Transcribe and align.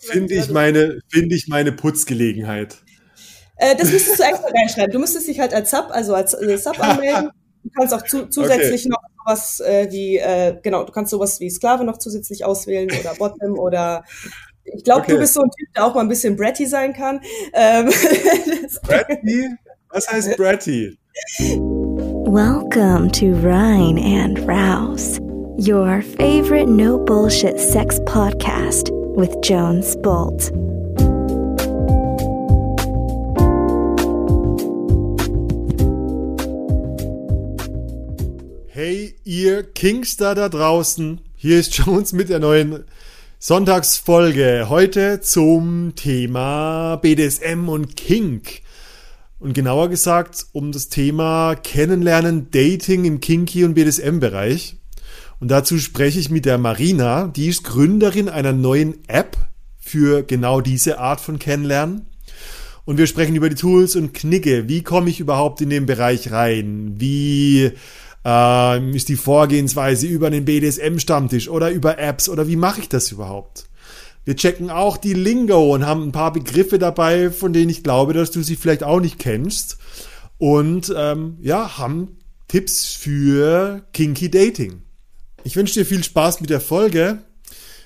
Finde 0.00 0.34
ich, 0.34 0.50
meine, 0.50 1.00
find 1.08 1.32
ich 1.32 1.48
meine 1.48 1.72
Putzgelegenheit. 1.72 2.76
Äh, 3.56 3.76
das 3.76 3.90
müsstest 3.90 4.18
du 4.18 4.22
extra 4.22 4.48
reinschreiben. 4.48 4.92
Du 4.92 4.98
müsstest 4.98 5.28
dich 5.28 5.38
halt 5.38 5.52
als 5.52 5.70
Sub, 5.70 5.88
also 5.90 6.14
als 6.14 6.34
äh, 6.34 6.56
Sub 6.56 6.78
anmelden. 6.82 7.30
Du 7.62 7.70
kannst 7.76 7.92
auch 7.92 8.02
zu, 8.02 8.26
zusätzlich 8.28 8.86
okay. 8.86 8.88
noch 8.88 9.02
sowas 9.18 9.60
äh, 9.60 9.88
wie, 9.90 10.16
äh, 10.16 10.56
genau, 10.62 10.84
du 10.84 10.92
kannst 10.92 11.10
sowas 11.10 11.40
wie 11.40 11.50
Sklave 11.50 11.84
noch 11.84 11.98
zusätzlich 11.98 12.44
auswählen 12.44 12.88
oder 12.90 13.14
Bottom 13.16 13.58
oder 13.58 14.04
ich 14.64 14.84
glaube, 14.84 15.02
okay. 15.02 15.12
du 15.12 15.18
bist 15.18 15.34
so 15.34 15.42
ein 15.42 15.50
Typ, 15.50 15.68
der 15.74 15.84
auch 15.84 15.94
mal 15.94 16.02
ein 16.02 16.08
bisschen 16.08 16.36
bratty 16.36 16.66
sein 16.66 16.92
kann. 16.94 17.20
Ähm, 17.52 17.86
bratty? 18.82 19.48
Was 19.90 20.08
heißt 20.10 20.36
bratty? 20.36 20.96
Welcome 21.38 23.10
to 23.12 23.34
Rhine 23.42 23.98
and 23.98 24.38
Rouse, 24.46 25.18
your 25.58 26.02
favorite 26.16 26.68
no 26.68 26.98
bullshit 26.98 27.58
sex 27.58 28.00
podcast 28.04 28.92
with 29.16 29.36
Jones 29.42 29.96
Bolt. 30.02 30.52
Hey, 38.68 39.14
ihr 39.24 39.64
Kingster 39.64 40.34
da 40.34 40.48
draußen, 40.48 41.20
hier 41.36 41.60
ist 41.60 41.74
Jones 41.78 42.12
mit 42.12 42.28
der 42.28 42.38
neuen 42.38 42.84
Sonntagsfolge. 43.38 44.66
Heute 44.68 45.20
zum 45.20 45.94
Thema 45.96 46.96
BDSM 46.96 47.68
und 47.68 47.96
Kink. 47.96 48.62
Und 49.38 49.54
genauer 49.54 49.88
gesagt 49.88 50.46
um 50.52 50.72
das 50.72 50.88
Thema 50.88 51.54
Kennenlernen, 51.54 52.50
Dating 52.50 53.06
im 53.06 53.20
Kinky- 53.20 53.64
und 53.64 53.74
BDSM-Bereich. 53.74 54.79
Und 55.40 55.50
dazu 55.50 55.78
spreche 55.78 56.20
ich 56.20 56.30
mit 56.30 56.44
der 56.44 56.58
Marina, 56.58 57.28
die 57.28 57.48
ist 57.48 57.64
Gründerin 57.64 58.28
einer 58.28 58.52
neuen 58.52 58.98
App 59.08 59.36
für 59.78 60.22
genau 60.22 60.60
diese 60.60 60.98
Art 60.98 61.20
von 61.20 61.38
Kennenlernen. 61.38 62.06
Und 62.84 62.98
wir 62.98 63.06
sprechen 63.06 63.34
über 63.34 63.48
die 63.48 63.56
Tools 63.56 63.96
und 63.96 64.12
Knicke. 64.12 64.68
Wie 64.68 64.82
komme 64.82 65.10
ich 65.10 65.18
überhaupt 65.18 65.60
in 65.60 65.70
den 65.70 65.86
Bereich 65.86 66.30
rein? 66.30 66.94
Wie 66.98 67.72
äh, 68.24 68.96
ist 68.96 69.08
die 69.08 69.16
Vorgehensweise 69.16 70.06
über 70.06 70.30
den 70.30 70.44
BDSM-Stammtisch 70.44 71.48
oder 71.48 71.70
über 71.70 71.98
Apps 71.98 72.28
oder 72.28 72.46
wie 72.46 72.56
mache 72.56 72.82
ich 72.82 72.88
das 72.88 73.10
überhaupt? 73.10 73.66
Wir 74.24 74.36
checken 74.36 74.70
auch 74.70 74.98
die 74.98 75.14
Lingo 75.14 75.74
und 75.74 75.86
haben 75.86 76.02
ein 76.02 76.12
paar 76.12 76.32
Begriffe 76.32 76.78
dabei, 76.78 77.30
von 77.30 77.54
denen 77.54 77.70
ich 77.70 77.82
glaube, 77.82 78.12
dass 78.12 78.30
du 78.30 78.42
sie 78.42 78.56
vielleicht 78.56 78.82
auch 78.82 79.00
nicht 79.00 79.18
kennst. 79.18 79.78
Und 80.36 80.92
ähm, 80.94 81.38
ja, 81.40 81.78
haben 81.78 82.18
Tipps 82.48 82.92
für 82.94 83.86
Kinky 83.92 84.30
Dating. 84.30 84.82
Ich 85.44 85.56
wünsche 85.56 85.74
dir 85.74 85.84
viel 85.86 86.04
Spaß 86.04 86.40
mit 86.40 86.50
der 86.50 86.60
Folge. 86.60 87.22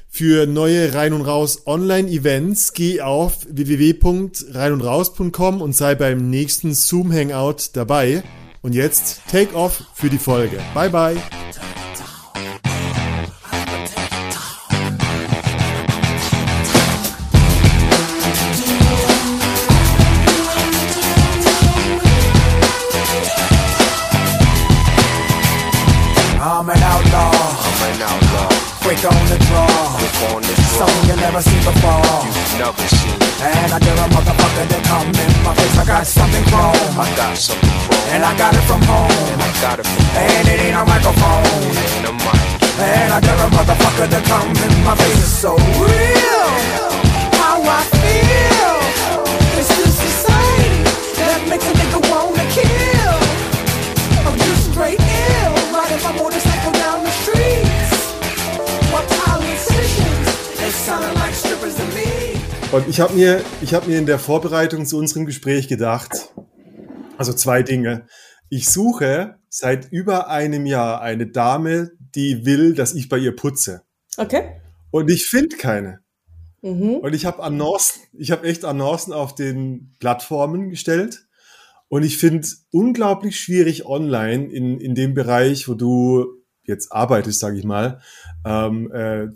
Für 0.09 0.47
neue 0.47 0.95
Rein 0.95 1.13
und 1.13 1.23
Raus 1.23 1.67
Online-Events 1.67 2.73
geh 2.73 3.01
auf 3.01 3.39
www.reinundraus.com 3.49 5.61
und 5.61 5.75
sei 5.75 5.97
beim 5.97 6.31
nächsten 6.31 6.73
Zoom 6.73 7.13
Hangout 7.13 7.71
dabei. 7.73 8.23
Und 8.63 8.75
jetzt 8.75 9.23
Take 9.31 9.57
Off 9.57 9.83
für 9.95 10.11
die 10.11 10.19
Folge. 10.19 10.61
Bye 10.73 10.91
bye. 10.91 11.17
Quick 28.95 29.13
on 29.13 29.27
the 29.27 29.39
draw. 29.47 29.67
Something 30.79 31.09
you 31.09 31.17
never 31.17 31.41
seen 31.43 31.63
before. 31.63 32.03
You've 32.25 32.59
never 32.59 32.87
seen. 32.87 33.19
And 33.43 33.73
I 33.73 33.79
dare 33.79 33.95
a 33.95 34.09
motherfucker 34.11 34.67
to 34.69 34.79
come 34.89 35.09
in 35.09 35.33
my 35.43 35.55
face. 35.55 35.79
I 35.79 35.85
got 35.85 36.07
something 36.07 36.45
chrome. 36.51 36.99
I 36.99 37.11
got 37.17 37.37
something 37.37 37.71
chrome. 37.87 38.15
And 38.15 38.25
I 38.25 38.37
got 38.37 38.55
it 38.55 38.65
from 38.67 38.83
home. 38.83 39.11
And 39.33 39.43
I 39.43 39.51
got 39.61 39.79
it 39.79 39.87
from 39.87 40.05
home. 40.05 40.39
And 40.39 40.49
it 40.49 40.61
ain't 40.61 40.77
a 40.77 40.85
microphone. 40.85 41.45
It 41.71 41.91
ain't 41.97 42.09
a 42.09 42.13
mic. 42.13 42.41
And 42.79 43.13
I 43.13 43.21
dare 43.21 43.39
a 43.39 43.49
motherfucker 43.51 44.09
to 44.11 44.21
come 44.29 44.51
in 44.51 44.85
my 44.85 44.95
face. 44.97 45.23
It's 45.23 45.33
so 45.43 45.57
real. 45.57 46.47
How 47.39 47.63
I 47.63 47.83
feel. 47.99 48.84
Und 62.75 62.89
ich 62.89 62.99
habe 62.99 63.15
mir, 63.15 63.41
ich 63.63 63.73
habe 63.73 63.89
mir 63.89 64.01
in 64.01 64.07
der 64.07 64.19
Vorbereitung 64.19 64.85
zu 64.85 64.99
unserem 64.99 65.27
Gespräch 65.27 65.69
gedacht, 65.69 66.35
also 67.17 67.33
zwei 67.33 67.63
Dinge. 67.63 68.09
Ich 68.49 68.69
suche 68.69 69.37
seit 69.49 69.93
über 69.93 70.29
einem 70.29 70.67
Jahr 70.67 71.01
eine 71.01 71.29
Dame, 71.29 71.93
die 72.17 72.45
will, 72.45 72.75
dass 72.75 72.93
ich 72.93 73.09
bei 73.09 73.19
ihr 73.19 73.37
putze. 73.37 73.83
Okay. 74.17 74.61
Und 74.91 75.09
ich 75.09 75.27
finde 75.27 75.57
keine. 75.57 76.01
Mhm. 76.63 76.97
Und 76.97 77.15
ich 77.15 77.27
habe 77.27 77.45
Annoncen, 77.45 78.03
ich 78.13 78.33
habe 78.33 78.45
echt 78.45 78.65
Annoncen 78.65 79.13
auf 79.13 79.37
den 79.37 79.95
Plattformen 80.01 80.71
gestellt. 80.71 81.29
Und 81.87 82.03
ich 82.03 82.19
finde 82.19 82.49
unglaublich 82.73 83.39
schwierig 83.39 83.87
online 83.87 84.47
in, 84.47 84.81
in 84.81 84.97
dem 84.97 85.15
Bereich, 85.15 85.69
wo 85.69 85.75
du 85.75 86.27
jetzt 86.65 86.91
arbeitest, 86.91 87.39
sage 87.39 87.57
ich 87.57 87.65
mal, 87.65 88.01
ähm, 88.45 88.91
äh, 88.91 89.29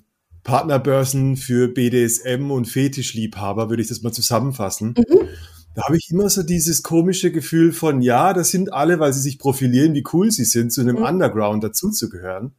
Partnerbörsen 0.48 1.36
für 1.36 1.68
BDSM 1.68 2.50
und 2.50 2.64
Fetischliebhaber, 2.64 3.68
würde 3.68 3.82
ich 3.82 3.88
das 3.88 4.00
mal 4.00 4.14
zusammenfassen. 4.14 4.94
Mhm. 4.96 5.28
Da 5.74 5.84
habe 5.84 5.98
ich 5.98 6.10
immer 6.10 6.30
so 6.30 6.42
dieses 6.42 6.82
komische 6.82 7.30
Gefühl 7.30 7.70
von, 7.70 8.00
ja, 8.00 8.32
das 8.32 8.50
sind 8.50 8.72
alle, 8.72 8.98
weil 8.98 9.12
sie 9.12 9.20
sich 9.20 9.38
profilieren, 9.38 9.92
wie 9.92 10.04
cool 10.14 10.30
sie 10.30 10.46
sind, 10.46 10.72
zu 10.72 10.80
einem 10.80 10.96
mhm. 10.96 11.02
Underground 11.02 11.62
dazuzugehören. 11.62 12.54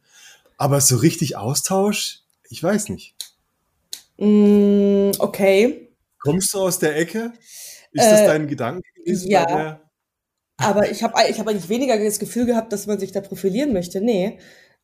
Aber 0.56 0.80
so 0.80 0.98
richtig 0.98 1.36
Austausch, 1.36 2.20
ich 2.48 2.62
weiß 2.62 2.90
nicht. 2.90 3.16
Mm, 4.18 5.10
okay. 5.18 5.88
Kommst 6.20 6.54
du 6.54 6.58
aus 6.60 6.78
der 6.78 6.96
Ecke? 6.96 7.32
Ist 7.90 8.04
äh, 8.04 8.10
das 8.10 8.24
dein 8.24 8.46
Gedanke 8.46 8.88
gewesen? 8.94 9.32
Ja. 9.32 9.80
Aber 10.58 10.88
ich 10.88 11.02
habe 11.02 11.14
ich 11.28 11.40
hab 11.40 11.48
eigentlich 11.48 11.68
weniger 11.68 11.98
das 11.98 12.20
Gefühl 12.20 12.46
gehabt, 12.46 12.72
dass 12.72 12.86
man 12.86 13.00
sich 13.00 13.10
da 13.10 13.20
profilieren 13.20 13.72
möchte. 13.72 14.00
Nee. 14.00 14.38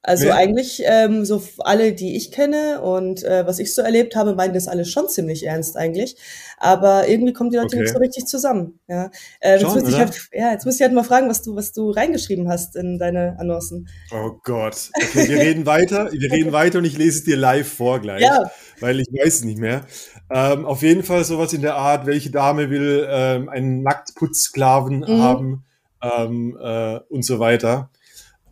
Also 0.06 0.28
ja. 0.28 0.36
eigentlich 0.36 0.82
ähm, 0.84 1.24
so 1.24 1.42
alle, 1.58 1.92
die 1.92 2.14
ich 2.14 2.30
kenne 2.30 2.80
und 2.80 3.24
äh, 3.24 3.44
was 3.44 3.58
ich 3.58 3.74
so 3.74 3.82
erlebt 3.82 4.14
habe, 4.14 4.36
meinen 4.36 4.54
das 4.54 4.68
alles 4.68 4.88
schon 4.88 5.08
ziemlich 5.08 5.44
ernst 5.44 5.76
eigentlich. 5.76 6.16
Aber 6.58 7.08
irgendwie 7.08 7.32
kommen 7.32 7.50
die 7.50 7.56
Leute 7.56 7.74
okay. 7.74 7.80
nicht 7.80 7.92
so 7.92 7.98
richtig 7.98 8.26
zusammen. 8.26 8.78
Ja, 8.86 9.10
äh, 9.40 9.58
schon, 9.58 9.74
jetzt 9.74 9.82
muss 9.82 9.92
ich 9.92 9.98
halt, 9.98 10.28
ja, 10.32 10.52
jetzt 10.52 10.64
muss 10.64 10.76
ich 10.76 10.82
halt 10.82 10.92
mal 10.92 11.02
fragen, 11.02 11.28
was 11.28 11.42
du, 11.42 11.56
was 11.56 11.72
du 11.72 11.90
reingeschrieben 11.90 12.48
hast 12.48 12.76
in 12.76 13.00
deine 13.00 13.36
Annoncen. 13.40 13.88
Oh 14.12 14.30
Gott. 14.44 14.90
Okay, 14.94 15.28
wir 15.28 15.38
reden 15.38 15.66
weiter. 15.66 16.12
Wir 16.12 16.30
reden 16.30 16.52
weiter 16.52 16.78
und 16.78 16.84
ich 16.84 16.96
lese 16.96 17.18
es 17.18 17.24
dir 17.24 17.36
live 17.36 17.66
vor 17.66 17.98
gleich, 17.98 18.22
ja. 18.22 18.48
weil 18.78 19.00
ich 19.00 19.08
weiß 19.08 19.34
es 19.34 19.44
nicht 19.44 19.58
mehr. 19.58 19.86
Ähm, 20.30 20.66
auf 20.66 20.82
jeden 20.82 21.02
Fall 21.02 21.24
sowas 21.24 21.52
in 21.52 21.62
der 21.62 21.74
Art, 21.74 22.06
welche 22.06 22.30
Dame 22.30 22.70
will 22.70 23.08
ähm, 23.10 23.48
einen 23.48 23.82
Nacktputzsklaven 23.82 25.00
mhm. 25.00 25.20
haben 25.20 25.64
ähm, 26.00 26.56
äh, 26.62 27.00
und 27.08 27.24
so 27.24 27.40
weiter. 27.40 27.90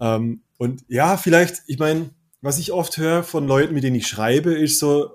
Ähm, 0.01 0.41
und 0.59 0.85
ja, 0.89 1.17
vielleicht, 1.17 1.63
ich 1.67 1.79
meine, 1.79 2.11
was 2.41 2.59
ich 2.59 2.73
oft 2.73 2.99
höre 2.99 3.23
von 3.23 3.47
Leuten, 3.47 3.75
mit 3.75 3.85
denen 3.85 3.97
ich 3.97 4.07
schreibe, 4.07 4.53
ist 4.53 4.79
so, 4.79 5.11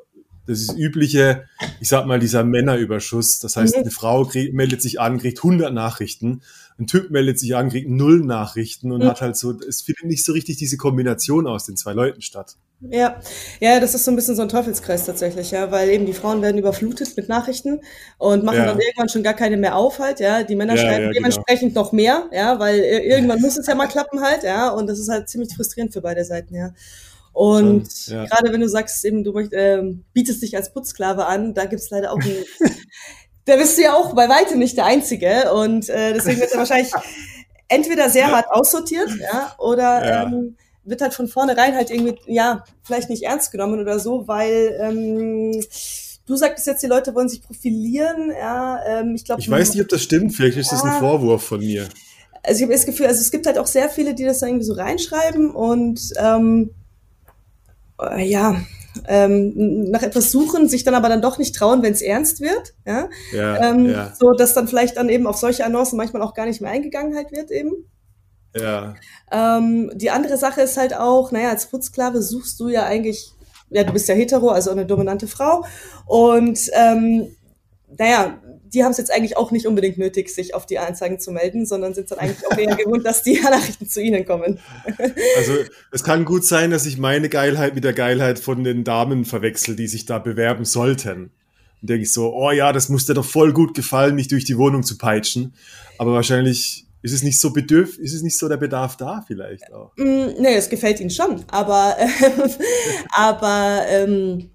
das 0.50 0.62
ist 0.62 0.76
übliche, 0.76 1.46
ich 1.80 1.90
sag 1.90 2.08
mal, 2.08 2.20
dieser 2.20 2.44
Männerüberschuss. 2.44 3.38
Das 3.38 3.56
heißt, 3.56 3.76
mhm. 3.76 3.82
eine 3.84 3.92
Frau 3.92 4.26
krieg, 4.26 4.52
meldet 4.52 4.82
sich 4.82 5.00
an, 5.00 5.20
kriegt 5.20 5.38
100 5.38 5.72
Nachrichten. 5.72 6.42
Ein 6.80 6.88
Typ 6.88 7.12
meldet 7.12 7.38
sich 7.38 7.56
an, 7.56 7.70
kriegt 7.70 7.88
null 7.88 8.26
Nachrichten 8.26 8.92
und 8.92 9.04
mhm. 9.04 9.10
hat 9.10 9.22
halt 9.22 9.38
so, 9.38 9.52
es 9.60 9.82
findet 9.82 10.06
nicht 10.06 10.26
so 10.26 10.34
richtig 10.34 10.58
diese 10.58 10.78
Kombination 10.78 11.46
aus 11.46 11.66
den 11.66 11.78
zwei 11.78 11.94
Leuten 11.94 12.22
statt. 12.22 12.56
Ja, 12.82 13.20
ja, 13.60 13.80
das 13.80 13.94
ist 13.94 14.06
so 14.06 14.12
ein 14.12 14.16
bisschen 14.16 14.36
so 14.36 14.42
ein 14.42 14.50
Teufelskreis 14.50 15.06
tatsächlich, 15.06 15.52
ja, 15.52 15.70
weil 15.70 15.90
eben 15.90 16.06
die 16.06 16.14
Frauen 16.14 16.42
werden 16.42 16.58
überflutet 16.58 17.16
mit 17.16 17.30
Nachrichten 17.30 17.82
und 18.18 18.44
machen 18.44 18.58
ja. 18.58 18.66
dann 18.66 18.80
irgendwann 18.80 19.10
schon 19.10 19.22
gar 19.22 19.34
keine 19.34 19.58
mehr 19.58 19.76
auf 19.76 20.00
halt, 20.00 20.20
ja. 20.20 20.42
Die 20.42 20.56
Männer 20.56 20.76
ja, 20.76 20.82
schreiben 20.82 20.94
ja, 20.94 21.12
genau. 21.12 21.14
dementsprechend 21.14 21.74
genau. 21.74 21.82
noch 21.84 21.92
mehr, 21.92 22.30
ja, 22.32 22.58
weil 22.58 22.80
irgendwann 22.80 23.42
muss 23.42 23.58
es 23.58 23.68
ja 23.68 23.76
mal 23.76 23.88
klappen 23.88 24.22
halt, 24.22 24.44
ja, 24.44 24.70
und 24.70 24.88
das 24.88 24.98
ist 24.98 25.10
halt 25.10 25.30
ziemlich 25.30 25.54
frustrierend 25.54 25.94
für 25.94 26.02
beide 26.02 26.24
Seiten, 26.24 26.56
ja. 26.56 26.72
Und 27.40 28.08
ja. 28.08 28.26
gerade 28.26 28.52
wenn 28.52 28.60
du 28.60 28.68
sagst, 28.68 29.06
eben, 29.06 29.24
du 29.24 29.40
äh, 29.40 29.82
bietest 30.12 30.42
dich 30.42 30.58
als 30.58 30.74
Putzsklave 30.74 31.26
an, 31.26 31.54
da 31.54 31.64
gibt's 31.68 31.90
leider 31.90 32.12
auch 32.12 32.20
einen, 32.20 32.44
da 33.46 33.56
bist 33.56 33.78
du 33.78 33.84
ja 33.84 33.94
auch 33.94 34.14
bei 34.14 34.28
weitem 34.28 34.60
nicht 34.60 34.76
der 34.76 34.84
Einzige. 34.84 35.54
Und 35.54 35.88
äh, 35.88 36.12
deswegen 36.12 36.42
wird 36.42 36.52
er 36.52 36.58
wahrscheinlich 36.58 36.92
entweder 37.70 38.10
sehr 38.10 38.30
hart 38.30 38.48
aussortiert, 38.52 39.10
ja, 39.22 39.56
oder 39.58 40.06
ja. 40.06 40.24
Ähm, 40.24 40.58
wird 40.84 41.02
halt 41.02 41.14
von 41.14 41.30
vornherein 41.30 41.76
halt 41.76 41.92
irgendwie, 41.92 42.18
ja, 42.26 42.66
vielleicht 42.84 43.10
nicht 43.10 43.24
ernst 43.24 43.54
genommen 43.54 43.80
oder 43.80 44.00
so, 44.00 44.28
weil 44.28 44.78
ähm, 44.82 45.64
du 46.26 46.36
sagtest 46.36 46.68
jetzt, 46.68 46.84
die 46.84 46.88
Leute 46.88 47.16
wollen 47.16 47.30
sich 47.30 47.42
profilieren, 47.42 48.34
ja, 48.38 48.82
ähm, 48.86 49.16
ich 49.16 49.24
glaube. 49.24 49.40
Ich 49.40 49.50
weiß 49.50 49.76
nicht, 49.76 49.82
ob 49.82 49.88
das 49.88 50.04
stimmt, 50.04 50.36
vielleicht 50.36 50.58
ist 50.58 50.74
ja, 50.74 50.78
das 50.78 50.84
ein 50.84 51.00
Vorwurf 51.00 51.44
von 51.44 51.62
mir. 51.62 51.88
Also 52.44 52.58
ich 52.58 52.64
habe 52.64 52.74
das 52.74 52.86
Gefühl, 52.86 53.06
also 53.06 53.22
es 53.22 53.32
gibt 53.32 53.48
halt 53.48 53.58
auch 53.58 53.68
sehr 53.68 53.88
viele, 53.88 54.14
die 54.14 54.26
das 54.26 54.42
irgendwie 54.42 54.66
so 54.66 54.74
reinschreiben 54.74 55.52
und 55.52 56.02
ähm, 56.18 56.72
äh, 58.00 58.26
ja, 58.26 58.62
ähm, 59.08 59.90
nach 59.92 60.04
etwas 60.04 60.32
suchen, 60.32 60.68
sich 60.68 60.84
dann 60.84 60.96
aber 60.96 61.10
dann 61.10 61.22
doch 61.22 61.38
nicht 61.38 61.56
trauen, 61.56 61.84
wenn 61.84 61.94
es 61.94 62.02
ernst 62.02 62.42
wird. 62.42 62.74
Ja? 62.86 63.10
Ja, 63.32 63.70
ähm, 63.70 63.90
ja. 63.90 64.14
So, 64.20 64.32
dass 64.32 64.54
dann 64.54 64.68
vielleicht 64.68 64.98
dann 64.98 65.10
eben 65.10 65.28
auf 65.28 65.38
solche 65.38 65.66
Annoncen 65.66 65.98
manchmal 65.98 66.22
auch 66.22 66.34
gar 66.34 66.46
nicht 66.46 66.62
mehr 66.62 66.72
eingegangen 66.72 67.16
halt 67.16 67.32
wird 67.32 67.52
eben. 67.52 67.72
Ja. 68.56 68.96
Ähm, 69.32 69.92
die 69.94 70.10
andere 70.10 70.38
Sache 70.38 70.62
ist 70.62 70.78
halt 70.78 70.96
auch, 70.96 71.32
naja, 71.32 71.50
als 71.50 71.68
Putzsklave 71.68 72.22
suchst 72.22 72.60
du 72.60 72.70
ja 72.70 72.86
eigentlich, 72.86 73.32
ja, 73.70 73.84
du 73.84 73.94
bist 73.94 74.08
ja 74.08 74.16
hetero, 74.16 74.50
also 74.50 74.72
eine 74.72 74.86
dominante 74.86 75.28
Frau. 75.28 75.66
Und 76.08 76.60
ähm, 76.74 77.36
naja, 77.96 78.40
die 78.74 78.84
haben 78.84 78.92
es 78.92 78.98
jetzt 78.98 79.12
eigentlich 79.12 79.38
auch 79.38 79.52
nicht 79.52 79.68
unbedingt 79.68 79.98
nötig, 79.98 80.30
sich 80.30 80.54
auf 80.54 80.66
die 80.66 80.80
Anzeigen 80.80 81.20
zu 81.20 81.32
melden, 81.32 81.66
sondern 81.66 81.94
sind 81.94 82.12
dann 82.12 82.20
eigentlich 82.20 82.46
auch 82.48 82.58
eher 82.58 82.76
gewohnt, 82.76 83.06
dass 83.06 83.24
die 83.24 83.40
Nachrichten 83.44 83.88
zu 83.88 84.02
ihnen 84.02 84.26
kommen. 84.26 84.60
Also 85.38 85.54
es 85.92 86.04
kann 86.04 86.26
gut 86.26 86.46
sein, 86.46 86.72
dass 86.72 86.86
ich 86.86 86.98
meine 86.98 87.30
Geilheit 87.30 87.76
mit 87.76 87.84
der 87.84 87.94
Geilheit 87.94 88.40
von 88.40 88.64
den 88.64 88.84
Damen 88.84 89.26
verwechsel, 89.26 89.76
die 89.76 89.88
sich 89.88 90.06
da 90.06 90.20
bewerben 90.20 90.66
sollten. 90.66 91.32
Und 91.82 91.90
denke 91.90 92.04
ich 92.04 92.12
so, 92.12 92.34
oh 92.34 92.52
ja, 92.52 92.74
das 92.74 92.90
muss 92.90 93.06
dir 93.06 93.14
doch 93.14 93.26
voll 93.26 93.54
gut 93.54 93.74
gefallen, 93.74 94.16
mich 94.16 94.28
durch 94.28 94.46
die 94.46 94.58
Wohnung 94.58 94.84
zu 94.84 94.98
peitschen. 94.98 95.54
Aber 95.98 96.14
wahrscheinlich 96.14 96.86
ist 97.02 97.14
es 97.14 97.24
nicht 97.24 97.40
so 97.40 97.54
bedürf, 97.54 97.98
ist 97.98 98.14
es 98.14 98.22
nicht 98.22 98.38
so 98.38 98.50
der 98.50 98.58
Bedarf 98.58 98.98
da 98.98 99.24
vielleicht 99.26 99.72
auch? 99.72 99.96
Mm, 99.96 100.34
nee, 100.40 100.56
es 100.56 100.70
gefällt 100.70 101.00
ihnen 101.00 101.10
schon, 101.10 101.44
aber, 101.48 101.96
äh, 101.98 102.08
aber 103.16 103.84
ähm, 103.88 104.52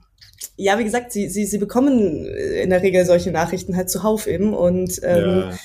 ja, 0.56 0.79
wie 0.79 0.85
gesagt, 0.85 1.12
sie, 1.12 1.29
sie, 1.29 1.47
sie 1.47 1.59
bekommen 1.59 2.27
in 2.27 2.71
der 2.71 2.83
Regel 2.83 3.05
solche 3.05 3.31
Nachrichten 3.31 3.77
halt 3.77 3.91
zuhauf 3.91 4.27
eben 4.27 4.55
und 4.55 5.01
ähm, 5.03 5.41
ja. 5.41 5.59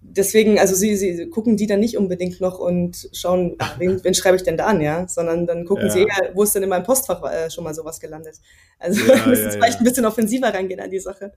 deswegen, 0.00 0.58
also 0.58 0.74
sie, 0.74 0.96
sie 0.96 1.28
gucken 1.28 1.56
die 1.56 1.66
dann 1.66 1.80
nicht 1.80 1.96
unbedingt 1.96 2.40
noch 2.40 2.58
und 2.58 3.08
schauen, 3.12 3.56
wen, 3.78 4.02
wen 4.02 4.14
schreibe 4.14 4.36
ich 4.36 4.42
denn 4.42 4.56
da 4.56 4.66
an, 4.66 4.80
ja, 4.80 5.06
sondern 5.06 5.46
dann 5.46 5.64
gucken 5.64 5.86
ja. 5.86 5.92
sie 5.92 6.00
eher, 6.00 6.32
wo 6.34 6.42
ist 6.42 6.54
denn 6.54 6.64
in 6.64 6.68
meinem 6.68 6.84
Postfach 6.84 7.22
äh, 7.30 7.50
schon 7.50 7.64
mal 7.64 7.74
sowas 7.74 8.00
gelandet. 8.00 8.36
Also 8.78 9.00
ja, 9.04 9.26
müssen 9.26 9.44
ja, 9.44 9.50
vielleicht 9.50 9.78
ein 9.78 9.84
bisschen 9.84 10.06
offensiver 10.06 10.52
rangehen 10.52 10.80
an 10.80 10.90
die 10.90 11.00
Sache. 11.00 11.32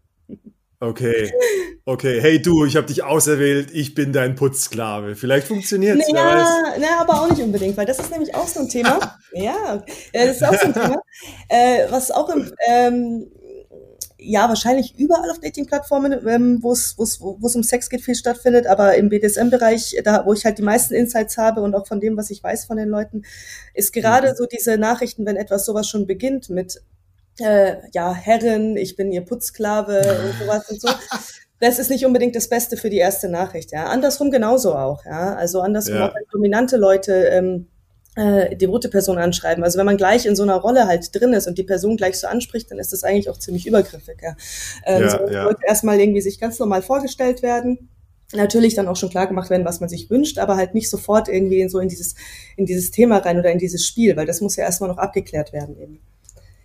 Okay, 0.83 1.31
okay. 1.85 2.19
Hey 2.21 2.41
du, 2.41 2.65
ich 2.65 2.75
habe 2.75 2.87
dich 2.87 3.03
auserwählt, 3.03 3.69
ich 3.71 3.93
bin 3.93 4.11
dein 4.11 4.33
Putzsklave. 4.33 5.15
Vielleicht 5.15 5.47
funktioniert 5.47 5.99
es. 5.99 6.09
Ja, 6.09 6.73
na, 6.79 7.01
aber 7.01 7.21
auch 7.21 7.29
nicht 7.29 7.39
unbedingt, 7.39 7.77
weil 7.77 7.85
das 7.85 7.99
ist 7.99 8.09
nämlich 8.09 8.33
auch 8.33 8.47
so 8.47 8.61
ein 8.61 8.67
Thema. 8.67 9.19
ja, 9.31 9.83
das 10.11 10.37
ist 10.37 10.43
auch 10.43 10.55
so 10.55 10.65
ein 10.65 10.73
Thema, 10.73 10.95
äh, 11.49 11.85
was 11.91 12.09
auch 12.09 12.29
im, 12.29 12.51
ähm, 12.67 13.31
ja, 14.17 14.49
wahrscheinlich 14.49 14.97
überall 14.97 15.29
auf 15.29 15.39
Dating-Plattformen, 15.39 16.27
ähm, 16.27 16.63
wo 16.63 16.71
es 16.71 17.55
um 17.55 17.61
Sex 17.61 17.87
geht, 17.87 18.01
viel 18.01 18.15
stattfindet, 18.15 18.65
aber 18.65 18.95
im 18.95 19.09
BDSM-Bereich, 19.09 20.01
da 20.03 20.25
wo 20.25 20.33
ich 20.33 20.45
halt 20.45 20.57
die 20.57 20.63
meisten 20.63 20.95
Insights 20.95 21.37
habe 21.37 21.61
und 21.61 21.75
auch 21.75 21.85
von 21.85 21.99
dem, 21.99 22.17
was 22.17 22.31
ich 22.31 22.41
weiß 22.41 22.65
von 22.65 22.77
den 22.77 22.89
Leuten, 22.89 23.21
ist 23.75 23.93
gerade 23.93 24.31
mhm. 24.31 24.35
so 24.35 24.47
diese 24.47 24.79
Nachrichten, 24.79 25.27
wenn 25.27 25.35
etwas 25.35 25.63
sowas 25.63 25.87
schon 25.87 26.07
beginnt 26.07 26.49
mit 26.49 26.81
äh, 27.41 27.77
ja, 27.93 28.13
Herrin, 28.13 28.77
ich 28.77 28.95
bin 28.95 29.11
ihr 29.11 29.21
Putzsklave 29.21 29.99
und 29.99 30.39
sowas 30.39 30.69
und 30.69 30.81
so. 30.81 30.89
Das 31.63 31.77
ist 31.77 31.91
nicht 31.91 32.07
unbedingt 32.07 32.35
das 32.35 32.49
Beste 32.49 32.75
für 32.75 32.89
die 32.89 32.97
erste 32.97 33.29
Nachricht, 33.29 33.71
ja. 33.71 33.85
Andersrum 33.85 34.31
genauso 34.31 34.73
auch, 34.73 35.05
ja. 35.05 35.35
Also 35.35 35.61
andersrum 35.61 35.93
ja. 35.97 36.09
auch, 36.09 36.15
wenn 36.15 36.23
dominante 36.31 36.75
Leute 36.75 37.13
ähm, 37.13 37.67
äh, 38.15 38.55
devote 38.55 38.89
Person 38.89 39.19
anschreiben. 39.19 39.63
Also 39.63 39.77
wenn 39.77 39.85
man 39.85 39.95
gleich 39.95 40.25
in 40.25 40.35
so 40.35 40.41
einer 40.41 40.55
Rolle 40.55 40.87
halt 40.87 41.13
drin 41.13 41.33
ist 41.33 41.45
und 41.45 41.59
die 41.59 41.63
Person 41.63 41.97
gleich 41.97 42.19
so 42.19 42.25
anspricht, 42.25 42.71
dann 42.71 42.79
ist 42.79 42.93
das 42.93 43.03
eigentlich 43.03 43.29
auch 43.29 43.37
ziemlich 43.37 43.67
übergriffig, 43.67 44.17
ja. 44.23 44.35
Ähm, 44.87 45.03
ja, 45.03 45.09
so 45.11 45.31
ja. 45.31 45.43
Leute 45.43 45.61
erstmal 45.67 45.99
irgendwie 45.99 46.21
sich 46.21 46.39
ganz 46.39 46.57
normal 46.57 46.81
vorgestellt 46.81 47.43
werden 47.43 47.89
natürlich 48.33 48.75
dann 48.75 48.87
auch 48.87 48.95
schon 48.95 49.09
klar 49.09 49.27
gemacht 49.27 49.49
werden, 49.49 49.65
was 49.65 49.79
man 49.79 49.89
sich 49.89 50.09
wünscht, 50.09 50.39
aber 50.39 50.55
halt 50.55 50.73
nicht 50.73 50.89
sofort 50.89 51.27
irgendwie 51.27 51.61
in 51.61 51.69
so 51.69 51.79
in 51.79 51.89
dieses, 51.89 52.15
in 52.55 52.65
dieses 52.65 52.91
Thema 52.91 53.17
rein 53.17 53.39
oder 53.39 53.51
in 53.51 53.59
dieses 53.59 53.85
Spiel, 53.85 54.15
weil 54.15 54.25
das 54.25 54.41
muss 54.41 54.55
ja 54.55 54.63
erstmal 54.63 54.89
noch 54.89 54.97
abgeklärt 54.97 55.53
werden 55.53 55.77
eben. 55.77 55.99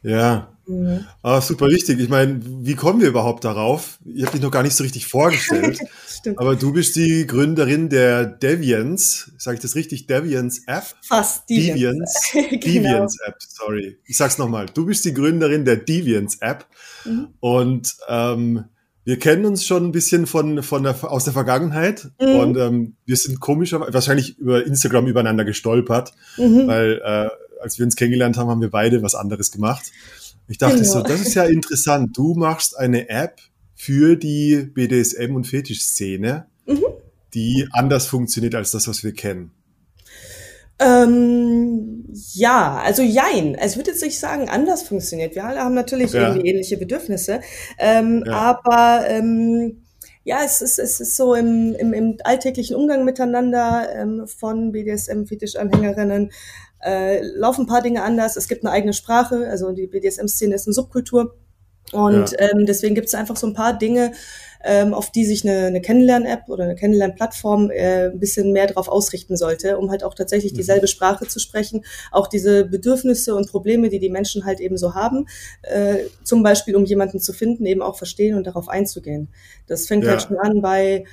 Ja. 0.02 0.55
Mhm. 0.66 1.04
Ah, 1.22 1.40
super 1.40 1.68
wichtig. 1.68 2.00
Ich 2.00 2.08
meine, 2.08 2.40
wie 2.42 2.74
kommen 2.74 3.00
wir 3.00 3.08
überhaupt 3.08 3.44
darauf? 3.44 3.98
Ich 4.04 4.22
habe 4.22 4.32
dich 4.32 4.42
noch 4.42 4.50
gar 4.50 4.62
nicht 4.62 4.74
so 4.74 4.82
richtig 4.82 5.06
vorgestellt. 5.06 5.78
aber 6.36 6.56
du 6.56 6.72
bist 6.72 6.96
die 6.96 7.26
Gründerin 7.26 7.88
der 7.88 8.26
Deviants. 8.26 9.32
Sage 9.38 9.56
ich 9.56 9.62
das 9.62 9.76
richtig? 9.76 10.06
Deviants 10.06 10.62
App? 10.66 10.84
Fast. 11.02 11.48
Deviants. 11.48 12.32
Deviants, 12.32 13.18
genau. 13.18 13.28
App, 13.28 13.36
sorry. 13.38 13.98
Ich 14.04 14.16
sag's 14.16 14.38
nochmal. 14.38 14.66
Du 14.72 14.86
bist 14.86 15.04
die 15.04 15.14
Gründerin 15.14 15.64
der 15.64 15.76
Deviants 15.76 16.38
App. 16.40 16.66
Mhm. 17.04 17.28
Und 17.38 17.96
ähm, 18.08 18.64
wir 19.04 19.20
kennen 19.20 19.46
uns 19.46 19.64
schon 19.64 19.86
ein 19.86 19.92
bisschen 19.92 20.26
von, 20.26 20.64
von 20.64 20.82
der, 20.82 20.96
aus 21.08 21.22
der 21.22 21.32
Vergangenheit. 21.32 22.08
Mhm. 22.20 22.36
Und 22.40 22.56
ähm, 22.58 22.96
wir 23.04 23.16
sind 23.16 23.38
komischerweise 23.38 23.94
wahrscheinlich 23.94 24.36
über 24.36 24.66
Instagram 24.66 25.06
übereinander 25.06 25.44
gestolpert, 25.44 26.12
mhm. 26.36 26.66
weil 26.66 27.00
äh, 27.04 27.28
als 27.62 27.78
wir 27.78 27.84
uns 27.84 27.94
kennengelernt 27.94 28.36
haben, 28.36 28.50
haben 28.50 28.60
wir 28.60 28.70
beide 28.70 29.02
was 29.02 29.14
anderes 29.14 29.52
gemacht. 29.52 29.92
Ich 30.48 30.58
dachte 30.58 30.76
genau. 30.76 30.92
so, 30.92 31.02
das 31.02 31.20
ist 31.20 31.34
ja 31.34 31.44
interessant. 31.44 32.16
Du 32.16 32.34
machst 32.34 32.76
eine 32.78 33.08
App 33.08 33.40
für 33.74 34.16
die 34.16 34.70
BDSM- 34.74 35.34
und 35.34 35.44
Fetischszene, 35.44 36.46
mhm. 36.66 36.84
die 37.34 37.68
anders 37.72 38.06
funktioniert 38.06 38.54
als 38.54 38.70
das, 38.70 38.88
was 38.88 39.02
wir 39.02 39.12
kennen. 39.12 39.50
Ähm, 40.78 42.04
ja, 42.34 42.76
also 42.84 43.02
jein. 43.02 43.54
Es 43.54 43.76
würde 43.76 43.90
jetzt 43.90 44.02
nicht 44.02 44.18
sagen, 44.18 44.48
anders 44.48 44.82
funktioniert. 44.82 45.34
Wir 45.34 45.44
alle 45.44 45.60
haben 45.60 45.74
natürlich 45.74 46.12
ja. 46.12 46.28
irgendwie 46.28 46.48
ähnliche 46.48 46.76
Bedürfnisse. 46.76 47.40
Ähm, 47.78 48.24
ja. 48.26 48.32
Aber 48.32 49.08
ähm, 49.08 49.82
ja, 50.26 50.40
es 50.44 50.60
ist, 50.60 50.78
es 50.78 51.00
ist 51.00 51.16
so 51.16 51.34
im, 51.34 51.74
im, 51.74 51.92
im 51.92 52.16
alltäglichen 52.24 52.76
Umgang 52.76 53.04
miteinander 53.04 53.88
ähm, 53.94 54.26
von 54.26 54.72
BDSM-Fetischanhängerinnen 54.72 56.32
äh, 56.80 57.22
laufen 57.22 57.62
ein 57.62 57.66
paar 57.66 57.82
Dinge 57.82 58.02
anders. 58.02 58.36
Es 58.36 58.48
gibt 58.48 58.64
eine 58.64 58.72
eigene 58.72 58.92
Sprache, 58.92 59.48
also 59.48 59.72
die 59.72 59.86
BDSM-Szene 59.86 60.54
ist 60.54 60.66
eine 60.66 60.74
Subkultur. 60.74 61.36
Und 61.92 62.32
ja. 62.32 62.50
ähm, 62.50 62.66
deswegen 62.66 62.94
gibt 62.94 63.06
es 63.06 63.14
einfach 63.14 63.36
so 63.36 63.46
ein 63.46 63.54
paar 63.54 63.78
Dinge, 63.78 64.12
ähm, 64.64 64.92
auf 64.92 65.12
die 65.12 65.24
sich 65.24 65.44
eine, 65.44 65.66
eine 65.66 65.80
Kennenlern-App 65.80 66.48
oder 66.48 66.64
eine 66.64 66.74
Kennenlern-Plattform 66.74 67.70
äh, 67.70 68.06
ein 68.06 68.18
bisschen 68.18 68.52
mehr 68.52 68.66
darauf 68.66 68.88
ausrichten 68.88 69.36
sollte, 69.36 69.78
um 69.78 69.90
halt 69.90 70.02
auch 70.02 70.14
tatsächlich 70.14 70.52
mhm. 70.52 70.56
dieselbe 70.56 70.88
Sprache 70.88 71.28
zu 71.28 71.38
sprechen, 71.38 71.84
auch 72.10 72.26
diese 72.26 72.64
Bedürfnisse 72.64 73.34
und 73.36 73.48
Probleme, 73.48 73.88
die 73.88 74.00
die 74.00 74.10
Menschen 74.10 74.44
halt 74.44 74.58
eben 74.58 74.76
so 74.76 74.94
haben, 74.94 75.28
äh, 75.62 75.98
zum 76.24 76.42
Beispiel 76.42 76.74
um 76.74 76.84
jemanden 76.84 77.20
zu 77.20 77.32
finden, 77.32 77.64
eben 77.66 77.82
auch 77.82 77.96
verstehen 77.96 78.36
und 78.36 78.46
darauf 78.46 78.68
einzugehen. 78.68 79.28
Das 79.68 79.86
fängt 79.86 80.04
ja. 80.04 80.10
halt 80.10 80.22
schon 80.22 80.38
an 80.38 80.60
bei 80.60 81.04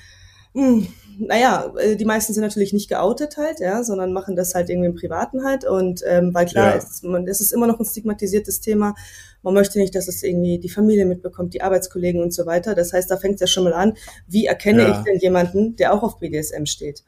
mh, 0.53 0.67
hm, 0.67 0.87
naja, 1.19 1.73
äh, 1.77 1.95
die 1.95 2.05
meisten 2.05 2.33
sind 2.33 2.43
natürlich 2.43 2.73
nicht 2.73 2.89
geoutet 2.89 3.37
halt, 3.37 3.59
ja, 3.59 3.83
sondern 3.83 4.13
machen 4.13 4.35
das 4.35 4.55
halt 4.55 4.69
irgendwie 4.69 4.89
im 4.89 4.95
Privaten 4.95 5.43
halt. 5.43 5.65
Und 5.65 6.01
ähm, 6.05 6.33
weil 6.33 6.45
klar, 6.45 6.71
ja. 6.71 6.77
ist, 6.77 7.03
man, 7.03 7.27
es 7.27 7.41
ist 7.41 7.51
immer 7.51 7.67
noch 7.67 7.79
ein 7.79 7.85
stigmatisiertes 7.85 8.61
Thema. 8.61 8.95
Man 9.41 9.53
möchte 9.53 9.79
nicht, 9.79 9.95
dass 9.95 10.07
es 10.07 10.23
irgendwie 10.23 10.59
die 10.59 10.69
Familie 10.69 11.05
mitbekommt, 11.05 11.53
die 11.53 11.61
Arbeitskollegen 11.61 12.21
und 12.21 12.33
so 12.33 12.45
weiter. 12.45 12.75
Das 12.75 12.93
heißt, 12.93 13.11
da 13.11 13.17
fängt 13.17 13.35
es 13.35 13.41
ja 13.41 13.47
schon 13.47 13.65
mal 13.65 13.73
an, 13.73 13.93
wie 14.27 14.45
erkenne 14.45 14.83
ja. 14.83 14.97
ich 14.97 15.03
denn 15.03 15.19
jemanden, 15.19 15.75
der 15.75 15.93
auch 15.93 16.03
auf 16.03 16.19
BDSM 16.19 16.65
steht? 16.65 17.03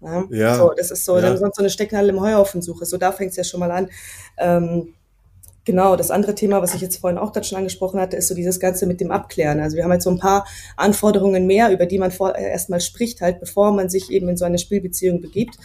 Ja, 0.00 0.24
ja. 0.30 0.56
So, 0.56 0.72
das 0.76 0.90
ist 0.90 1.04
so, 1.04 1.16
ja. 1.16 1.22
dann 1.22 1.38
sonst 1.38 1.56
so 1.56 1.62
eine 1.62 1.70
Stecknadel 1.70 2.10
im 2.10 2.20
Heuhaufen 2.20 2.62
suche. 2.62 2.84
So, 2.84 2.96
da 2.96 3.12
fängt 3.12 3.30
es 3.30 3.36
ja 3.36 3.44
schon 3.44 3.60
mal 3.60 3.70
an. 3.70 3.88
Ähm, 4.36 4.94
Genau, 5.66 5.96
das 5.96 6.12
andere 6.12 6.36
Thema, 6.36 6.62
was 6.62 6.74
ich 6.74 6.80
jetzt 6.80 6.98
vorhin 6.98 7.18
auch 7.18 7.32
gerade 7.32 7.44
schon 7.44 7.58
angesprochen 7.58 7.98
hatte, 7.98 8.16
ist 8.16 8.28
so 8.28 8.36
dieses 8.36 8.60
Ganze 8.60 8.86
mit 8.86 9.00
dem 9.00 9.10
Abklären. 9.10 9.58
Also 9.58 9.76
wir 9.76 9.82
haben 9.82 9.90
halt 9.90 10.02
so 10.02 10.10
ein 10.10 10.18
paar 10.18 10.46
Anforderungen 10.76 11.44
mehr, 11.44 11.72
über 11.72 11.86
die 11.86 11.98
man 11.98 12.12
vor, 12.12 12.36
äh, 12.36 12.50
erstmal 12.50 12.80
spricht, 12.80 13.20
halt, 13.20 13.40
bevor 13.40 13.72
man 13.72 13.88
sich 13.88 14.08
eben 14.12 14.28
in 14.28 14.36
so 14.36 14.44
eine 14.44 14.58
Spielbeziehung 14.58 15.20
begibt. 15.20 15.56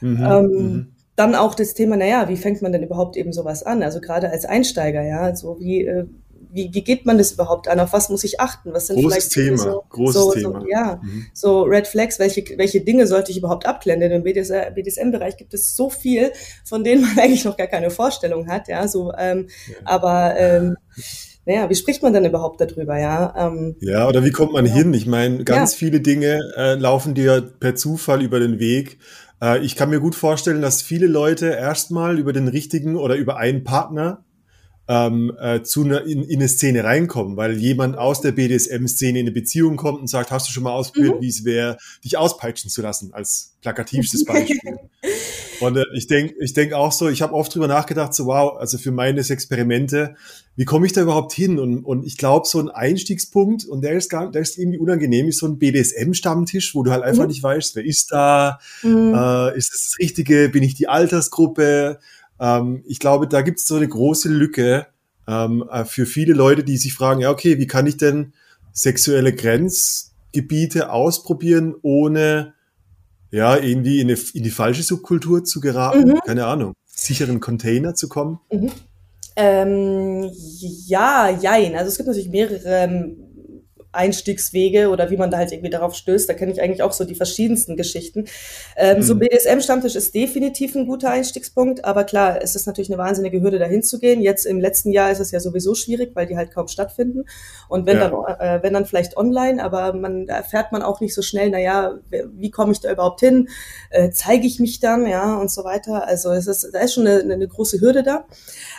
Mhm, 0.00 0.26
ähm, 0.28 0.46
mhm. 0.46 0.86
Dann 1.14 1.36
auch 1.36 1.54
das 1.54 1.74
Thema, 1.74 1.96
naja, 1.96 2.28
wie 2.28 2.36
fängt 2.36 2.62
man 2.62 2.72
denn 2.72 2.82
überhaupt 2.82 3.16
eben 3.16 3.32
sowas 3.32 3.62
an? 3.62 3.84
Also 3.84 4.00
gerade 4.00 4.28
als 4.28 4.44
Einsteiger, 4.44 5.02
ja, 5.02 5.34
so 5.36 5.60
wie, 5.60 5.86
äh, 5.86 6.06
wie, 6.50 6.70
wie 6.72 6.82
geht 6.82 7.06
man 7.06 7.18
das 7.18 7.32
überhaupt 7.32 7.68
an? 7.68 7.80
Auf 7.80 7.92
was 7.92 8.08
muss 8.08 8.24
ich 8.24 8.40
achten? 8.40 8.72
Was 8.72 8.88
sind 8.88 9.00
großes 9.00 9.28
Thema, 9.28 9.58
so, 9.58 9.84
großes 9.88 10.20
so, 10.20 10.32
Thema. 10.32 10.60
So, 10.60 10.68
ja, 10.68 11.00
mhm. 11.02 11.26
so 11.32 11.62
Red 11.62 11.86
Flags, 11.86 12.18
welche, 12.18 12.44
welche 12.56 12.80
Dinge 12.80 13.06
sollte 13.06 13.30
ich 13.30 13.38
überhaupt 13.38 13.66
abklären? 13.66 14.00
Denn 14.00 14.12
im 14.12 14.22
BDSM-Bereich 14.22 15.36
gibt 15.36 15.54
es 15.54 15.76
so 15.76 15.90
viel, 15.90 16.32
von 16.64 16.84
denen 16.84 17.02
man 17.02 17.18
eigentlich 17.18 17.44
noch 17.44 17.56
gar 17.56 17.66
keine 17.66 17.90
Vorstellung 17.90 18.48
hat, 18.48 18.68
ja, 18.68 18.86
so, 18.88 19.12
ähm, 19.16 19.48
ja. 19.68 19.76
aber, 19.84 20.34
ähm, 20.38 20.76
naja, 21.44 21.70
wie 21.70 21.74
spricht 21.74 22.02
man 22.02 22.12
dann 22.12 22.26
überhaupt 22.26 22.60
darüber, 22.60 22.98
ja? 22.98 23.34
Ähm, 23.36 23.76
ja, 23.80 24.06
oder 24.06 24.22
wie 24.22 24.30
kommt 24.30 24.52
man 24.52 24.66
ja. 24.66 24.74
hin? 24.74 24.92
Ich 24.92 25.06
meine, 25.06 25.44
ganz 25.44 25.72
ja. 25.72 25.78
viele 25.78 26.00
Dinge 26.00 26.40
äh, 26.56 26.74
laufen 26.74 27.14
dir 27.14 27.40
per 27.40 27.74
Zufall 27.74 28.22
über 28.22 28.38
den 28.38 28.58
Weg. 28.58 28.98
Äh, 29.42 29.64
ich 29.64 29.76
kann 29.76 29.88
mir 29.88 30.00
gut 30.00 30.14
vorstellen, 30.14 30.60
dass 30.60 30.82
viele 30.82 31.06
Leute 31.06 31.46
erstmal 31.46 32.18
über 32.18 32.34
den 32.34 32.48
richtigen 32.48 32.96
oder 32.96 33.14
über 33.14 33.38
einen 33.38 33.64
Partner 33.64 34.24
ähm, 34.88 35.36
äh, 35.38 35.62
zu 35.62 35.84
einer, 35.84 36.04
in, 36.04 36.24
in 36.24 36.40
eine 36.40 36.48
Szene 36.48 36.82
reinkommen, 36.82 37.36
weil 37.36 37.58
jemand 37.58 37.98
aus 37.98 38.22
der 38.22 38.32
BDSM-Szene 38.32 39.20
in 39.20 39.26
eine 39.26 39.32
Beziehung 39.32 39.76
kommt 39.76 40.00
und 40.00 40.08
sagt, 40.08 40.30
hast 40.30 40.48
du 40.48 40.52
schon 40.52 40.62
mal 40.62 40.72
ausprobiert, 40.72 41.16
mhm. 41.16 41.20
wie 41.20 41.28
es 41.28 41.44
wäre, 41.44 41.76
dich 42.04 42.16
auspeitschen 42.16 42.70
zu 42.70 42.80
lassen, 42.80 43.12
als 43.12 43.54
plakativstes 43.60 44.24
Beispiel. 44.24 44.78
und 45.60 45.76
äh, 45.76 45.84
ich 45.94 46.06
denke 46.06 46.34
ich 46.40 46.54
denk 46.54 46.72
auch 46.72 46.92
so, 46.92 47.08
ich 47.08 47.20
habe 47.20 47.34
oft 47.34 47.54
drüber 47.54 47.68
nachgedacht, 47.68 48.14
so 48.14 48.26
wow, 48.26 48.56
also 48.58 48.78
für 48.78 48.90
meine 48.90 49.20
Experimente, 49.20 50.14
wie 50.56 50.64
komme 50.64 50.86
ich 50.86 50.92
da 50.92 51.02
überhaupt 51.02 51.34
hin? 51.34 51.58
Und, 51.58 51.84
und 51.84 52.06
ich 52.06 52.16
glaube, 52.16 52.46
so 52.46 52.58
ein 52.58 52.70
Einstiegspunkt, 52.70 53.66
und 53.66 53.82
der 53.82 53.92
ist 53.92 54.08
gar 54.08 54.30
der 54.30 54.40
ist 54.40 54.56
irgendwie 54.56 54.78
unangenehm, 54.78 55.28
ist 55.28 55.38
so 55.38 55.46
ein 55.46 55.58
BDSM-Stammtisch, 55.58 56.74
wo 56.74 56.82
du 56.82 56.92
halt 56.92 57.02
einfach 57.02 57.24
mhm. 57.24 57.28
nicht 57.28 57.42
weißt, 57.42 57.76
wer 57.76 57.84
ist 57.84 58.10
da, 58.10 58.58
mhm. 58.82 59.12
äh, 59.14 59.56
ist 59.56 59.74
das 59.74 59.88
das 59.88 59.98
Richtige, 59.98 60.48
bin 60.48 60.62
ich 60.62 60.74
die 60.74 60.88
Altersgruppe, 60.88 61.98
ähm, 62.40 62.82
ich 62.86 62.98
glaube, 62.98 63.28
da 63.28 63.42
gibt 63.42 63.58
es 63.58 63.66
so 63.66 63.76
eine 63.76 63.88
große 63.88 64.28
Lücke 64.28 64.86
ähm, 65.26 65.64
äh, 65.70 65.84
für 65.84 66.06
viele 66.06 66.32
Leute, 66.32 66.64
die 66.64 66.76
sich 66.76 66.94
fragen, 66.94 67.20
ja, 67.20 67.30
okay, 67.30 67.58
wie 67.58 67.66
kann 67.66 67.86
ich 67.86 67.96
denn 67.96 68.32
sexuelle 68.72 69.34
Grenzgebiete 69.34 70.90
ausprobieren, 70.90 71.74
ohne 71.82 72.54
ja, 73.30 73.56
irgendwie 73.56 74.00
in, 74.00 74.08
eine, 74.08 74.18
in 74.32 74.42
die 74.42 74.50
falsche 74.50 74.82
Subkultur 74.82 75.44
zu 75.44 75.60
geraten? 75.60 76.08
Mhm. 76.08 76.20
Keine 76.24 76.46
Ahnung. 76.46 76.74
Sicheren 76.86 77.40
Container 77.40 77.94
zu 77.94 78.08
kommen? 78.08 78.40
Mhm. 78.50 78.72
Ähm, 79.36 80.30
ja, 80.86 81.30
jein. 81.30 81.76
Also 81.76 81.88
es 81.88 81.96
gibt 81.96 82.08
natürlich 82.08 82.30
mehrere 82.30 82.60
ähm, 82.64 83.27
Einstiegswege 83.92 84.90
oder 84.90 85.10
wie 85.10 85.16
man 85.16 85.30
da 85.30 85.38
halt 85.38 85.50
irgendwie 85.50 85.70
darauf 85.70 85.94
stößt. 85.94 86.28
Da 86.28 86.34
kenne 86.34 86.52
ich 86.52 86.60
eigentlich 86.60 86.82
auch 86.82 86.92
so 86.92 87.04
die 87.04 87.14
verschiedensten 87.14 87.76
Geschichten. 87.76 88.26
Ähm, 88.76 88.98
mhm. 88.98 89.02
So 89.02 89.16
BDSM-Stammtisch 89.16 89.94
ist 89.94 90.14
definitiv 90.14 90.74
ein 90.74 90.86
guter 90.86 91.10
Einstiegspunkt, 91.10 91.84
aber 91.84 92.04
klar, 92.04 92.40
es 92.42 92.54
ist 92.54 92.66
natürlich 92.66 92.90
eine 92.90 92.98
wahnsinnige 92.98 93.40
Hürde, 93.40 93.58
dahin 93.58 93.82
zu 93.82 93.98
gehen. 93.98 94.20
Jetzt 94.20 94.44
im 94.44 94.60
letzten 94.60 94.92
Jahr 94.92 95.10
ist 95.10 95.20
es 95.20 95.30
ja 95.30 95.40
sowieso 95.40 95.74
schwierig, 95.74 96.10
weil 96.14 96.26
die 96.26 96.36
halt 96.36 96.52
kaum 96.52 96.68
stattfinden. 96.68 97.24
Und 97.68 97.86
wenn 97.86 97.96
ja. 97.96 98.08
dann, 98.08 98.38
äh, 98.38 98.62
wenn 98.62 98.74
dann 98.74 98.84
vielleicht 98.84 99.16
online, 99.16 99.62
aber 99.62 99.94
man 99.94 100.26
da 100.26 100.36
erfährt 100.36 100.70
man 100.70 100.82
auch 100.82 101.00
nicht 101.00 101.14
so 101.14 101.22
schnell, 101.22 101.50
naja, 101.50 101.98
wie 102.10 102.50
komme 102.50 102.72
ich 102.72 102.80
da 102.80 102.92
überhaupt 102.92 103.20
hin? 103.20 103.48
Äh, 103.90 104.10
Zeige 104.10 104.46
ich 104.46 104.60
mich 104.60 104.80
dann, 104.80 105.06
ja, 105.06 105.36
und 105.36 105.50
so 105.50 105.64
weiter. 105.64 106.06
Also 106.06 106.30
es 106.32 106.46
ist, 106.46 106.68
da 106.72 106.80
ist 106.80 106.94
schon 106.94 107.06
eine, 107.06 107.20
eine 107.20 107.48
große 107.48 107.80
Hürde 107.80 108.02
da. 108.02 108.26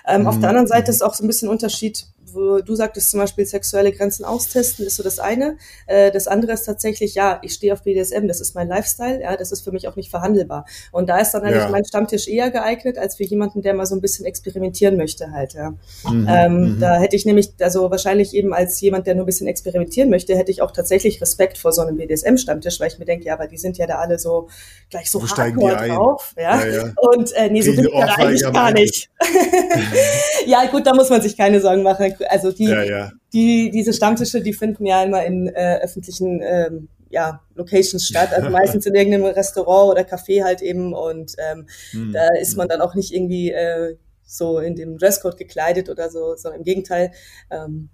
Ähm, 0.08 0.22
mhm. 0.22 0.28
Auf 0.28 0.40
der 0.40 0.50
anderen 0.50 0.68
Seite 0.68 0.92
ist 0.92 1.02
auch 1.02 1.16
so 1.16 1.24
ein 1.24 1.28
bisschen 1.28 1.50
Unterschied, 1.50 2.06
wo 2.34 2.60
du 2.60 2.76
sagtest 2.76 3.12
zum 3.12 3.20
Beispiel 3.20 3.46
sexuelle 3.46 3.92
Grenzen 3.92 4.26
austesten, 4.26 4.86
ist 4.86 4.96
so 4.96 5.04
das 5.04 5.20
eine. 5.20 5.58
Äh, 5.88 6.12
das 6.12 6.28
andere 6.28 6.54
ist 6.54 6.64
tatsächlich, 6.64 7.16
ja, 7.16 7.40
ich 7.44 7.54
stehe 7.54 7.74
auf 7.74 7.84
BDSM, 7.84 8.28
das 8.28 8.42
ist 8.42 8.56
mein 8.56 8.68
Lifestyle, 8.68 9.22
ja, 9.22 9.36
das 9.38 9.52
ist 9.52 9.62
für 9.62 9.72
mich 9.72 9.88
auch 9.88 9.96
nicht 9.96 10.10
verhandelbar. 10.10 10.66
Und 10.92 11.10
da 11.10 11.20
ist 11.20 11.32
dann 11.32 11.44
eigentlich 11.44 11.64
ja. 11.64 11.70
mein 11.70 11.86
Stammtisch 11.86 12.28
eher 12.28 12.52
geeignet, 12.52 12.98
als 12.98 13.16
für 13.16 13.24
jemanden, 13.24 13.62
der 13.62 13.74
mal 13.74 13.86
so 13.86 13.96
ein 13.96 14.02
bisschen 14.02 14.26
experimentieren 14.26 14.98
möchte 14.98 15.32
halt, 15.32 15.54
ja. 15.54 15.72
Mhm, 16.10 16.28
ähm, 16.30 16.54
mhm. 16.54 16.80
Da 16.80 17.00
hätte 17.00 17.16
ich 17.16 17.26
nämlich, 17.26 17.52
also 17.60 17.92
wahrscheinlich 17.92 18.34
eben 18.34 18.54
als 18.54 18.80
jemand, 18.82 19.08
der 19.08 19.16
nur 19.16 19.24
ein 19.24 19.26
bisschen 19.26 19.48
experimentieren 19.48 20.10
möchte, 20.10 20.36
hätte 20.36 20.52
ich 20.52 20.62
auch 20.62 20.72
tatsächlich 20.72 21.22
Respekt 21.22 21.58
vor 21.58 21.72
so 21.72 21.82
einem 21.82 21.98
BDSM-Stammtisch, 21.98 22.80
weil 22.80 22.88
ich 22.88 23.00
mir 23.00 23.06
denke, 23.06 23.26
ja, 23.26 23.34
aber 23.34 23.48
die 23.48 23.58
sind 23.58 23.78
ja 23.78 23.88
da 23.88 23.96
alle 23.96 24.20
so 24.20 24.50
gleich 24.90 25.10
so 25.10 25.22
hardcore 25.22 25.88
drauf, 25.88 26.34
ja. 26.38 26.66
ja, 26.66 26.68
ja. 26.68 26.94
Und 26.98 27.32
äh, 27.34 27.50
nee, 27.50 27.62
so 27.62 27.76
bin 27.76 27.86
ich 27.86 27.92
da 27.92 28.16
eigentlich 28.16 28.54
gar 28.54 28.72
nicht. 28.72 29.10
ja, 30.46 30.66
gut, 30.66 30.86
da 30.86 30.94
muss 30.94 31.10
man 31.10 31.22
sich 31.22 31.38
keine 31.38 31.62
Sorgen 31.62 31.84
machen 31.84 32.06
also 32.28 32.52
die, 32.52 32.66
ja, 32.66 32.84
ja. 32.84 33.12
die, 33.34 33.72
diese 33.72 33.94
Stammtische, 33.94 34.42
die 34.42 34.54
finden 34.54 34.86
ja 34.86 35.04
immer 35.04 35.24
in 35.26 35.48
äh, 35.48 35.80
öffentlichen 35.82 36.42
ähm, 36.44 36.88
ja, 37.10 37.42
Locations 37.56 38.06
statt, 38.06 38.34
also 38.34 38.50
meistens 38.52 38.86
in 38.86 38.96
irgendeinem 38.96 39.26
Restaurant 39.26 39.92
oder 39.92 40.02
Café 40.02 40.44
halt 40.44 40.62
eben 40.62 40.94
und 40.94 41.36
ähm, 41.38 41.68
hm. 41.92 42.14
da 42.14 42.28
ist 42.40 42.58
man 42.58 42.68
dann 42.68 42.82
auch 42.82 42.96
nicht 42.96 43.14
irgendwie 43.14 43.52
äh, 43.52 43.96
so 44.24 44.60
in 44.60 44.76
dem 44.76 44.98
Dresscode 44.98 45.38
gekleidet 45.38 45.90
oder 45.90 46.10
so, 46.10 46.36
sondern 46.36 46.60
im 46.60 46.66
Gegenteil, 46.66 47.12
ähm, 47.50 47.90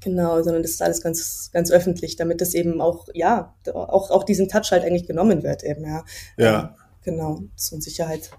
genau, 0.00 0.42
sondern 0.42 0.62
das 0.62 0.72
ist 0.72 0.82
alles 0.82 1.00
ganz, 1.00 1.50
ganz 1.52 1.70
öffentlich, 1.70 2.16
damit 2.16 2.40
das 2.40 2.54
eben 2.54 2.80
auch, 2.80 3.06
ja, 3.14 3.54
auch, 3.72 4.10
auch 4.10 4.24
diesen 4.24 4.48
Touch 4.48 4.72
halt 4.72 4.84
eigentlich 4.84 5.06
genommen 5.06 5.42
wird 5.42 5.62
eben, 5.62 5.84
ja. 5.84 6.04
Ja. 6.36 6.60
Ähm, 6.60 6.68
genau, 7.04 7.42
so 7.54 7.76
eine 7.76 7.82
Sicherheit 7.82 8.30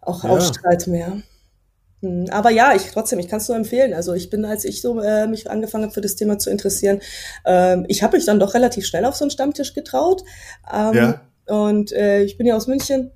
auch 0.00 0.24
ja. 0.24 0.30
ausstrahlt 0.30 0.86
mehr. 0.86 1.22
Hm, 2.02 2.26
aber 2.30 2.50
ja, 2.50 2.74
ich 2.74 2.90
trotzdem, 2.90 3.18
ich 3.18 3.28
kann 3.28 3.38
es 3.38 3.48
nur 3.48 3.56
empfehlen. 3.56 3.94
Also 3.94 4.14
ich 4.14 4.30
bin, 4.30 4.44
als 4.44 4.64
ich 4.64 4.80
so 4.80 5.00
äh, 5.00 5.26
mich 5.26 5.50
angefangen 5.50 5.84
habe 5.84 5.92
für 5.92 6.00
das 6.00 6.16
Thema 6.16 6.38
zu 6.38 6.50
interessieren, 6.50 7.00
ähm, 7.44 7.84
ich 7.88 8.02
habe 8.02 8.16
mich 8.16 8.26
dann 8.26 8.40
doch 8.40 8.54
relativ 8.54 8.86
schnell 8.86 9.04
auf 9.04 9.16
so 9.16 9.24
einen 9.24 9.30
Stammtisch 9.30 9.74
getraut. 9.74 10.22
Ähm, 10.72 10.94
ja. 10.94 11.20
Und 11.46 11.92
äh, 11.92 12.22
ich 12.22 12.38
bin 12.38 12.46
ja 12.46 12.56
aus 12.56 12.66
München. 12.66 13.10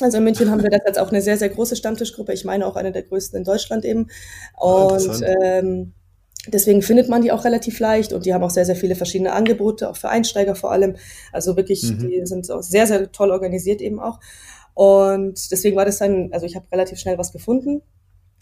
Also 0.00 0.16
in 0.16 0.24
München 0.24 0.50
haben 0.50 0.62
wir 0.62 0.70
das 0.70 0.80
jetzt 0.86 0.98
auch 0.98 1.10
eine 1.10 1.20
sehr, 1.20 1.36
sehr 1.36 1.50
große 1.50 1.76
Stammtischgruppe. 1.76 2.32
Ich 2.32 2.44
meine 2.46 2.66
auch 2.66 2.76
eine 2.76 2.92
der 2.92 3.02
größten 3.02 3.38
in 3.38 3.44
Deutschland 3.44 3.84
eben. 3.84 4.08
Und 4.58 5.22
ähm, 5.22 5.92
deswegen 6.46 6.80
findet 6.80 7.10
man 7.10 7.20
die 7.20 7.32
auch 7.32 7.44
relativ 7.44 7.78
leicht 7.80 8.14
und 8.14 8.24
die 8.24 8.32
haben 8.32 8.42
auch 8.42 8.50
sehr, 8.50 8.64
sehr 8.64 8.76
viele 8.76 8.94
verschiedene 8.94 9.32
Angebote, 9.32 9.90
auch 9.90 9.98
für 9.98 10.08
Einsteiger 10.08 10.54
vor 10.54 10.72
allem. 10.72 10.96
Also 11.32 11.56
wirklich, 11.56 11.82
mhm. 11.82 11.98
die 11.98 12.22
sind 12.24 12.50
auch 12.50 12.62
sehr, 12.62 12.86
sehr 12.86 13.12
toll 13.12 13.30
organisiert 13.30 13.82
eben 13.82 14.00
auch. 14.00 14.20
Und 14.72 15.50
deswegen 15.50 15.76
war 15.76 15.84
das 15.84 15.98
dann, 15.98 16.30
also 16.32 16.46
ich 16.46 16.56
habe 16.56 16.64
relativ 16.72 16.98
schnell 16.98 17.18
was 17.18 17.32
gefunden 17.32 17.82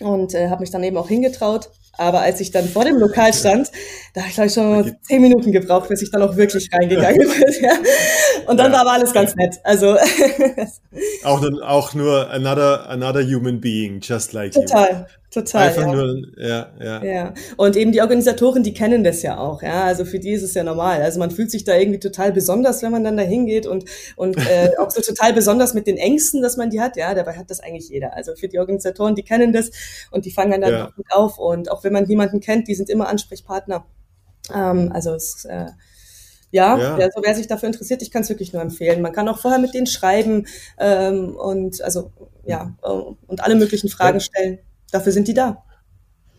und 0.00 0.34
äh, 0.34 0.48
habe 0.48 0.60
mich 0.60 0.70
dann 0.70 0.84
eben 0.84 0.96
auch 0.96 1.08
hingetraut. 1.08 1.70
Aber 1.98 2.20
als 2.20 2.40
ich 2.40 2.50
dann 2.52 2.68
vor 2.68 2.84
dem 2.84 2.96
Lokal 2.96 3.34
stand, 3.34 3.70
da 4.14 4.22
habe 4.22 4.30
ich 4.30 4.34
glaube 4.34 4.48
ich 4.48 4.54
schon 4.54 4.96
zehn 5.02 5.20
Minuten 5.20 5.52
gebraucht, 5.52 5.88
bis 5.88 6.00
ich 6.00 6.10
dann 6.10 6.22
auch 6.22 6.36
wirklich 6.36 6.70
reingegangen 6.72 7.18
bin. 7.28 7.54
Ja. 7.60 7.72
Und 8.46 8.56
dann 8.56 8.72
ja. 8.72 8.72
war 8.72 8.80
aber 8.82 8.92
alles 8.92 9.12
ganz 9.12 9.34
nett. 9.34 9.56
Also 9.64 9.96
auch, 11.24 11.42
auch 11.62 11.94
nur 11.94 12.30
another 12.30 12.88
another 12.88 13.22
human 13.22 13.60
being, 13.60 14.00
just 14.00 14.32
like 14.32 14.52
Total. 14.52 14.90
you. 14.90 15.18
Total. 15.30 15.68
Einfach 15.68 15.82
ja. 15.82 15.92
nur, 15.92 16.22
ja, 16.38 16.72
ja. 16.80 17.04
Ja. 17.04 17.34
Und 17.58 17.76
eben 17.76 17.92
die 17.92 18.00
Organisatoren, 18.00 18.62
die 18.62 18.72
kennen 18.72 19.04
das 19.04 19.20
ja 19.20 19.36
auch, 19.36 19.62
ja. 19.62 19.84
Also 19.84 20.06
für 20.06 20.18
die 20.18 20.32
ist 20.32 20.42
es 20.42 20.54
ja 20.54 20.64
normal. 20.64 21.02
Also 21.02 21.18
man 21.18 21.30
fühlt 21.30 21.50
sich 21.50 21.64
da 21.64 21.76
irgendwie 21.76 21.98
total 21.98 22.32
besonders, 22.32 22.82
wenn 22.82 22.92
man 22.92 23.04
dann 23.04 23.18
da 23.18 23.24
hingeht 23.24 23.66
und, 23.66 23.84
und 24.16 24.38
äh, 24.38 24.70
auch 24.78 24.90
so 24.90 25.02
total 25.02 25.34
besonders 25.34 25.74
mit 25.74 25.86
den 25.86 25.98
Ängsten, 25.98 26.40
dass 26.40 26.56
man 26.56 26.70
die 26.70 26.80
hat. 26.80 26.96
Ja, 26.96 27.14
dabei 27.14 27.34
hat 27.34 27.50
das 27.50 27.60
eigentlich 27.60 27.90
jeder. 27.90 28.16
Also 28.16 28.36
für 28.36 28.48
die 28.48 28.58
Organisatoren, 28.58 29.14
die 29.16 29.22
kennen 29.22 29.52
das 29.52 29.70
und 30.10 30.24
die 30.24 30.30
fangen 30.30 30.62
dann 30.62 30.72
ja. 30.72 30.92
gut 30.96 31.06
auf. 31.10 31.38
Und 31.38 31.70
auch 31.70 31.84
wenn 31.88 31.94
man 31.94 32.04
niemanden 32.04 32.40
kennt, 32.40 32.68
die 32.68 32.74
sind 32.74 32.90
immer 32.90 33.08
Ansprechpartner. 33.08 33.86
Ähm, 34.54 34.92
also 34.92 35.14
es 35.14 35.44
äh, 35.46 35.66
ja, 36.50 36.78
ja. 36.78 36.94
Also 36.94 37.20
wer 37.22 37.34
sich 37.34 37.46
dafür 37.46 37.68
interessiert, 37.68 38.00
ich 38.02 38.10
kann 38.10 38.22
es 38.22 38.28
wirklich 38.28 38.52
nur 38.52 38.62
empfehlen. 38.62 39.02
Man 39.02 39.12
kann 39.12 39.28
auch 39.28 39.38
vorher 39.38 39.60
mit 39.60 39.74
denen 39.74 39.86
schreiben 39.86 40.46
ähm, 40.78 41.36
und 41.36 41.82
also 41.82 42.12
ja 42.44 42.74
äh, 42.82 42.88
und 42.88 43.42
alle 43.42 43.54
möglichen 43.54 43.88
Fragen 43.88 44.20
stellen. 44.20 44.58
Dafür 44.90 45.12
sind 45.12 45.28
die 45.28 45.34
da. 45.34 45.64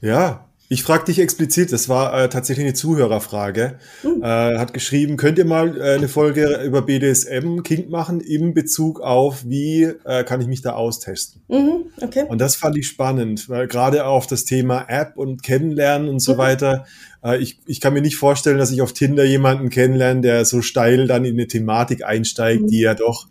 Ja, 0.02 0.49
ich 0.72 0.84
frage 0.84 1.06
dich 1.06 1.18
explizit, 1.18 1.72
das 1.72 1.90
war 1.90 2.14
äh, 2.14 2.30
tatsächlich 2.30 2.64
eine 2.64 2.76
Zuhörerfrage. 2.76 3.80
Mhm. 4.04 4.22
Äh, 4.22 4.60
hat 4.60 4.72
geschrieben, 4.72 5.18
könnt 5.18 5.40
ihr 5.40 5.46
mal 5.46 5.76
äh, 5.76 5.96
eine 5.96 6.08
Folge 6.08 6.62
über 6.64 6.84
BDSM 6.84 7.64
Kink 7.64 7.90
machen 7.90 8.22
im 8.22 8.54
Bezug 8.54 9.02
auf, 9.02 9.44
wie 9.48 9.86
äh, 10.06 10.24
kann 10.24 10.42
ich 10.42 10.48
mich 10.48 10.62
da 10.62 10.74
austesten? 10.74 11.42
Mhm, 11.48 11.86
okay. 12.02 12.26
Und 12.28 12.40
das 12.40 12.56
fand 12.56 12.78
ich 12.78 12.88
spannend, 12.88 13.50
weil 13.50 13.68
gerade 13.68 14.06
auf 14.06 14.28
das 14.28 14.46
Thema 14.46 14.86
App 14.88 15.18
und 15.18 15.42
Kennenlernen 15.42 16.08
und 16.08 16.20
so 16.20 16.36
mhm. 16.36 16.38
weiter. 16.38 16.86
Äh, 17.24 17.40
ich, 17.40 17.60
ich 17.66 17.82
kann 17.82 17.94
mir 17.94 18.04
nicht 18.04 18.18
vorstellen, 18.18 18.60
dass 18.60 18.70
ich 18.70 18.84
auf 18.84 18.94
Tinder 18.94 19.24
jemanden 19.24 19.72
kennenlerne, 19.72 20.22
der 20.22 20.46
so 20.46 20.62
steil 20.62 21.08
dann 21.08 21.26
in 21.26 21.34
eine 21.34 21.48
Thematik 21.48 22.06
einsteigt, 22.06 22.62
mhm. 22.62 22.68
die 22.68 22.82
ja 22.82 22.94
doch, 22.94 23.28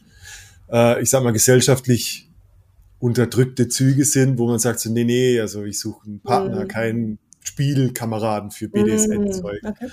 äh, 0.72 1.00
ich 1.00 1.08
sag 1.08 1.22
mal, 1.22 1.32
gesellschaftlich 1.32 2.28
unterdrückte 2.98 3.68
Züge 3.68 4.04
sind, 4.04 4.38
wo 4.38 4.48
man 4.48 4.58
sagt 4.58 4.80
so, 4.80 4.90
nee, 4.90 5.04
nee, 5.04 5.38
also 5.38 5.62
ich 5.62 5.78
suche 5.78 6.04
einen 6.04 6.20
Partner, 6.20 6.64
mhm. 6.64 6.68
keinen 6.68 7.18
Spielkameraden 7.48 8.50
für 8.50 8.68
BDSM-Zeug. 8.68 9.62
Mhm. 9.62 9.68
Okay. 9.68 9.88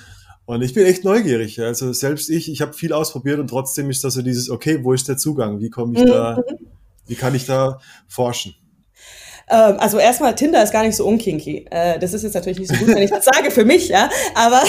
Und 0.46 0.62
ich 0.62 0.74
bin 0.74 0.86
echt 0.86 1.04
neugierig. 1.04 1.60
Also 1.60 1.92
selbst 1.92 2.30
ich, 2.30 2.52
ich 2.52 2.62
habe 2.62 2.74
viel 2.74 2.94
ausprobiert 2.94 3.40
und 3.40 3.48
trotzdem 3.48 3.90
ist 3.90 4.04
da 4.04 4.12
so 4.12 4.22
dieses, 4.22 4.50
okay, 4.50 4.84
wo 4.84 4.94
ist 4.94 5.08
der 5.08 5.18
Zugang? 5.18 5.60
Wie 5.60 5.70
komme 5.70 5.98
ich 5.98 6.06
mhm. 6.06 6.10
da, 6.10 6.44
wie 7.08 7.16
kann 7.16 7.34
ich 7.34 7.46
da 7.46 7.80
forschen? 8.08 8.54
Ähm, 9.48 9.76
also 9.80 9.98
erstmal, 9.98 10.36
Tinder 10.36 10.62
ist 10.62 10.72
gar 10.72 10.84
nicht 10.84 10.96
so 10.96 11.06
unkinky. 11.08 11.66
Äh, 11.72 12.00
das 12.00 12.14
ist 12.14 12.24
jetzt 12.24 12.34
natürlich 12.34 12.60
nicht 12.60 12.72
so 12.72 12.78
gut, 12.78 12.96
wenn 12.96 13.04
ich 13.04 13.12
das 13.12 13.26
sage 13.34 13.50
für 13.50 13.66
mich, 13.66 13.90
ja. 13.90 14.10
Aber 14.36 14.62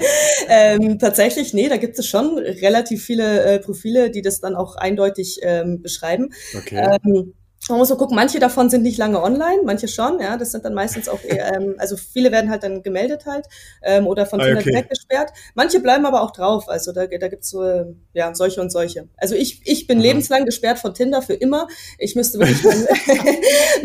ähm, 0.48 0.98
tatsächlich, 0.98 1.54
nee, 1.54 1.68
da 1.68 1.76
gibt 1.76 1.98
es 1.98 2.06
schon 2.06 2.38
relativ 2.38 3.02
viele 3.02 3.42
äh, 3.42 3.58
Profile, 3.58 4.10
die 4.10 4.22
das 4.22 4.40
dann 4.40 4.54
auch 4.54 4.76
eindeutig 4.76 5.40
ähm, 5.42 5.80
beschreiben. 5.80 6.30
Okay. 6.56 6.98
Ähm, 7.04 7.34
man 7.68 7.78
muss 7.78 7.88
so 7.88 7.96
gucken, 7.96 8.16
manche 8.16 8.40
davon 8.40 8.70
sind 8.70 8.82
nicht 8.82 8.98
lange 8.98 9.22
online, 9.22 9.60
manche 9.64 9.86
schon, 9.86 10.20
ja, 10.20 10.36
das 10.36 10.50
sind 10.50 10.64
dann 10.64 10.74
meistens 10.74 11.08
auch, 11.08 11.22
eher, 11.22 11.54
ähm, 11.54 11.74
also 11.78 11.96
viele 11.96 12.32
werden 12.32 12.50
halt 12.50 12.64
dann 12.64 12.82
gemeldet 12.82 13.24
halt 13.26 13.46
ähm, 13.82 14.06
oder 14.06 14.26
von 14.26 14.40
ah, 14.40 14.44
Tinder 14.44 14.60
okay. 14.60 14.74
weggesperrt. 14.74 15.32
Manche 15.54 15.80
bleiben 15.80 16.04
aber 16.04 16.22
auch 16.22 16.32
drauf, 16.32 16.68
also 16.68 16.92
da, 16.92 17.06
da 17.06 17.28
gibt's 17.28 17.50
so, 17.50 17.94
ja, 18.14 18.34
solche 18.34 18.60
und 18.60 18.70
solche. 18.70 19.08
Also 19.16 19.36
ich, 19.36 19.60
ich 19.64 19.86
bin 19.86 19.98
Aha. 19.98 20.06
lebenslang 20.06 20.44
gesperrt 20.44 20.78
von 20.80 20.94
Tinder 20.94 21.22
für 21.22 21.34
immer. 21.34 21.68
Ich 21.98 22.16
müsste 22.16 22.40
wirklich 22.40 22.64
mein, 22.64 22.86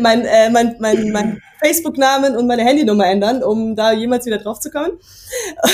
mein, 0.00 0.24
äh, 0.24 0.50
mein, 0.50 0.76
mein, 0.80 1.12
mein 1.12 1.42
Facebook-Namen 1.62 2.36
und 2.36 2.46
meine 2.46 2.64
Handynummer 2.64 3.06
ändern, 3.06 3.42
um 3.42 3.76
da 3.76 3.92
jemals 3.92 4.26
wieder 4.26 4.38
drauf 4.38 4.58
zu 4.58 4.70
kommen. 4.70 4.98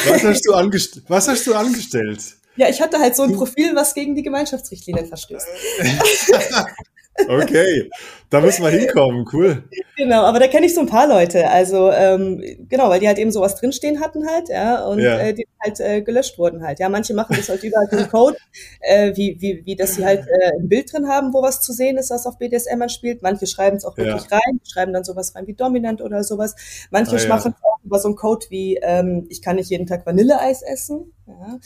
Was 0.08 0.22
hast 0.22 0.46
du, 0.46 0.52
angest 0.54 1.02
was 1.08 1.28
hast 1.28 1.46
du 1.46 1.54
angestellt? 1.54 2.20
Ja, 2.56 2.68
ich 2.68 2.80
hatte 2.80 2.98
halt 2.98 3.16
so 3.16 3.22
ein 3.24 3.34
Profil, 3.34 3.74
was 3.74 3.94
gegen 3.94 4.14
die 4.14 4.22
Gemeinschaftsrichtlinien 4.22 5.06
verstößt. 5.06 5.46
Okay, 7.28 7.90
da 8.28 8.40
müssen 8.40 8.64
wir 8.64 8.70
hinkommen, 8.70 9.24
cool. 9.32 9.62
Genau, 9.96 10.22
aber 10.22 10.40
da 10.40 10.48
kenne 10.48 10.66
ich 10.66 10.74
so 10.74 10.80
ein 10.80 10.88
paar 10.88 11.06
Leute. 11.06 11.48
Also 11.48 11.90
ähm, 11.92 12.42
genau, 12.68 12.90
weil 12.90 12.98
die 12.98 13.06
halt 13.06 13.18
eben 13.18 13.30
sowas 13.30 13.54
drinstehen 13.54 14.00
hatten 14.00 14.26
halt, 14.26 14.48
ja, 14.48 14.84
und 14.84 14.98
ja. 14.98 15.18
Äh, 15.18 15.34
die 15.34 15.46
halt 15.62 15.78
äh, 15.80 16.02
gelöscht 16.02 16.38
wurden 16.38 16.64
halt. 16.64 16.80
Ja, 16.80 16.88
manche 16.88 17.14
machen 17.14 17.36
das 17.36 17.48
halt 17.48 17.62
überall 17.62 17.86
den 17.86 18.08
Code, 18.08 18.36
äh, 18.80 19.12
wie, 19.14 19.36
wie, 19.40 19.62
wie 19.64 19.76
dass 19.76 19.94
sie 19.94 20.04
halt 20.04 20.26
äh, 20.26 20.50
ein 20.58 20.68
Bild 20.68 20.92
drin 20.92 21.08
haben, 21.08 21.32
wo 21.32 21.42
was 21.42 21.60
zu 21.60 21.72
sehen 21.72 21.96
ist, 21.96 22.10
was 22.10 22.26
auf 22.26 22.38
BDSM 22.38 22.82
anspielt. 22.82 23.22
Manche 23.22 23.46
schreiben 23.46 23.76
es 23.76 23.84
auch 23.84 23.96
wirklich 23.96 24.28
ja. 24.28 24.38
rein, 24.38 24.60
schreiben 24.68 24.92
dann 24.92 25.04
sowas 25.04 25.34
rein 25.36 25.46
wie 25.46 25.54
dominant 25.54 26.02
oder 26.02 26.24
sowas. 26.24 26.56
Manche 26.90 27.16
ah, 27.16 27.28
machen 27.28 27.54
es 27.56 27.64
auch 27.64 27.78
über 27.84 27.98
so 28.00 28.08
einen 28.08 28.16
Code 28.16 28.46
wie 28.50 28.78
ähm, 28.82 29.26
ich 29.28 29.42
kann 29.42 29.56
nicht 29.56 29.70
jeden 29.70 29.86
Tag 29.86 30.04
Vanilleeis 30.04 30.62
essen. 30.62 31.12
Ja. 31.26 31.58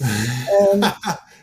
ähm, 0.72 0.84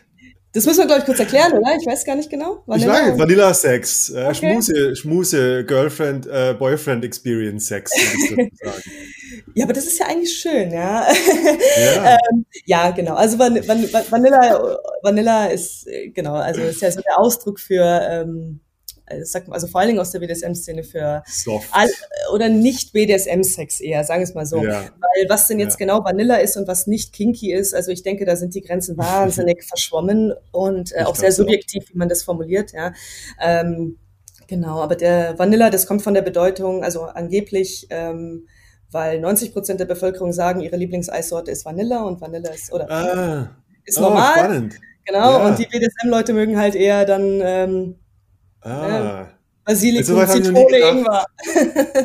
Das 0.56 0.64
müssen 0.64 0.78
wir, 0.78 0.86
glaube 0.86 1.00
ich, 1.00 1.04
kurz 1.04 1.18
erklären, 1.18 1.52
oder? 1.52 1.76
Ich 1.78 1.86
weiß 1.86 2.06
gar 2.06 2.16
nicht 2.16 2.30
genau. 2.30 2.62
Vanilla 2.64 2.98
ich 2.98 3.10
weiß, 3.10 3.18
Vanilla 3.18 3.52
Sex. 3.52 4.08
Äh, 4.08 4.24
okay. 4.24 4.34
Schmuse, 4.34 4.96
Schmuse, 4.96 5.64
Girlfriend, 5.66 6.26
äh, 6.26 6.54
Boyfriend 6.58 7.04
Experience 7.04 7.66
Sex. 7.66 7.92
Ja, 9.54 9.64
aber 9.64 9.72
das 9.72 9.86
ist 9.86 9.98
ja 9.98 10.06
eigentlich 10.06 10.36
schön, 10.36 10.70
ja. 10.70 11.06
Ja, 11.78 12.18
ähm, 12.30 12.44
ja 12.66 12.90
genau. 12.90 13.14
Also 13.14 13.38
Van 13.38 13.56
Van 13.66 13.88
Vanilla, 14.10 14.78
Vanilla 15.02 15.46
ist, 15.46 15.86
äh, 15.86 16.10
genau, 16.10 16.34
also 16.34 16.60
ist 16.60 16.82
ja 16.82 16.90
so 16.90 17.00
der 17.00 17.18
Ausdruck 17.18 17.58
für, 17.58 17.82
ähm, 17.82 18.60
äh, 19.06 19.22
also 19.50 19.66
vor 19.66 19.80
allen 19.80 19.88
Dingen 19.88 20.00
aus 20.00 20.10
der 20.10 20.20
BDSM-Szene 20.20 20.84
für 20.84 21.22
Soft. 21.26 21.68
All, 21.72 21.88
oder 22.32 22.48
nicht 22.48 22.92
BDSM-Sex 22.92 23.80
eher, 23.80 24.04
sagen 24.04 24.20
wir 24.20 24.24
es 24.24 24.34
mal 24.34 24.46
so. 24.46 24.62
Ja. 24.62 24.82
Weil 24.82 25.28
was 25.28 25.46
denn 25.46 25.58
jetzt 25.58 25.80
ja. 25.80 25.86
genau 25.86 26.04
Vanilla 26.04 26.36
ist 26.36 26.56
und 26.56 26.68
was 26.68 26.86
nicht 26.86 27.12
kinky 27.12 27.52
ist, 27.52 27.74
also 27.74 27.90
ich 27.90 28.02
denke, 28.02 28.24
da 28.24 28.36
sind 28.36 28.54
die 28.54 28.62
Grenzen 28.62 28.96
wahnsinnig 28.98 29.64
verschwommen 29.64 30.34
und 30.52 30.92
äh, 30.92 31.04
auch 31.04 31.16
sehr 31.16 31.32
subjektiv, 31.32 31.84
so. 31.86 31.94
wie 31.94 31.98
man 31.98 32.08
das 32.08 32.22
formuliert, 32.22 32.72
ja. 32.72 32.92
Ähm, 33.40 33.98
genau, 34.46 34.80
aber 34.80 34.96
der 34.96 35.38
Vanilla, 35.38 35.70
das 35.70 35.86
kommt 35.86 36.02
von 36.02 36.14
der 36.14 36.22
Bedeutung, 36.22 36.82
also 36.82 37.02
angeblich 37.02 37.86
ähm, 37.90 38.46
weil 38.90 39.20
90 39.20 39.52
Prozent 39.52 39.80
der 39.80 39.84
Bevölkerung 39.84 40.32
sagen, 40.32 40.60
ihre 40.60 40.76
Lieblingseissorte 40.76 41.50
ist 41.50 41.64
Vanilla 41.64 42.02
und 42.02 42.20
Vanilla 42.20 42.50
ist 42.50 42.72
oder 42.72 42.90
ah, 42.90 43.50
ist 43.84 44.00
normal. 44.00 44.32
Oh, 44.34 44.38
spannend. 44.38 44.74
Genau, 45.04 45.38
ja. 45.38 45.46
und 45.46 45.58
die 45.58 45.66
BDSM-Leute 45.66 46.32
mögen 46.32 46.58
halt 46.58 46.74
eher 46.74 47.04
dann 47.04 47.40
ähm, 47.42 47.94
ah. 48.62 49.22
äh, 49.22 49.26
Basilikum, 49.64 50.04
so 50.04 50.24
Zitrone, 50.24 50.78
Ingwer. 50.78 51.26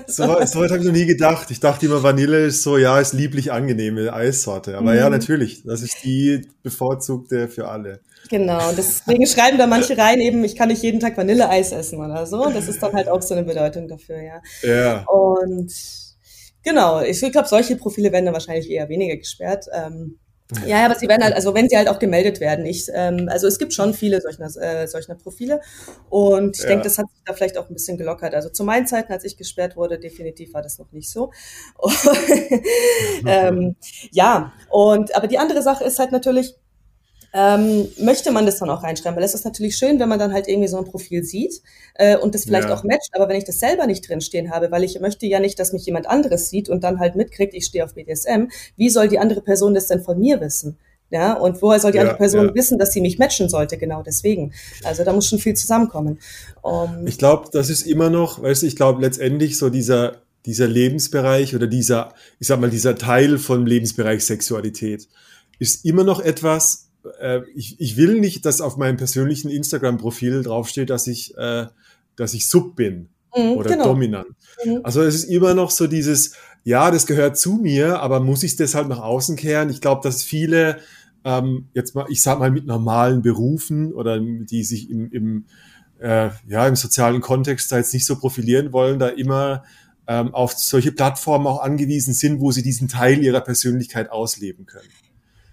so, 0.07 0.23
so 0.45 0.59
weit 0.61 0.71
habe 0.71 0.79
ich 0.79 0.85
noch 0.85 0.93
nie 0.93 1.05
gedacht. 1.05 1.51
Ich 1.51 1.59
dachte 1.59 1.85
immer, 1.85 2.01
Vanille 2.01 2.45
ist 2.47 2.63
so, 2.63 2.77
ja, 2.77 2.99
ist 2.99 3.13
lieblich 3.13 3.51
angenehme 3.51 4.11
Eissorte. 4.11 4.77
Aber 4.77 4.93
mhm. 4.93 4.97
ja, 4.97 5.09
natürlich, 5.11 5.63
das 5.63 5.83
ist 5.83 6.03
die 6.03 6.47
bevorzugte 6.63 7.47
für 7.49 7.67
alle. 7.67 7.99
Genau, 8.29 8.69
und 8.69 8.79
deswegen 8.79 9.27
schreiben 9.27 9.59
da 9.59 9.67
manche 9.67 9.95
rein 9.95 10.19
eben, 10.21 10.43
ich 10.43 10.55
kann 10.55 10.69
nicht 10.69 10.81
jeden 10.81 10.99
Tag 10.99 11.15
Vanilleeis 11.17 11.71
essen 11.71 11.99
oder 11.99 12.25
so. 12.25 12.49
Das 12.49 12.67
ist 12.67 12.81
dann 12.81 12.93
halt 12.93 13.07
auch 13.07 13.21
so 13.21 13.35
eine 13.35 13.43
Bedeutung 13.43 13.87
dafür, 13.87 14.21
ja. 14.21 14.41
Ja. 14.63 15.03
Und 15.05 15.71
Genau, 16.63 17.01
ich 17.01 17.19
glaube, 17.19 17.47
solche 17.47 17.75
Profile 17.75 18.11
werden 18.11 18.25
dann 18.25 18.33
wahrscheinlich 18.33 18.69
eher 18.69 18.87
weniger 18.89 19.17
gesperrt. 19.17 19.65
Ähm, 19.73 20.19
ja, 20.65 20.85
aber 20.85 20.95
sie 20.95 21.07
werden 21.07 21.23
halt, 21.23 21.33
also 21.33 21.53
wenn 21.53 21.69
sie 21.69 21.77
halt 21.77 21.87
auch 21.87 21.99
gemeldet 21.99 22.39
werden. 22.39 22.65
Ich, 22.65 22.87
ähm, 22.93 23.27
also 23.29 23.47
es 23.47 23.59
gibt 23.59 23.73
schon 23.73 23.93
viele 23.93 24.21
solcher, 24.21 24.45
äh, 24.61 24.87
solcher 24.87 25.15
Profile 25.15 25.61
und 26.09 26.57
ich 26.57 26.63
ja. 26.63 26.69
denke, 26.69 26.83
das 26.83 26.97
hat 26.97 27.09
sich 27.09 27.21
da 27.25 27.33
vielleicht 27.33 27.57
auch 27.57 27.69
ein 27.69 27.73
bisschen 27.73 27.97
gelockert. 27.97 28.33
Also 28.33 28.49
zu 28.49 28.63
meinen 28.63 28.87
Zeiten, 28.87 29.11
als 29.11 29.23
ich 29.23 29.37
gesperrt 29.37 29.75
wurde, 29.75 29.99
definitiv 29.99 30.53
war 30.53 30.61
das 30.61 30.79
noch 30.79 30.91
nicht 30.91 31.09
so. 31.09 31.31
ähm, 33.25 33.75
ja, 34.11 34.53
und 34.69 35.15
aber 35.15 35.27
die 35.27 35.37
andere 35.37 35.61
Sache 35.61 35.83
ist 35.83 35.99
halt 35.99 36.11
natürlich, 36.11 36.55
ähm, 37.33 37.87
möchte 37.99 38.31
man 38.31 38.45
das 38.45 38.59
dann 38.59 38.69
auch 38.69 38.83
reinschreiben, 38.83 39.15
weil 39.15 39.23
es 39.23 39.33
ist 39.33 39.45
natürlich 39.45 39.77
schön, 39.77 39.99
wenn 39.99 40.09
man 40.09 40.19
dann 40.19 40.33
halt 40.33 40.47
irgendwie 40.47 40.67
so 40.67 40.77
ein 40.77 40.85
Profil 40.85 41.23
sieht 41.23 41.61
äh, 41.95 42.17
und 42.17 42.35
das 42.35 42.45
vielleicht 42.45 42.67
ja. 42.67 42.75
auch 42.75 42.83
matcht, 42.83 43.09
aber 43.13 43.29
wenn 43.29 43.37
ich 43.37 43.45
das 43.45 43.59
selber 43.59 43.87
nicht 43.87 44.07
drinstehen 44.07 44.51
habe, 44.51 44.71
weil 44.71 44.83
ich 44.83 44.99
möchte 44.99 45.25
ja 45.25 45.39
nicht, 45.39 45.57
dass 45.59 45.71
mich 45.71 45.85
jemand 45.85 46.07
anderes 46.07 46.49
sieht 46.49 46.67
und 46.69 46.83
dann 46.83 46.99
halt 46.99 47.15
mitkriegt, 47.15 47.53
ich 47.53 47.65
stehe 47.65 47.85
auf 47.85 47.93
BDSM, 47.93 48.47
wie 48.75 48.89
soll 48.89 49.07
die 49.07 49.19
andere 49.19 49.41
Person 49.41 49.73
das 49.73 49.87
denn 49.87 50.01
von 50.01 50.19
mir 50.19 50.41
wissen? 50.41 50.77
Ja, 51.09 51.33
und 51.33 51.61
woher 51.61 51.79
soll 51.79 51.91
die 51.91 51.97
ja, 51.97 52.03
andere 52.03 52.17
Person 52.17 52.47
ja. 52.47 52.55
wissen, 52.55 52.79
dass 52.79 52.93
sie 52.93 53.01
mich 53.01 53.19
matchen 53.19 53.49
sollte? 53.49 53.77
Genau 53.77 54.01
deswegen. 54.01 54.53
Also 54.83 55.03
da 55.03 55.11
muss 55.11 55.27
schon 55.27 55.39
viel 55.39 55.55
zusammenkommen. 55.55 56.19
Um, 56.61 57.05
ich 57.05 57.17
glaube, 57.17 57.49
das 57.51 57.69
ist 57.69 57.81
immer 57.81 58.09
noch, 58.09 58.41
weißt 58.41 58.61
du, 58.61 58.67
ich 58.67 58.77
glaube 58.77 59.01
letztendlich 59.01 59.57
so 59.57 59.69
dieser, 59.69 60.21
dieser 60.45 60.67
Lebensbereich 60.67 61.53
oder 61.53 61.67
dieser, 61.67 62.13
ich 62.39 62.47
sag 62.47 62.61
mal, 62.61 62.69
dieser 62.69 62.95
Teil 62.95 63.37
vom 63.39 63.65
Lebensbereich 63.65 64.23
Sexualität 64.23 65.09
ist 65.59 65.83
immer 65.83 66.05
noch 66.05 66.21
etwas, 66.21 66.90
äh, 67.19 67.41
ich, 67.55 67.79
ich 67.79 67.97
will 67.97 68.19
nicht, 68.19 68.45
dass 68.45 68.61
auf 68.61 68.77
meinem 68.77 68.97
persönlichen 68.97 69.49
Instagram-Profil 69.49 70.43
draufsteht, 70.43 70.89
dass 70.89 71.07
ich, 71.07 71.37
äh, 71.37 71.67
dass 72.15 72.33
ich 72.33 72.47
Sub 72.47 72.75
bin 72.75 73.09
mhm, 73.35 73.51
oder 73.53 73.71
genau. 73.71 73.85
dominant. 73.85 74.27
Mhm. 74.65 74.81
Also 74.83 75.01
es 75.01 75.15
ist 75.15 75.23
immer 75.25 75.53
noch 75.53 75.71
so 75.71 75.87
dieses, 75.87 76.33
ja, 76.63 76.91
das 76.91 77.05
gehört 77.05 77.37
zu 77.37 77.53
mir, 77.55 77.99
aber 77.99 78.19
muss 78.19 78.43
ich 78.43 78.55
das 78.55 78.75
halt 78.75 78.87
nach 78.87 79.01
außen 79.01 79.35
kehren? 79.35 79.69
Ich 79.69 79.81
glaube, 79.81 80.01
dass 80.03 80.23
viele 80.23 80.77
ähm, 81.23 81.67
jetzt 81.73 81.95
mal, 81.95 82.05
ich 82.09 82.21
sag 82.21 82.39
mal 82.39 82.51
mit 82.51 82.65
normalen 82.65 83.21
Berufen 83.21 83.93
oder 83.93 84.19
die 84.19 84.63
sich 84.63 84.89
im, 84.89 85.11
im 85.11 85.45
äh, 85.99 86.29
ja 86.47 86.67
im 86.67 86.75
sozialen 86.75 87.21
Kontext 87.21 87.71
da 87.71 87.77
jetzt 87.77 87.93
nicht 87.93 88.05
so 88.05 88.15
profilieren 88.15 88.73
wollen, 88.73 88.97
da 88.99 89.07
immer 89.07 89.63
ähm, 90.07 90.33
auf 90.33 90.53
solche 90.53 90.91
Plattformen 90.91 91.47
auch 91.47 91.61
angewiesen 91.61 92.13
sind, 92.13 92.39
wo 92.39 92.51
sie 92.51 92.63
diesen 92.63 92.87
Teil 92.87 93.23
ihrer 93.23 93.41
Persönlichkeit 93.41 94.11
ausleben 94.11 94.65
können. 94.65 94.89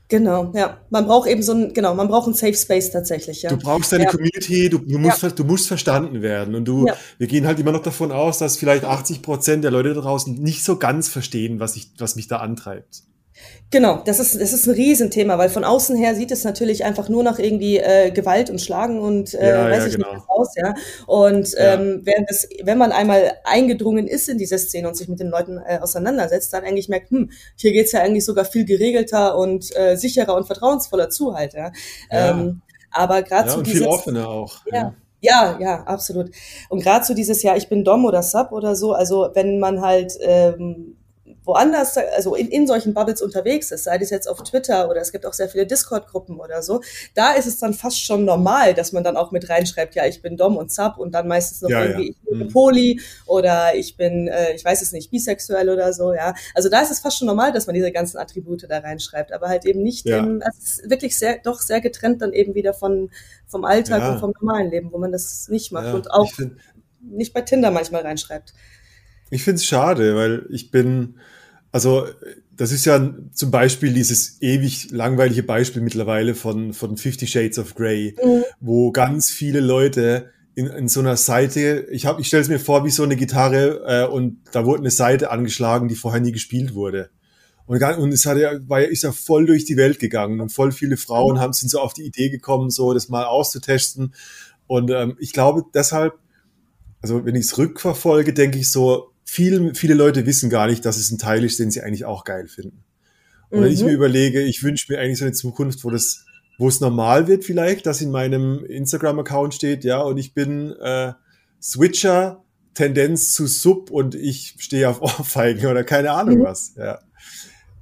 Genau, 0.09 0.53
ja. 0.55 0.81
Man 0.89 1.07
braucht 1.07 1.29
eben 1.29 1.43
so 1.43 1.53
ein, 1.53 1.75
genau, 1.75 1.95
man 1.95 2.09
braucht 2.09 2.27
einen 2.27 2.35
Safe 2.35 2.55
Space 2.55 2.91
tatsächlich, 2.91 3.43
ja. 3.43 3.51
Du 3.51 3.59
brauchst 3.59 3.93
deine 3.93 4.05
ja. 4.05 4.11
Community, 4.11 4.71
du, 4.71 4.79
du 4.79 4.99
musst, 4.99 5.23
ja. 5.23 5.29
du 5.29 5.45
musst 5.45 5.69
verstanden 5.69 6.23
werden. 6.23 6.55
Und 6.55 6.65
du, 6.65 6.87
ja. 6.87 6.97
wir 7.19 7.27
gehen 7.27 7.47
halt 7.47 7.59
immer 7.59 7.73
noch 7.73 7.83
davon 7.83 8.11
aus, 8.11 8.39
dass 8.39 8.57
vielleicht 8.57 8.85
80 8.85 9.21
Prozent 9.21 9.65
der 9.65 9.71
Leute 9.71 9.93
da 9.93 10.01
draußen 10.01 10.35
nicht 10.35 10.65
so 10.65 10.79
ganz 10.79 11.09
verstehen, 11.09 11.61
was 11.61 11.77
ich, 11.77 11.91
was 11.99 12.17
mich 12.17 12.27
da 12.27 12.39
antreibt. 12.39 13.03
Genau, 13.71 14.01
das 14.03 14.19
ist, 14.19 14.41
das 14.41 14.55
ist 14.55 14.67
ein 14.67 14.75
Riesenthema, 14.75 15.37
weil 15.37 15.51
von 15.51 15.63
außen 15.63 15.95
her 15.95 16.15
sieht 16.15 16.31
es 16.31 16.43
natürlich 16.43 16.87
einfach 16.87 17.11
nur 17.11 17.23
nach 17.23 17.39
irgendwie 17.39 17.77
äh, 17.77 18.11
Gewalt 18.11 18.49
und 18.49 18.63
Schlagen 18.63 18.99
und 18.99 19.35
äh, 19.35 19.51
ja, 19.51 19.71
weiß 19.71 19.81
ja, 19.81 19.87
ich 19.89 19.97
genau. 19.97 20.15
nicht 20.15 20.25
was 20.27 20.29
aus, 20.29 20.55
ja. 20.57 20.75
Und 21.07 21.53
ja. 21.53 21.75
Ähm, 21.75 22.01
während 22.05 22.31
das, 22.31 22.49
wenn 22.63 22.79
man 22.79 22.93
einmal 22.93 23.35
eingedrungen 23.45 24.07
ist 24.07 24.31
in 24.31 24.39
diese 24.39 24.57
Szene 24.57 24.89
und 24.89 24.97
sich 24.97 25.09
mit 25.09 25.21
den 25.21 25.29
Leuten 25.29 25.59
äh, 25.59 25.81
auseinandersetzt, 25.83 26.55
dann 26.55 26.65
eigentlich 26.65 26.89
merkt, 26.89 27.11
hm, 27.11 27.31
hier 27.57 27.73
geht's 27.73 27.93
ja 27.93 28.01
eigentlich 28.01 28.25
sogar 28.25 28.47
viel 28.47 28.65
geregelter 28.65 29.37
und 29.37 29.77
äh, 29.77 29.97
sicherer 29.97 30.35
und 30.35 30.47
vertrauensvoller 30.47 31.11
zu 31.11 31.35
halt, 31.35 31.53
ja. 31.53 31.71
Ähm, 32.11 32.63
aber 32.91 33.23
gerade 33.23 33.49
ja, 33.49 33.53
zu 33.53 33.59
und 33.59 33.69
viel 33.69 33.87
offener 33.87 34.29
auch. 34.29 34.61
Ja. 34.73 34.95
Ja, 35.21 35.59
ja, 35.61 35.83
absolut. 35.83 36.31
Und 36.69 36.81
gerade 36.83 37.05
so 37.05 37.13
dieses 37.13 37.43
Jahr, 37.43 37.57
ich 37.57 37.69
bin 37.69 37.85
Dom 37.85 38.05
oder 38.05 38.23
Sub 38.23 38.53
oder 38.53 38.77
so, 38.77 38.93
also 38.93 39.31
wenn 39.35 39.59
man 39.59 39.81
halt 39.81 40.17
ähm, 40.21 40.97
woanders, 41.49 41.97
also 41.97 42.35
in, 42.35 42.49
in 42.49 42.67
solchen 42.67 42.93
Bubbles 42.93 43.23
unterwegs 43.23 43.73
ist, 43.73 43.85
sei 43.85 43.97
es 43.97 44.11
jetzt 44.11 44.29
auf 44.29 44.43
Twitter 44.43 44.89
oder 44.91 45.01
es 45.01 45.13
gibt 45.13 45.25
auch 45.25 45.33
sehr 45.33 45.49
viele 45.49 45.67
Discord-Gruppen 45.67 46.39
oder 46.39 46.63
so, 46.63 46.83
da 47.15 47.33
ist 47.33 47.47
es 47.47 47.59
dann 47.59 47.73
fast 47.73 48.05
schon 48.05 48.27
normal, 48.27 48.75
dass 48.75 48.93
man 48.93 49.03
dann 49.03 49.17
auch 49.17 49.33
mit 49.33 49.49
reinschreibt, 49.49 49.95
ja, 49.95 50.05
ich 50.07 50.21
bin 50.21 50.37
Dom 50.37 50.59
und 50.59 50.71
Sub 50.71 50.99
und 50.99 51.13
dann 51.13 51.27
meistens 51.27 51.63
noch 51.63 51.71
ja, 51.71 51.85
irgendwie, 51.85 52.09
ja. 52.09 52.15
ich 52.23 52.39
bin 52.39 52.39
mhm. 52.47 52.53
Poly 52.53 53.01
oder 53.25 53.75
ich 53.75 53.97
bin, 53.97 54.29
äh, 54.29 54.55
ich 54.55 54.65
weiß 54.65 54.83
es 54.83 54.93
nicht, 54.93 55.11
bisexuell 55.11 55.71
oder 55.71 55.95
so, 55.95 56.13
ja. 56.13 56.35
Also 56.55 56.69
da 56.69 56.83
ist 56.83 56.91
es 56.91 57.01
fast 57.01 57.19
schon 57.19 57.27
normal, 57.27 57.51
dass 57.51 57.67
man 57.67 57.75
diese 57.75 57.91
ganzen 57.93 58.19
Attribute 58.19 58.67
da 58.69 58.79
reinschreibt, 58.79 59.33
aber 59.33 59.49
halt 59.49 59.65
eben 59.65 59.83
nicht, 59.83 60.05
ja. 60.05 60.19
im, 60.19 60.43
also 60.43 60.59
es 60.63 60.81
ist 60.81 60.91
wirklich 60.91 61.17
sehr, 61.17 61.39
doch 61.39 61.63
sehr 61.63 61.81
getrennt 61.81 62.21
dann 62.21 62.35
eben 62.35 62.55
wieder 62.55 62.75
von, 62.75 63.11
vom 63.47 63.65
Alltag 63.65 64.03
ja. 64.03 64.13
und 64.13 64.21
vom 64.21 64.35
normalen 64.39 64.71
Leben, 64.71 64.93
wo 64.93 64.99
man 64.99 65.13
das 65.13 65.49
nicht 65.49 65.73
macht 65.73 65.95
und 65.95 66.11
auch 66.11 66.31
nicht 67.01 67.33
bei 67.33 67.41
Tinder 67.41 67.71
manchmal 67.71 68.03
reinschreibt. 68.03 68.53
Ich 69.31 69.45
finde 69.45 69.57
es 69.57 69.65
schade, 69.65 70.15
weil 70.15 70.47
ich 70.51 70.71
bin, 70.71 71.19
also 71.71 72.07
das 72.57 72.73
ist 72.73 72.85
ja 72.85 73.15
zum 73.33 73.51
Beispiel 73.51 73.93
dieses 73.93 74.43
ewig 74.43 74.91
langweilige 74.91 75.43
Beispiel 75.43 75.81
mittlerweile 75.81 76.35
von, 76.35 76.73
von 76.73 76.97
Fifty 76.97 77.27
Shades 77.27 77.59
of 77.59 77.75
Grey, 77.75 78.17
mhm. 78.23 78.45
wo 78.61 78.91
ganz 78.91 79.31
viele 79.31 79.61
Leute 79.61 80.31
in, 80.55 80.67
in 80.67 80.89
so 80.89 80.99
einer 80.99 81.17
Seite, 81.17 81.87
ich, 81.93 82.05
hab, 82.05 82.19
ich 82.19 82.27
stelle 82.27 82.43
es 82.43 82.49
mir 82.49 82.59
vor 82.59 82.85
wie 82.85 82.91
so 82.91 83.05
eine 83.05 83.15
Gitarre 83.15 83.83
äh, 83.87 84.13
und 84.13 84.41
da 84.51 84.67
wurde 84.67 84.81
eine 84.81 84.91
Seite 84.91 85.31
angeschlagen, 85.31 85.87
die 85.87 85.95
vorher 85.95 86.21
nie 86.21 86.33
gespielt 86.33 86.75
wurde. 86.75 87.11
Und, 87.67 87.81
und 87.83 88.13
es 88.13 88.27
hat 88.27 88.39
ja, 88.39 88.53
war, 88.67 88.81
ist 88.81 89.05
ja 89.05 89.13
voll 89.13 89.47
durch 89.47 89.65
die 89.67 89.77
Welt 89.77 90.01
gegangen 90.01 90.41
und 90.41 90.51
voll 90.51 90.73
viele 90.73 90.97
Frauen 90.97 91.37
mhm. 91.37 91.41
haben 91.41 91.53
sind 91.53 91.69
so 91.69 91.79
auf 91.79 91.93
die 91.93 92.03
Idee 92.03 92.29
gekommen, 92.29 92.71
so 92.71 92.93
das 92.93 93.09
mal 93.09 93.25
auszutesten. 93.25 94.15
Und 94.67 94.91
ähm, 94.91 95.17
ich 95.21 95.33
glaube 95.33 95.65
deshalb, 95.75 96.15
also 97.03 97.25
wenn 97.25 97.37
ich 97.37 97.45
es 97.45 97.57
rückverfolge, 97.57 98.33
denke 98.33 98.59
ich 98.59 98.69
so, 98.69 99.13
viel, 99.29 99.75
viele 99.75 99.93
Leute 99.93 100.25
wissen 100.25 100.49
gar 100.49 100.67
nicht, 100.69 100.87
dass 100.87 100.97
es 100.97 101.11
ein 101.11 101.19
Teil 101.19 101.45
ist, 101.45 101.59
den 101.59 101.71
sie 101.71 101.83
eigentlich 101.83 102.07
auch 102.07 102.25
geil 102.25 102.49
finden. 102.49 102.83
Und 103.51 103.61
mhm. 103.61 103.65
wenn 103.65 103.73
ich 103.73 103.83
mir 103.83 103.91
mhm. 103.91 103.97
überlege, 103.97 104.41
ich 104.41 104.63
wünsche 104.63 104.91
mir 104.91 104.99
eigentlich 104.99 105.19
so 105.19 105.27
eine 105.27 105.35
Zukunft, 105.35 105.85
wo 105.85 105.91
das, 105.91 106.25
wo 106.57 106.67
es 106.67 106.81
normal 106.81 107.29
wird 107.29 107.45
vielleicht, 107.45 107.85
dass 107.85 108.01
in 108.01 108.11
meinem 108.11 108.65
Instagram-Account 108.65 109.53
steht, 109.53 109.85
ja, 109.85 110.01
und 110.01 110.17
ich 110.17 110.33
bin 110.33 110.73
äh, 110.81 111.13
Switcher, 111.61 112.43
Tendenz 112.73 113.35
zu 113.35 113.47
Sub 113.47 113.91
und 113.91 114.15
ich 114.15 114.55
stehe 114.61 114.89
auf 114.89 115.03
Ohrfeigen 115.03 115.67
oder 115.67 115.85
keine 115.85 116.13
Ahnung 116.13 116.39
mhm. 116.39 116.45
was. 116.45 116.73
Ja. 116.77 117.01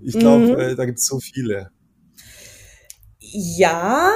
Ich 0.01 0.19
glaube, 0.19 0.47
mhm. 0.49 0.59
äh, 0.59 0.75
da 0.75 0.85
gibt 0.85 0.99
es 0.99 1.07
so 1.07 1.21
viele. 1.21 1.71
Ja, 3.33 4.13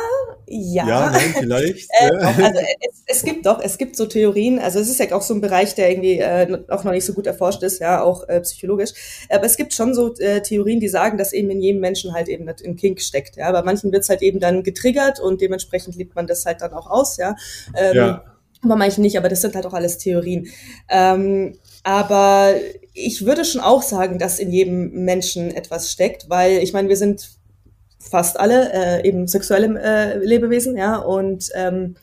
ja. 0.47 0.87
Ja, 0.87 1.11
nein, 1.11 1.35
vielleicht. 1.39 1.89
äh, 2.01 2.17
also 2.17 2.43
es, 2.81 3.03
es, 3.07 3.23
gibt 3.25 3.47
doch, 3.47 3.61
es 3.61 3.79
gibt 3.79 3.97
so 3.97 4.07
Theorien, 4.07 4.59
also 4.59 4.81
es 4.81 4.89
ist 4.89 4.99
ja 4.99 5.15
auch 5.15 5.23
so 5.23 5.35
ein 5.35 5.41
Bereich, 5.41 5.75
der 5.75 5.91
irgendwie 5.91 6.19
äh, 6.19 6.65
auch 6.69 6.83
noch 6.83 6.93
nicht 6.93 7.05
so 7.05 7.13
gut 7.13 7.27
erforscht 7.27 7.63
ist, 7.63 7.81
ja, 7.81 8.03
auch 8.03 8.29
äh, 8.29 8.41
psychologisch. 8.41 8.91
Aber 9.29 9.45
es 9.45 9.57
gibt 9.57 9.75
schon 9.75 9.95
so 9.95 10.15
äh, 10.17 10.43
Theorien, 10.43 10.81
die 10.81 10.89
sagen, 10.89 11.19
dass 11.19 11.33
eben 11.33 11.51
in 11.51 11.61
jedem 11.61 11.81
Menschen 11.81 12.15
halt 12.15 12.29
eben 12.29 12.49
ein 12.49 12.77
Kink 12.77 13.01
steckt. 13.01 13.37
Ja, 13.37 13.53
bei 13.53 13.63
manchen 13.63 13.93
wird's 13.93 14.09
halt 14.09 14.23
eben 14.23 14.41
dann 14.41 14.63
getriggert 14.63 15.21
und 15.21 15.41
dementsprechend 15.41 15.97
lebt 15.97 16.17
man 16.17 16.27
das 16.27 16.45
halt 16.45 16.61
dann 16.63 16.73
auch 16.73 16.91
aus, 16.91 17.17
ja. 17.17 17.37
Ähm, 17.77 17.97
ja. 17.97 18.25
Bei 18.63 18.77
manchen 18.77 19.03
nicht, 19.03 19.17
aber 19.17 19.31
das 19.31 19.41
sind 19.41 19.55
halt 19.55 19.65
auch 19.67 19.73
alles 19.73 19.97
Theorien. 19.99 20.49
Ähm, 20.91 21.57
aber 21.83 22.55
ich 22.93 23.25
würde 23.25 23.45
schon 23.45 23.63
auch 23.63 23.83
sagen, 23.83 24.19
dass 24.19 24.39
in 24.39 24.51
jedem 24.51 25.05
Menschen 25.05 25.51
etwas 25.55 25.91
steckt, 25.91 26.29
weil 26.29 26.59
ich 26.59 26.73
meine, 26.73 26.89
wir 26.89 26.97
sind 26.97 27.40
fast 28.01 28.41
alle 28.41 28.73
äh, 28.73 29.07
eben 29.07 29.29
sexuelle 29.29 29.79
äh, 29.81 30.19
Lebewesen, 30.25 30.77
ja, 30.77 30.97
und 30.97 31.51
ähm, 31.55 31.97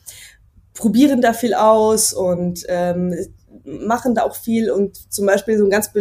probieren 0.74 1.20
da 1.20 1.32
viel 1.32 1.54
aus 1.54 2.12
und 2.12 2.64
ähm, 2.68 3.14
machen 3.64 4.14
da 4.14 4.22
auch 4.22 4.36
viel 4.36 4.70
und 4.70 5.12
zum 5.12 5.26
Beispiel 5.26 5.58
so 5.58 5.64
ein 5.64 5.70
ganz 5.70 5.92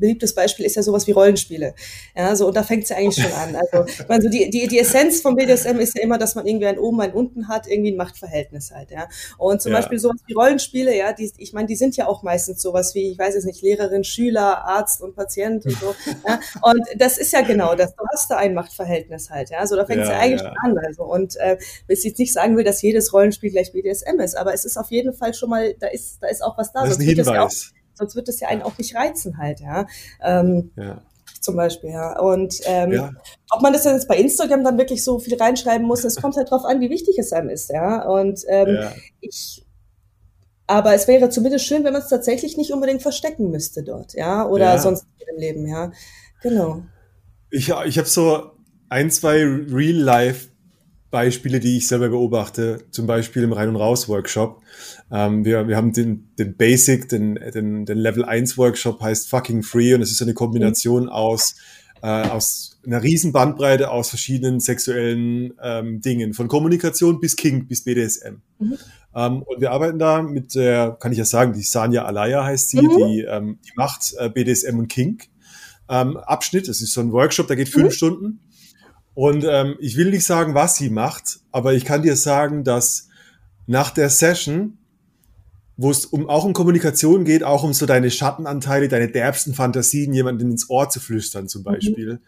beliebtes 0.00 0.34
Beispiel 0.34 0.66
ist 0.66 0.76
ja 0.76 0.82
sowas 0.82 1.06
wie 1.06 1.12
Rollenspiele. 1.12 1.74
Ja, 2.16 2.34
so, 2.34 2.48
und 2.48 2.56
da 2.56 2.62
fängt 2.62 2.84
es 2.84 2.88
ja 2.88 2.96
eigentlich 2.96 3.24
schon 3.24 3.32
an. 3.32 3.54
Also, 3.56 3.86
ich 3.86 4.08
meine, 4.08 4.22
so 4.22 4.28
die, 4.28 4.50
die, 4.50 4.66
die 4.66 4.78
Essenz 4.78 5.20
vom 5.20 5.36
BDSM 5.36 5.78
ist 5.78 5.96
ja 5.96 6.02
immer, 6.02 6.18
dass 6.18 6.34
man 6.34 6.46
irgendwie 6.46 6.66
ein 6.66 6.78
oben, 6.78 7.00
ein 7.00 7.12
unten 7.12 7.48
hat, 7.48 7.66
irgendwie 7.68 7.92
ein 7.92 7.96
Machtverhältnis 7.96 8.72
halt, 8.72 8.90
ja. 8.90 9.08
Und 9.38 9.62
zum 9.62 9.72
ja. 9.72 9.78
Beispiel 9.78 9.98
sowas 9.98 10.20
wie 10.26 10.32
Rollenspiele, 10.32 10.96
ja, 10.96 11.12
die, 11.12 11.30
ich 11.38 11.52
meine, 11.52 11.68
die 11.68 11.76
sind 11.76 11.96
ja 11.96 12.06
auch 12.06 12.22
meistens 12.22 12.62
sowas 12.62 12.94
wie, 12.94 13.12
ich 13.12 13.18
weiß 13.18 13.34
jetzt 13.34 13.44
nicht, 13.44 13.62
Lehrerin, 13.62 14.04
Schüler, 14.04 14.64
Arzt 14.64 15.02
und 15.02 15.14
Patient 15.14 15.64
und 15.66 15.78
so. 15.78 15.94
ja. 16.26 16.40
Und 16.62 16.82
das 16.96 17.18
ist 17.18 17.32
ja 17.32 17.42
genau 17.42 17.74
das. 17.74 17.94
Du 17.94 18.04
hast 18.12 18.30
da 18.30 18.36
ein 18.36 18.54
Machtverhältnis 18.54 19.30
halt, 19.30 19.50
ja. 19.50 19.66
So, 19.66 19.76
da 19.76 19.84
fängt 19.84 20.02
es 20.02 20.08
ja, 20.08 20.14
ja, 20.14 20.20
eigentlich 20.20 20.42
ja. 20.42 20.54
an. 20.64 20.78
Also, 20.78 21.04
und 21.04 21.36
äh, 21.36 21.58
ich 21.88 22.04
jetzt 22.04 22.18
nicht 22.18 22.32
sagen 22.32 22.56
will, 22.56 22.64
dass 22.64 22.82
jedes 22.82 23.12
Rollenspiel 23.12 23.50
gleich 23.50 23.72
BDSM 23.72 24.20
ist, 24.20 24.36
aber 24.36 24.54
es 24.54 24.64
ist 24.64 24.76
auf 24.76 24.90
jeden 24.90 25.12
Fall 25.12 25.34
schon 25.34 25.50
mal, 25.50 25.74
da 25.78 25.88
ist, 25.88 26.22
da 26.22 26.28
ist 26.28 26.42
auch 26.42 26.56
was 26.58 26.72
da. 26.72 26.82
Das 26.82 26.92
ist 26.92 27.00
ein 27.00 27.06
Hinweis 27.06 27.72
sonst 28.00 28.16
wird 28.16 28.28
es 28.28 28.40
ja 28.40 28.48
einen 28.48 28.62
auch 28.62 28.76
nicht 28.78 28.94
reizen 28.96 29.38
halt, 29.38 29.60
ja. 29.60 29.86
Ähm, 30.22 30.72
ja. 30.76 31.00
Zum 31.40 31.56
Beispiel, 31.56 31.90
ja. 31.90 32.18
Und 32.18 32.60
ähm, 32.64 32.92
ja. 32.92 33.12
ob 33.50 33.62
man 33.62 33.72
das 33.72 33.84
jetzt 33.84 34.08
bei 34.08 34.16
Instagram 34.16 34.64
dann 34.64 34.78
wirklich 34.78 35.04
so 35.04 35.18
viel 35.18 35.36
reinschreiben 35.36 35.86
muss, 35.86 36.04
es 36.04 36.16
kommt 36.16 36.36
halt 36.36 36.50
drauf 36.50 36.64
an, 36.64 36.80
wie 36.80 36.90
wichtig 36.90 37.18
es 37.18 37.32
einem 37.32 37.48
ist, 37.48 37.70
ja. 37.70 38.04
Und 38.06 38.44
ähm, 38.48 38.74
ja. 38.74 38.92
ich 39.20 39.64
aber 40.66 40.94
es 40.94 41.08
wäre 41.08 41.30
zumindest 41.30 41.64
schön, 41.64 41.82
wenn 41.82 41.92
man 41.92 42.02
es 42.02 42.08
tatsächlich 42.08 42.56
nicht 42.56 42.72
unbedingt 42.72 43.02
verstecken 43.02 43.50
müsste 43.50 43.82
dort, 43.82 44.14
ja, 44.14 44.46
oder 44.46 44.66
ja. 44.66 44.78
sonst 44.78 45.04
im 45.18 45.40
Leben, 45.40 45.66
ja. 45.66 45.90
Genau. 46.42 46.84
Ich, 47.50 47.70
ich 47.70 47.98
habe 47.98 48.08
so 48.08 48.52
ein, 48.88 49.10
zwei 49.10 49.42
Real-Life 49.42 50.50
Beispiele, 51.10 51.58
die 51.58 51.76
ich 51.76 51.88
selber 51.88 52.08
beobachte, 52.10 52.84
zum 52.90 53.06
Beispiel 53.06 53.42
im 53.42 53.52
Rein- 53.52 53.70
und 53.70 53.76
Raus-Workshop. 53.76 54.62
Ähm, 55.10 55.44
wir, 55.44 55.66
wir 55.66 55.76
haben 55.76 55.92
den, 55.92 56.28
den 56.38 56.56
Basic, 56.56 57.08
den, 57.08 57.34
den, 57.34 57.84
den 57.84 57.98
Level 57.98 58.24
1 58.24 58.56
Workshop 58.56 59.00
heißt 59.00 59.28
Fucking 59.28 59.62
Free 59.62 59.94
und 59.94 60.02
es 60.02 60.12
ist 60.12 60.22
eine 60.22 60.34
Kombination 60.34 61.08
aus, 61.08 61.56
äh, 62.02 62.06
aus 62.06 62.78
einer 62.86 63.02
riesen 63.02 63.32
Bandbreite 63.32 63.90
aus 63.90 64.08
verschiedenen 64.08 64.60
sexuellen 64.60 65.52
ähm, 65.62 66.00
Dingen, 66.00 66.32
von 66.32 66.46
Kommunikation 66.46 67.20
bis 67.20 67.34
King 67.36 67.66
bis 67.66 67.82
BDSM. 67.82 68.36
Mhm. 68.58 68.78
Ähm, 69.14 69.42
und 69.42 69.60
wir 69.60 69.72
arbeiten 69.72 69.98
da 69.98 70.22
mit 70.22 70.54
der, 70.54 70.96
kann 71.00 71.10
ich 71.10 71.18
ja 71.18 71.24
sagen, 71.24 71.52
die 71.52 71.62
Sanja 71.62 72.04
Alaya 72.04 72.44
heißt 72.44 72.70
sie, 72.70 72.80
mhm. 72.80 72.96
die, 72.96 73.20
ähm, 73.22 73.58
die 73.64 73.72
macht 73.74 74.14
äh, 74.16 74.28
BDSM 74.28 74.78
und 74.78 74.88
Kink. 74.88 75.24
Ähm, 75.88 76.16
Abschnitt, 76.18 76.68
das 76.68 76.80
ist 76.80 76.92
so 76.92 77.00
ein 77.00 77.10
Workshop, 77.10 77.48
der 77.48 77.56
geht 77.56 77.68
fünf 77.68 77.86
mhm. 77.86 77.90
Stunden. 77.90 78.40
Und 79.20 79.44
ähm, 79.46 79.76
ich 79.80 79.98
will 79.98 80.08
nicht 80.08 80.24
sagen, 80.24 80.54
was 80.54 80.76
sie 80.76 80.88
macht, 80.88 81.40
aber 81.52 81.74
ich 81.74 81.84
kann 81.84 82.00
dir 82.00 82.16
sagen, 82.16 82.64
dass 82.64 83.08
nach 83.66 83.90
der 83.90 84.08
Session, 84.08 84.78
wo 85.76 85.90
es 85.90 86.06
um, 86.06 86.26
auch 86.30 86.46
um 86.46 86.54
Kommunikation 86.54 87.26
geht, 87.26 87.44
auch 87.44 87.62
um 87.62 87.74
so 87.74 87.84
deine 87.84 88.10
Schattenanteile, 88.10 88.88
deine 88.88 89.08
derbsten 89.08 89.52
Fantasien, 89.52 90.14
jemanden 90.14 90.50
ins 90.50 90.70
Ohr 90.70 90.88
zu 90.88 91.00
flüstern 91.00 91.48
zum 91.48 91.60
mhm. 91.60 91.64
Beispiel, 91.64 92.12
mhm. 92.14 92.18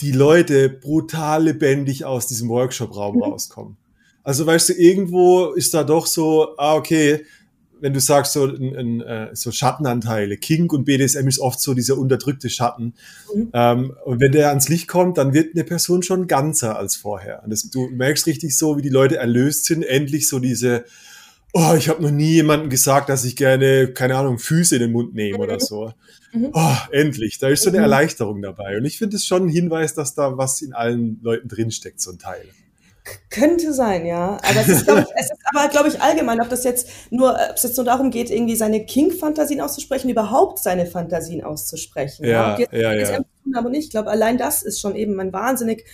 die 0.00 0.12
Leute 0.12 0.70
brutal 0.70 1.44
lebendig 1.44 2.06
aus 2.06 2.26
diesem 2.26 2.48
Workshop-Raum 2.48 3.16
mhm. 3.16 3.22
rauskommen. 3.22 3.76
Also 4.22 4.46
weißt 4.46 4.70
du, 4.70 4.72
irgendwo 4.72 5.52
ist 5.52 5.74
da 5.74 5.84
doch 5.84 6.06
so, 6.06 6.56
ah, 6.56 6.76
okay, 6.76 7.26
wenn 7.80 7.92
du 7.92 8.00
sagst, 8.00 8.32
so, 8.32 8.44
ein, 8.44 8.76
ein, 8.76 9.00
äh, 9.00 9.28
so 9.34 9.52
Schattenanteile, 9.52 10.36
Kink 10.36 10.72
und 10.72 10.84
BDSM 10.84 11.28
ist 11.28 11.38
oft 11.38 11.60
so 11.60 11.74
dieser 11.74 11.98
unterdrückte 11.98 12.48
Schatten. 12.48 12.94
Mhm. 13.34 13.50
Ähm, 13.52 13.92
und 14.04 14.20
wenn 14.20 14.32
der 14.32 14.48
ans 14.48 14.68
Licht 14.68 14.88
kommt, 14.88 15.18
dann 15.18 15.34
wird 15.34 15.54
eine 15.54 15.64
Person 15.64 16.02
schon 16.02 16.26
ganzer 16.26 16.78
als 16.78 16.96
vorher. 16.96 17.42
Und 17.44 17.50
das, 17.50 17.70
du 17.70 17.88
merkst 17.88 18.26
richtig 18.26 18.56
so, 18.56 18.76
wie 18.78 18.82
die 18.82 18.88
Leute 18.88 19.16
erlöst 19.16 19.66
sind, 19.66 19.82
endlich 19.82 20.28
so 20.28 20.38
diese, 20.38 20.84
oh, 21.52 21.74
ich 21.76 21.88
habe 21.88 22.02
noch 22.02 22.10
nie 22.10 22.32
jemandem 22.34 22.70
gesagt, 22.70 23.08
dass 23.08 23.24
ich 23.24 23.36
gerne, 23.36 23.88
keine 23.88 24.16
Ahnung, 24.16 24.38
Füße 24.38 24.76
in 24.76 24.82
den 24.82 24.92
Mund 24.92 25.14
nehme 25.14 25.38
mhm. 25.38 25.42
oder 25.42 25.60
so. 25.60 25.92
Mhm. 26.32 26.50
Oh, 26.52 26.76
endlich, 26.92 27.38
da 27.38 27.48
ist 27.48 27.62
so 27.62 27.70
eine 27.70 27.78
mhm. 27.78 27.84
Erleichterung 27.84 28.42
dabei. 28.42 28.78
Und 28.78 28.84
ich 28.84 28.98
finde 28.98 29.16
es 29.16 29.26
schon 29.26 29.46
ein 29.46 29.48
Hinweis, 29.48 29.94
dass 29.94 30.14
da 30.14 30.36
was 30.38 30.62
in 30.62 30.72
allen 30.72 31.20
Leuten 31.22 31.48
drinsteckt, 31.48 32.00
so 32.00 32.12
ein 32.12 32.18
Teil. 32.18 32.46
Könnte 33.30 33.72
sein, 33.72 34.06
ja. 34.06 34.38
Aber 34.42 34.60
es 34.60 34.68
ist, 34.68 34.86
glaube 34.86 35.02
ich, 35.02 35.06
es 35.16 35.30
ist 35.30 35.40
aber, 35.54 35.68
glaube 35.68 35.88
ich, 35.88 36.00
allgemein, 36.00 36.40
ob 36.40 36.48
das 36.48 36.64
jetzt 36.64 36.88
nur, 37.10 37.34
ob 37.34 37.56
es 37.56 37.62
jetzt 37.62 37.76
nur 37.76 37.86
darum 37.86 38.10
geht, 38.10 38.30
irgendwie 38.30 38.56
seine 38.56 38.84
King-Fantasien 38.84 39.60
auszusprechen, 39.60 40.10
überhaupt 40.10 40.58
seine 40.58 40.86
Fantasien 40.86 41.44
auszusprechen. 41.44 42.24
Ja, 42.24 42.58
ja, 42.58 42.92
ja. 42.92 42.92
ja. 42.94 43.20
Aber 43.54 43.70
nicht. 43.70 43.84
Ich 43.84 43.90
glaube, 43.90 44.10
allein 44.10 44.38
das 44.38 44.62
ist 44.62 44.80
schon 44.80 44.96
eben 44.96 45.20
ein 45.20 45.32
wahnsinnig 45.32 45.84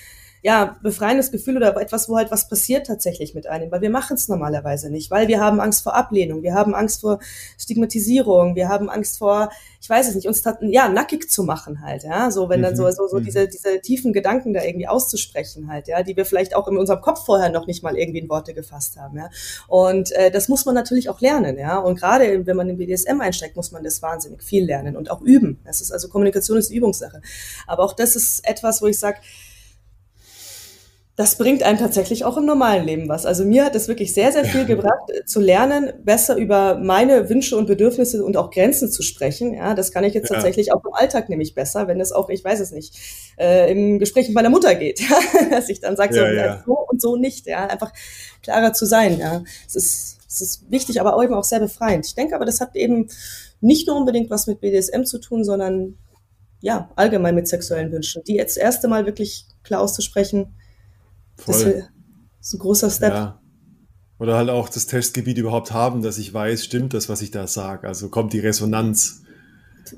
ja, 0.44 0.76
befreiendes 0.82 1.30
Gefühl 1.30 1.56
oder 1.56 1.76
etwas, 1.80 2.08
wo 2.08 2.16
halt 2.16 2.32
was 2.32 2.48
passiert 2.48 2.88
tatsächlich 2.88 3.32
mit 3.32 3.46
einem, 3.46 3.70
weil 3.70 3.80
wir 3.80 3.90
machen 3.90 4.16
es 4.16 4.26
normalerweise 4.26 4.90
nicht, 4.90 5.08
weil 5.10 5.28
wir 5.28 5.40
haben 5.40 5.60
Angst 5.60 5.84
vor 5.84 5.94
Ablehnung, 5.94 6.42
wir 6.42 6.54
haben 6.54 6.74
Angst 6.74 7.00
vor 7.00 7.20
Stigmatisierung, 7.58 8.56
wir 8.56 8.68
haben 8.68 8.90
Angst 8.90 9.18
vor, 9.18 9.50
ich 9.80 9.88
weiß 9.88 10.08
es 10.08 10.16
nicht, 10.16 10.26
uns 10.26 10.42
ja 10.62 10.88
nackig 10.88 11.30
zu 11.30 11.44
machen 11.44 11.80
halt, 11.80 12.02
ja, 12.02 12.32
so 12.32 12.48
wenn 12.48 12.60
dann 12.60 12.74
so 12.74 12.84
mhm. 12.84 12.90
so, 12.90 13.06
so 13.06 13.18
mhm. 13.18 13.24
diese 13.24 13.46
diese 13.46 13.80
tiefen 13.80 14.12
Gedanken 14.12 14.52
da 14.52 14.64
irgendwie 14.64 14.88
auszusprechen 14.88 15.68
halt, 15.70 15.86
ja, 15.86 16.02
die 16.02 16.16
wir 16.16 16.26
vielleicht 16.26 16.56
auch 16.56 16.66
in 16.66 16.76
unserem 16.76 17.02
Kopf 17.02 17.24
vorher 17.24 17.50
noch 17.50 17.68
nicht 17.68 17.84
mal 17.84 17.96
irgendwie 17.96 18.18
in 18.18 18.28
Worte 18.28 18.52
gefasst 18.52 18.96
haben, 18.96 19.18
ja, 19.18 19.30
und 19.68 20.10
äh, 20.10 20.32
das 20.32 20.48
muss 20.48 20.64
man 20.66 20.74
natürlich 20.74 21.08
auch 21.08 21.20
lernen, 21.20 21.56
ja, 21.56 21.78
und 21.78 22.00
gerade 22.00 22.44
wenn 22.46 22.56
man 22.56 22.68
in 22.68 22.78
BDSM 22.78 23.20
einsteigt, 23.20 23.54
muss 23.54 23.70
man 23.70 23.84
das 23.84 24.02
wahnsinnig 24.02 24.42
viel 24.42 24.64
lernen 24.64 24.96
und 24.96 25.08
auch 25.08 25.20
üben. 25.20 25.60
Das 25.64 25.80
ist 25.80 25.92
also 25.92 26.08
Kommunikation 26.08 26.58
ist 26.58 26.70
Übungssache, 26.70 27.22
aber 27.68 27.84
auch 27.84 27.92
das 27.92 28.16
ist 28.16 28.44
etwas, 28.44 28.82
wo 28.82 28.86
ich 28.86 28.98
sage 28.98 29.18
das 31.14 31.36
bringt 31.36 31.62
einem 31.62 31.78
tatsächlich 31.78 32.24
auch 32.24 32.38
im 32.38 32.46
normalen 32.46 32.86
Leben 32.86 33.08
was. 33.08 33.26
Also 33.26 33.44
mir 33.44 33.66
hat 33.66 33.74
es 33.74 33.86
wirklich 33.86 34.14
sehr, 34.14 34.32
sehr 34.32 34.46
viel 34.46 34.64
gebracht, 34.64 35.10
äh, 35.10 35.24
zu 35.26 35.40
lernen, 35.40 35.92
besser 36.02 36.36
über 36.36 36.78
meine 36.78 37.28
Wünsche 37.28 37.56
und 37.56 37.66
Bedürfnisse 37.66 38.24
und 38.24 38.38
auch 38.38 38.50
Grenzen 38.50 38.90
zu 38.90 39.02
sprechen. 39.02 39.52
Ja, 39.52 39.74
das 39.74 39.92
kann 39.92 40.04
ich 40.04 40.14
jetzt 40.14 40.30
ja. 40.30 40.36
tatsächlich 40.36 40.72
auch 40.72 40.82
im 40.84 40.94
Alltag 40.94 41.28
nämlich 41.28 41.54
besser, 41.54 41.86
wenn 41.86 42.00
es 42.00 42.12
auch, 42.12 42.30
ich 42.30 42.42
weiß 42.42 42.60
es 42.60 42.72
nicht, 42.72 42.96
äh, 43.38 43.70
im 43.70 43.98
Gespräch 43.98 44.28
mit 44.28 44.34
meiner 44.34 44.48
Mutter 44.48 44.74
geht, 44.74 45.00
ja? 45.10 45.18
dass 45.50 45.68
ich 45.68 45.80
dann 45.80 45.96
sage, 45.96 46.14
so, 46.14 46.20
ja. 46.22 46.62
so 46.64 46.78
und 46.88 47.02
so 47.02 47.16
nicht, 47.16 47.46
ja, 47.46 47.66
einfach 47.66 47.92
klarer 48.42 48.72
zu 48.72 48.86
sein. 48.86 49.18
Ja, 49.18 49.44
es 49.66 49.76
ist, 49.76 50.18
es 50.26 50.40
ist 50.40 50.70
wichtig, 50.70 50.98
aber 50.98 51.14
auch 51.14 51.22
eben 51.22 51.34
auch 51.34 51.44
sehr 51.44 51.60
befreiend. 51.60 52.06
Ich 52.06 52.14
denke 52.14 52.34
aber, 52.34 52.46
das 52.46 52.60
hat 52.62 52.74
eben 52.74 53.08
nicht 53.60 53.86
nur 53.86 53.96
unbedingt 53.96 54.30
was 54.30 54.46
mit 54.46 54.60
BDSM 54.60 55.04
zu 55.04 55.18
tun, 55.18 55.44
sondern 55.44 55.98
ja, 56.62 56.90
allgemein 56.96 57.34
mit 57.34 57.48
sexuellen 57.48 57.92
Wünschen. 57.92 58.22
Die 58.24 58.36
jetzt 58.36 58.56
das 58.56 58.62
erste 58.62 58.88
Mal 58.88 59.04
wirklich 59.04 59.46
klar 59.62 59.82
auszusprechen, 59.82 60.54
Voll. 61.36 61.84
Das 62.38 62.48
ist 62.48 62.54
ein 62.54 62.58
großer 62.58 62.90
Step. 62.90 63.12
Ja. 63.12 63.40
Oder 64.18 64.36
halt 64.36 64.50
auch 64.50 64.68
das 64.68 64.86
Testgebiet 64.86 65.38
überhaupt 65.38 65.72
haben, 65.72 66.02
dass 66.02 66.18
ich 66.18 66.32
weiß, 66.32 66.64
stimmt 66.64 66.94
das, 66.94 67.08
was 67.08 67.22
ich 67.22 67.30
da 67.30 67.46
sage. 67.46 67.88
Also 67.88 68.08
kommt 68.08 68.32
die 68.32 68.38
Resonanz. 68.38 69.22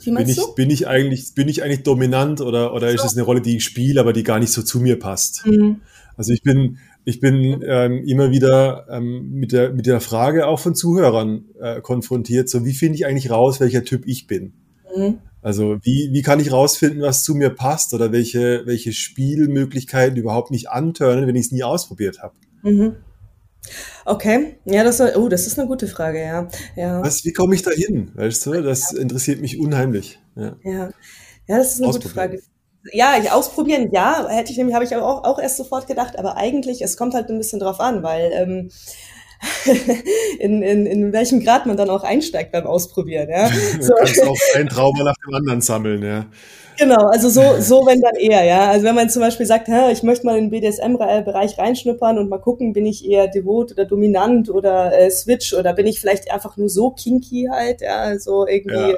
Wie 0.01 0.11
meinst 0.11 0.27
bin 0.27 0.33
ich, 0.33 0.37
du? 0.37 0.55
Bin 0.55 0.71
ich 0.71 0.89
eigentlich, 0.89 1.35
bin 1.35 1.49
ich 1.49 1.63
eigentlich 1.63 1.83
dominant 1.83 2.41
oder, 2.41 2.73
oder 2.73 2.89
so. 2.89 2.95
ist 2.95 3.05
es 3.05 3.17
eine 3.17 3.23
Rolle, 3.23 3.43
die 3.43 3.57
ich 3.57 3.65
spiele, 3.65 4.01
aber 4.01 4.13
die 4.13 4.23
gar 4.23 4.39
nicht 4.39 4.53
so 4.53 4.63
zu 4.63 4.81
mir 4.81 4.99
passt? 4.99 5.47
Mhm. 5.47 5.83
Also 6.17 6.33
ich 6.33 6.43
bin, 6.43 6.79
ich 7.05 7.21
bin 7.21 7.63
ähm, 7.67 8.05
immer 8.05 8.31
wieder 8.31 8.87
ähm, 8.89 9.31
mit, 9.33 9.53
der, 9.53 9.73
mit 9.73 9.87
der 9.87 10.01
Frage 10.01 10.47
auch 10.47 10.59
von 10.59 10.75
Zuhörern 10.75 11.45
äh, 11.61 11.81
konfrontiert, 11.81 12.49
so 12.49 12.65
wie 12.65 12.73
finde 12.73 12.97
ich 12.97 13.07
eigentlich 13.07 13.31
raus, 13.31 13.61
welcher 13.61 13.85
Typ 13.85 14.07
ich 14.07 14.27
bin? 14.27 14.55
Mhm. 14.97 15.19
Also 15.45 15.77
wie, 15.83 16.09
wie 16.11 16.23
kann 16.23 16.41
ich 16.41 16.51
rausfinden, 16.51 17.03
was 17.03 17.23
zu 17.23 17.35
mir 17.35 17.51
passt 17.51 17.93
oder 17.93 18.13
welche, 18.13 18.63
welche 18.65 18.95
Spielmöglichkeiten 18.95 20.17
überhaupt 20.17 20.51
nicht 20.51 20.71
anturnen, 20.71 21.27
wenn 21.27 21.37
ich 21.37 21.47
es 21.47 21.53
nie 21.53 21.63
ausprobiert 21.63 22.23
habe? 22.23 22.33
Mhm. 22.63 22.97
Okay, 24.07 24.57
ja, 24.65 24.83
das, 24.85 25.03
oh, 25.03 25.29
das 25.29 25.47
ist 25.47 25.59
eine 25.59 25.69
gute 25.69 25.87
Frage, 25.87 26.23
ja. 26.23 26.49
ja. 26.77 27.03
Was, 27.03 27.27
wie 27.27 27.33
komme 27.35 27.55
ich 27.55 27.61
da 27.61 27.73
hin? 27.73 28.11
Weißt 28.15 28.47
du, 28.47 28.63
das 28.63 28.93
interessiert 28.93 29.43
mich 29.43 29.61
unheimlich. 29.61 30.19
Ja, 30.35 30.57
ja. 30.65 30.91
ja 31.47 31.59
das 31.59 31.75
ist 31.75 31.83
eine 31.83 31.93
gute 31.93 32.09
Frage. 32.09 32.41
Ja, 32.93 33.19
ich, 33.21 33.31
ausprobieren, 33.31 33.91
ja, 33.93 34.27
hätte 34.29 34.51
ich 34.51 34.57
nämlich, 34.57 34.75
habe 34.75 34.87
ich 34.87 34.97
aber 34.97 35.07
auch, 35.07 35.25
auch 35.25 35.39
erst 35.39 35.59
sofort 35.59 35.87
gedacht, 35.87 36.19
aber 36.19 36.39
eigentlich, 36.39 36.81
es 36.81 36.97
kommt 36.97 37.13
halt 37.13 37.29
ein 37.29 37.37
bisschen 37.37 37.61
drauf 37.61 37.81
an, 37.81 38.03
weil 38.03 38.33
ähm, 38.33 38.71
in, 40.39 40.63
in, 40.63 40.87
in 40.87 41.13
welchem 41.13 41.43
Grad 41.43 41.67
man 41.67 41.77
dann 41.77 41.91
auch 41.91 42.03
einsteigt 42.03 42.53
beim 42.53 42.67
Ausprobieren. 42.67 43.29
Ja? 43.29 43.51
So. 43.81 43.89
du 43.89 43.95
kannst 43.99 44.23
auch 44.23 44.37
ein 44.57 44.69
Trauma 44.69 45.05
nach 45.05 45.17
dem 45.27 45.35
anderen 45.35 45.61
sammeln, 45.61 46.03
ja. 46.03 46.27
Genau, 46.77 47.07
also 47.07 47.29
so, 47.29 47.61
so 47.61 47.87
wenn 47.87 48.01
dann 48.01 48.17
eher, 48.17 48.45
ja. 48.45 48.71
Also 48.71 48.85
wenn 48.85 48.95
man 48.95 49.11
zum 49.11 49.23
Beispiel 49.23 49.47
sagt, 49.47 49.69
Hä, 49.69 49.93
ich 49.93 50.03
möchte 50.03 50.27
mal 50.27 50.37
in 50.37 50.51
den 50.51 50.51
BDSM-Bereich 50.51 51.59
reinschnuppern 51.59 52.19
und 52.19 52.29
mal 52.29 52.39
gucken, 52.39 52.73
bin 52.73 52.87
ich 52.87 53.09
eher 53.09 53.29
devot 53.29 53.73
oder 53.73 53.85
dominant 53.85 54.51
oder 54.51 54.97
äh, 54.99 55.11
switch 55.11 55.55
oder 55.55 55.73
bin 55.73 55.87
ich 55.87 56.01
vielleicht 56.01 56.31
einfach 56.33 56.57
nur 56.57 56.69
so 56.69 56.91
kinky 56.91 57.49
halt, 57.51 57.81
ja, 57.81 58.19
so 58.19 58.47
irgendwie 58.47 58.93
ja 58.93 58.97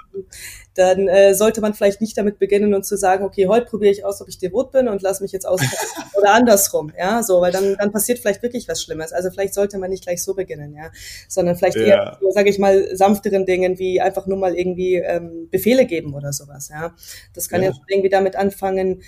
dann 0.77 1.09
äh, 1.09 1.35
sollte 1.35 1.61
man 1.61 1.75
vielleicht 1.75 2.01
nicht 2.01 2.17
damit 2.19 2.39
beginnen 2.39 2.75
und 2.75 2.85
zu 2.85 2.97
sagen, 2.97 3.25
okay, 3.25 3.47
heute 3.49 3.67
probiere 3.67 3.93
ich 3.93 4.05
aus, 4.05 4.21
ob 4.21 4.29
ich 4.29 4.39
devot 4.39 4.73
bin 4.73 4.89
und 4.89 5.03
lass 5.03 5.21
mich 5.21 5.33
jetzt 5.33 5.47
aus 5.47 5.61
oder 6.17 6.33
andersrum, 6.33 6.93
ja, 6.97 7.23
so, 7.23 7.41
weil 7.41 7.53
dann, 7.53 7.77
dann 7.79 7.93
passiert 7.93 8.19
vielleicht 8.19 8.43
wirklich 8.43 8.69
was 8.69 8.83
Schlimmes. 8.83 9.13
Also 9.13 9.31
vielleicht 9.31 9.55
sollte 9.55 9.79
man 9.79 9.91
nicht 9.91 10.05
gleich 10.05 10.23
so 10.23 10.35
beginnen, 10.35 10.75
ja, 10.75 10.91
sondern 11.29 11.57
vielleicht 11.57 11.77
ja. 11.77 11.83
eher, 11.83 12.19
sage 12.31 12.51
ich 12.51 12.59
mal, 12.59 12.95
sanfteren 12.95 13.47
Dingen 13.47 13.79
wie 13.79 14.01
einfach 14.01 14.27
nur 14.27 14.39
mal 14.39 14.55
irgendwie 14.55 14.97
ähm, 14.97 15.49
Befehle 15.51 15.87
geben 15.87 16.15
oder 16.15 16.33
sowas, 16.33 16.69
ja. 16.69 16.95
Das 17.35 17.49
kann 17.49 17.63
ja, 17.63 17.66
ja 17.67 17.73
irgendwie 17.89 18.11
damit 18.11 18.37
anfangen, 18.37 19.03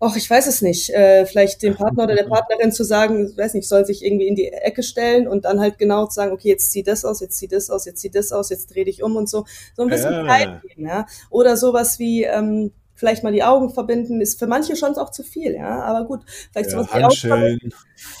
Och, 0.00 0.16
ich 0.16 0.28
weiß 0.28 0.46
es 0.48 0.60
nicht. 0.60 0.90
Äh, 0.90 1.24
vielleicht 1.24 1.62
dem 1.62 1.76
Partner 1.76 2.04
oder 2.04 2.14
der 2.14 2.24
Partnerin 2.24 2.72
zu 2.72 2.84
sagen, 2.84 3.28
ich 3.30 3.38
weiß 3.38 3.54
nicht, 3.54 3.68
soll 3.68 3.86
sich 3.86 4.04
irgendwie 4.04 4.26
in 4.26 4.34
die 4.34 4.48
Ecke 4.48 4.82
stellen 4.82 5.26
und 5.28 5.44
dann 5.44 5.60
halt 5.60 5.78
genau 5.78 6.06
zu 6.06 6.16
sagen, 6.16 6.32
okay, 6.32 6.48
jetzt 6.48 6.72
zieh 6.72 6.82
das 6.82 7.04
aus, 7.04 7.20
jetzt 7.20 7.38
zieh 7.38 7.48
das 7.48 7.70
aus, 7.70 7.86
jetzt 7.86 8.00
zieh 8.00 8.10
das 8.10 8.32
aus, 8.32 8.50
jetzt 8.50 8.74
dreh 8.74 8.84
dich 8.84 9.02
um 9.02 9.16
und 9.16 9.30
so. 9.30 9.46
So 9.76 9.82
ein 9.82 9.88
bisschen 9.88 10.12
ja. 10.12 10.26
Zeit 10.26 10.62
geben, 10.62 10.86
ja. 10.86 11.06
Oder 11.30 11.56
sowas 11.56 11.98
wie, 11.98 12.24
ähm, 12.24 12.72
vielleicht 12.96 13.24
mal 13.24 13.32
die 13.32 13.44
Augen 13.44 13.70
verbinden, 13.70 14.20
ist 14.20 14.38
für 14.38 14.46
manche 14.46 14.76
schon 14.76 14.94
auch 14.96 15.10
zu 15.10 15.22
viel, 15.22 15.54
ja. 15.54 15.82
Aber 15.82 16.06
gut, 16.06 16.20
vielleicht 16.52 16.72
ja, 16.72 16.78
sowas 16.78 16.94
wie 16.94 17.04
Augen 17.04 17.16
verbinden. 17.16 17.72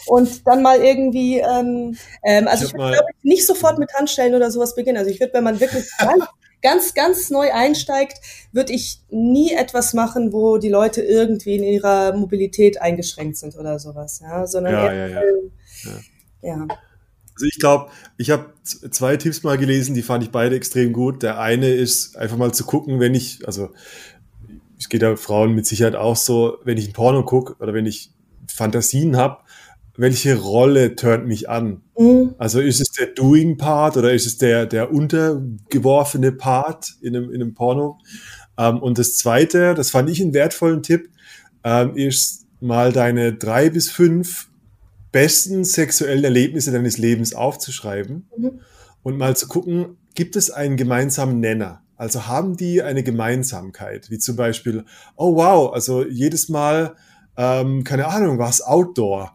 Und 0.06 0.46
dann 0.46 0.62
mal 0.62 0.80
irgendwie, 0.80 1.40
ähm, 1.40 1.96
ähm, 2.22 2.48
also 2.48 2.64
ich, 2.64 2.70
ich 2.70 2.78
würde, 2.78 2.92
glaube 2.92 3.10
ich, 3.10 3.24
nicht 3.24 3.46
sofort 3.46 3.78
mit 3.78 3.92
Handstellen 3.92 4.34
oder 4.34 4.50
sowas 4.50 4.74
beginnen. 4.74 4.98
Also 4.98 5.10
ich 5.10 5.20
würde, 5.20 5.34
wenn 5.34 5.44
man 5.44 5.60
wirklich 5.60 5.84
ganz, 6.64 6.94
ganz 6.94 7.30
neu 7.30 7.52
einsteigt, 7.52 8.20
würde 8.50 8.72
ich 8.72 9.00
nie 9.10 9.52
etwas 9.52 9.92
machen, 9.92 10.32
wo 10.32 10.56
die 10.56 10.70
Leute 10.70 11.02
irgendwie 11.02 11.56
in 11.56 11.62
ihrer 11.62 12.16
Mobilität 12.16 12.80
eingeschränkt 12.80 13.36
sind 13.36 13.56
oder 13.56 13.78
sowas, 13.78 14.20
ja, 14.20 14.46
sondern 14.46 14.72
ja, 14.72 14.92
eher, 14.92 15.08
ja, 15.08 15.20
ja. 15.20 16.00
ja. 16.42 16.66
Also 17.34 17.46
ich 17.46 17.58
glaube, 17.58 17.90
ich 18.16 18.30
habe 18.30 18.46
zwei 18.64 19.16
Tipps 19.16 19.42
mal 19.42 19.58
gelesen, 19.58 19.94
die 19.94 20.02
fand 20.02 20.24
ich 20.24 20.30
beide 20.30 20.56
extrem 20.56 20.92
gut. 20.92 21.22
Der 21.22 21.38
eine 21.38 21.68
ist 21.68 22.16
einfach 22.16 22.36
mal 22.36 22.54
zu 22.54 22.64
gucken, 22.64 22.98
wenn 22.98 23.14
ich, 23.14 23.46
also 23.46 23.70
es 24.78 24.88
geht 24.88 25.02
ja 25.02 25.16
Frauen 25.16 25.54
mit 25.54 25.66
Sicherheit 25.66 25.96
auch 25.96 26.16
so, 26.16 26.58
wenn 26.64 26.78
ich 26.78 26.88
ein 26.88 26.92
Porno 26.92 27.24
gucke 27.24 27.56
oder 27.60 27.74
wenn 27.74 27.86
ich 27.86 28.10
Fantasien 28.48 29.16
habe, 29.16 29.38
welche 29.96 30.36
Rolle 30.36 30.96
turnt 30.96 31.26
mich 31.26 31.48
an? 31.48 31.82
Mhm. 31.96 32.34
Also 32.38 32.60
ist 32.60 32.80
es 32.80 32.90
der 32.90 33.08
Doing-Part 33.08 33.96
oder 33.96 34.12
ist 34.12 34.26
es 34.26 34.38
der, 34.38 34.66
der 34.66 34.92
untergeworfene 34.92 36.32
Part 36.32 36.94
in 37.00 37.16
einem, 37.16 37.30
in 37.30 37.40
einem 37.40 37.54
Porno? 37.54 37.98
Ähm, 38.58 38.78
und 38.82 38.98
das 38.98 39.16
zweite, 39.16 39.74
das 39.74 39.90
fand 39.90 40.10
ich 40.10 40.20
einen 40.20 40.34
wertvollen 40.34 40.82
Tipp, 40.82 41.10
ähm, 41.62 41.96
ist 41.96 42.46
mal 42.60 42.92
deine 42.92 43.34
drei 43.34 43.70
bis 43.70 43.90
fünf 43.90 44.48
besten 45.12 45.64
sexuellen 45.64 46.24
Erlebnisse 46.24 46.72
deines 46.72 46.98
Lebens 46.98 47.34
aufzuschreiben 47.34 48.28
mhm. 48.36 48.60
und 49.02 49.16
mal 49.16 49.36
zu 49.36 49.46
gucken, 49.46 49.96
gibt 50.14 50.34
es 50.34 50.50
einen 50.50 50.76
gemeinsamen 50.76 51.38
Nenner? 51.38 51.82
Also 51.96 52.26
haben 52.26 52.56
die 52.56 52.82
eine 52.82 53.04
Gemeinsamkeit, 53.04 54.10
wie 54.10 54.18
zum 54.18 54.34
Beispiel, 54.34 54.84
oh 55.14 55.36
wow, 55.36 55.72
also 55.72 56.04
jedes 56.04 56.48
Mal, 56.48 56.96
ähm, 57.36 57.84
keine 57.84 58.08
Ahnung, 58.08 58.38
war 58.38 58.50
es 58.50 58.60
Outdoor 58.60 59.33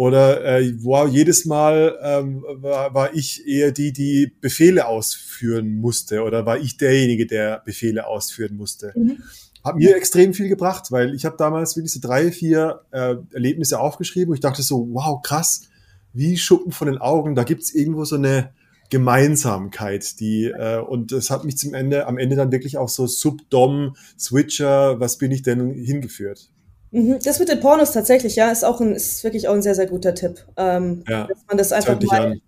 oder 0.00 0.42
äh, 0.42 0.72
wow, 0.82 1.06
jedes 1.06 1.44
Mal 1.44 1.98
ähm, 2.00 2.42
war, 2.54 2.94
war 2.94 3.14
ich 3.14 3.46
eher 3.46 3.70
die, 3.70 3.92
die 3.92 4.32
Befehle 4.40 4.86
ausführen 4.86 5.76
musste 5.76 6.22
oder 6.22 6.46
war 6.46 6.56
ich 6.56 6.78
derjenige, 6.78 7.26
der 7.26 7.60
Befehle 7.66 8.06
ausführen 8.06 8.56
musste. 8.56 8.94
Mhm. 8.96 9.18
Hat 9.62 9.76
mir 9.76 9.94
extrem 9.94 10.32
viel 10.32 10.48
gebracht, 10.48 10.90
weil 10.90 11.14
ich 11.14 11.26
habe 11.26 11.36
damals 11.36 11.76
wirklich 11.76 11.92
so 11.92 12.00
drei, 12.00 12.32
vier 12.32 12.80
äh, 12.92 13.16
Erlebnisse 13.34 13.78
aufgeschrieben 13.78 14.30
und 14.30 14.36
ich 14.36 14.40
dachte 14.40 14.62
so, 14.62 14.88
wow, 14.90 15.20
krass, 15.20 15.68
wie 16.14 16.38
Schuppen 16.38 16.72
von 16.72 16.88
den 16.88 16.96
Augen, 16.96 17.34
da 17.34 17.44
gibt's 17.44 17.74
irgendwo 17.74 18.06
so 18.06 18.16
eine 18.16 18.54
Gemeinsamkeit, 18.88 20.18
die 20.18 20.46
äh, 20.46 20.80
und 20.80 21.12
es 21.12 21.28
hat 21.28 21.44
mich 21.44 21.58
zum 21.58 21.74
Ende, 21.74 22.06
am 22.06 22.16
Ende 22.16 22.36
dann 22.36 22.52
wirklich 22.52 22.78
auch 22.78 22.88
so 22.88 23.06
Subdom, 23.06 23.96
Switcher, 24.18 24.98
was 24.98 25.18
bin 25.18 25.30
ich 25.30 25.42
denn 25.42 25.74
hingeführt. 25.74 26.48
Mhm. 26.92 27.18
Das 27.24 27.38
mit 27.38 27.48
den 27.48 27.60
Pornos 27.60 27.92
tatsächlich, 27.92 28.36
ja, 28.36 28.50
ist 28.50 28.64
auch 28.64 28.80
ein, 28.80 28.94
ist 28.94 29.22
wirklich 29.22 29.48
auch 29.48 29.54
ein 29.54 29.62
sehr, 29.62 29.74
sehr 29.74 29.86
guter 29.86 30.14
Tipp. 30.14 30.44
Ähm, 30.56 31.04
ja, 31.08 31.26
dass 31.26 31.38
man 31.46 31.56
das 31.56 31.72
einfach 31.72 32.00
mal, 32.02 32.40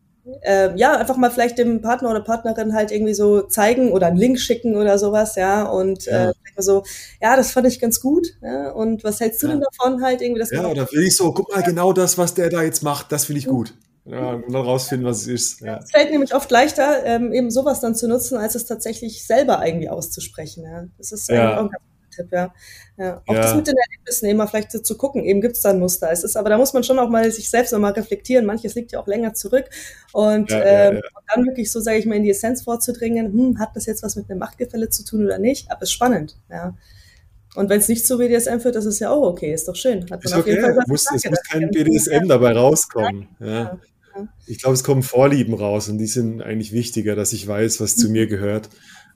äh, 0.42 0.76
ja, 0.76 0.96
einfach 0.96 1.16
mal 1.16 1.30
vielleicht 1.30 1.58
dem 1.58 1.80
Partner 1.80 2.10
oder 2.10 2.20
Partnerin 2.20 2.74
halt 2.74 2.90
irgendwie 2.90 3.14
so 3.14 3.42
zeigen 3.42 3.92
oder 3.92 4.08
einen 4.08 4.16
Link 4.16 4.40
schicken 4.40 4.76
oder 4.76 4.98
sowas, 4.98 5.36
ja, 5.36 5.64
und 5.64 6.06
ja. 6.06 6.30
Äh, 6.30 6.32
so, 6.58 6.82
ja, 7.20 7.36
das 7.36 7.52
fand 7.52 7.66
ich 7.66 7.80
ganz 7.80 8.00
gut, 8.00 8.28
ja, 8.42 8.70
und 8.72 9.04
was 9.04 9.20
hältst 9.20 9.42
du 9.42 9.46
ja. 9.46 9.54
denn 9.54 9.62
davon 9.62 10.02
halt 10.02 10.20
irgendwie? 10.20 10.40
Das 10.40 10.50
ja, 10.50 10.62
da 10.74 10.90
will 10.90 11.02
ich 11.04 11.16
so, 11.16 11.32
guck 11.32 11.54
mal, 11.54 11.62
genau 11.62 11.92
das, 11.92 12.18
was 12.18 12.34
der 12.34 12.50
da 12.50 12.62
jetzt 12.62 12.82
macht, 12.82 13.10
das 13.12 13.24
finde 13.24 13.38
ich 13.38 13.46
gut. 13.46 13.74
Ja, 14.04 14.32
und 14.32 14.52
dann 14.52 14.62
rausfinden, 14.62 15.08
was 15.08 15.20
es 15.22 15.26
ist. 15.28 15.60
Ja. 15.60 15.78
Es 15.78 15.92
fällt 15.92 16.10
nämlich 16.10 16.34
oft 16.34 16.50
leichter, 16.50 17.04
ähm, 17.04 17.32
eben 17.32 17.52
sowas 17.52 17.80
dann 17.80 17.94
zu 17.94 18.08
nutzen, 18.08 18.36
als 18.36 18.56
es 18.56 18.66
tatsächlich 18.66 19.24
selber 19.24 19.64
irgendwie 19.64 19.88
auszusprechen. 19.88 20.64
Ja. 20.64 20.84
Das 20.98 21.12
ist 21.12 21.28
ja. 21.28 21.56
auch 21.56 21.60
ein 21.60 21.70
ganz 21.70 21.84
Tipp, 22.12 22.28
ja. 22.30 22.52
Ja. 22.98 23.22
Auch 23.26 23.34
ja. 23.34 23.40
das 23.40 23.54
mit 23.54 23.66
den 23.66 23.74
Erlebnissen 23.76 24.26
immer 24.26 24.46
vielleicht 24.46 24.70
so 24.70 24.78
zu 24.78 24.96
gucken, 24.96 25.24
eben 25.24 25.40
gibt 25.40 25.56
es 25.56 25.62
da 25.62 25.70
ein 25.70 25.78
Muster. 25.78 26.10
Es 26.10 26.24
ist, 26.24 26.36
aber 26.36 26.50
da 26.50 26.58
muss 26.58 26.72
man 26.72 26.84
schon 26.84 26.98
auch 26.98 27.08
mal 27.08 27.30
sich 27.30 27.48
selbst 27.48 27.72
nochmal 27.72 27.92
reflektieren. 27.92 28.44
Manches 28.44 28.74
liegt 28.74 28.92
ja 28.92 29.00
auch 29.00 29.06
länger 29.06 29.34
zurück. 29.34 29.64
Und, 30.12 30.50
ja, 30.50 30.62
ähm, 30.62 30.96
und 30.96 31.24
dann 31.34 31.46
wirklich 31.46 31.72
so, 31.72 31.80
sage 31.80 31.98
ich 31.98 32.06
mal, 32.06 32.16
in 32.16 32.22
die 32.22 32.30
Essenz 32.30 32.62
vorzudringen, 32.62 33.32
hm, 33.32 33.58
hat 33.58 33.70
das 33.74 33.86
jetzt 33.86 34.02
was 34.02 34.16
mit 34.16 34.28
einem 34.28 34.38
Machtgefälle 34.38 34.90
zu 34.90 35.04
tun 35.04 35.24
oder 35.24 35.38
nicht? 35.38 35.70
Aber 35.70 35.82
es 35.82 35.88
ist 35.88 35.94
spannend, 35.94 36.36
ja. 36.50 36.74
Und 37.54 37.68
wenn 37.68 37.80
es 37.80 37.88
nicht 37.88 38.06
zu 38.06 38.16
BDSM 38.16 38.60
führt, 38.60 38.76
das 38.76 38.86
ist 38.86 38.98
ja 38.98 39.10
auch 39.10 39.28
okay, 39.28 39.52
ist 39.52 39.68
doch 39.68 39.76
schön. 39.76 40.08
Hat 40.10 40.24
ist 40.24 40.34
okay. 40.34 40.58
muss, 40.86 41.06
es 41.14 41.24
muss 41.28 41.42
kein 41.50 41.70
BDSM 41.70 42.26
dabei 42.26 42.52
rauskommen. 42.52 43.28
Ja. 43.40 43.78
Ich 44.46 44.58
glaube, 44.58 44.74
es 44.74 44.84
kommen 44.84 45.02
Vorlieben 45.02 45.54
raus 45.54 45.88
und 45.88 45.98
die 45.98 46.06
sind 46.06 46.42
eigentlich 46.42 46.72
wichtiger, 46.72 47.14
dass 47.14 47.32
ich 47.32 47.46
weiß, 47.46 47.80
was 47.80 47.96
zu 47.96 48.10
mir 48.10 48.26
gehört 48.26 48.68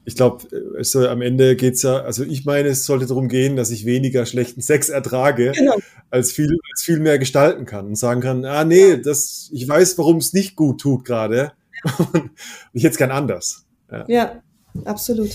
ich 0.06 0.14
glaube, 0.14 0.46
also 0.76 1.08
am 1.08 1.20
Ende 1.20 1.56
geht's 1.56 1.82
ja, 1.82 1.98
also 1.98 2.22
ich 2.22 2.44
meine, 2.44 2.68
es 2.68 2.86
sollte 2.86 3.06
darum 3.06 3.28
gehen, 3.28 3.56
dass 3.56 3.72
ich 3.72 3.84
weniger 3.84 4.24
schlechten 4.24 4.62
Sex 4.62 4.88
ertrage, 4.88 5.50
genau. 5.52 5.74
als, 6.10 6.30
viel, 6.30 6.56
als 6.72 6.82
viel 6.82 7.00
mehr 7.00 7.18
gestalten 7.18 7.66
kann 7.66 7.86
und 7.86 7.96
sagen 7.96 8.20
kann, 8.20 8.44
ah 8.44 8.64
nee, 8.64 8.96
das, 8.96 9.50
ich 9.52 9.68
weiß, 9.68 9.98
warum 9.98 10.18
es 10.18 10.32
nicht 10.32 10.54
gut 10.54 10.80
tut 10.80 11.04
gerade. 11.04 11.52
Ja. 11.84 12.08
ich 12.72 12.84
hätte 12.84 12.92
es 12.92 12.98
gern 12.98 13.10
anders. 13.10 13.66
Ja, 13.90 14.04
ja 14.06 14.42
absolut. 14.84 15.30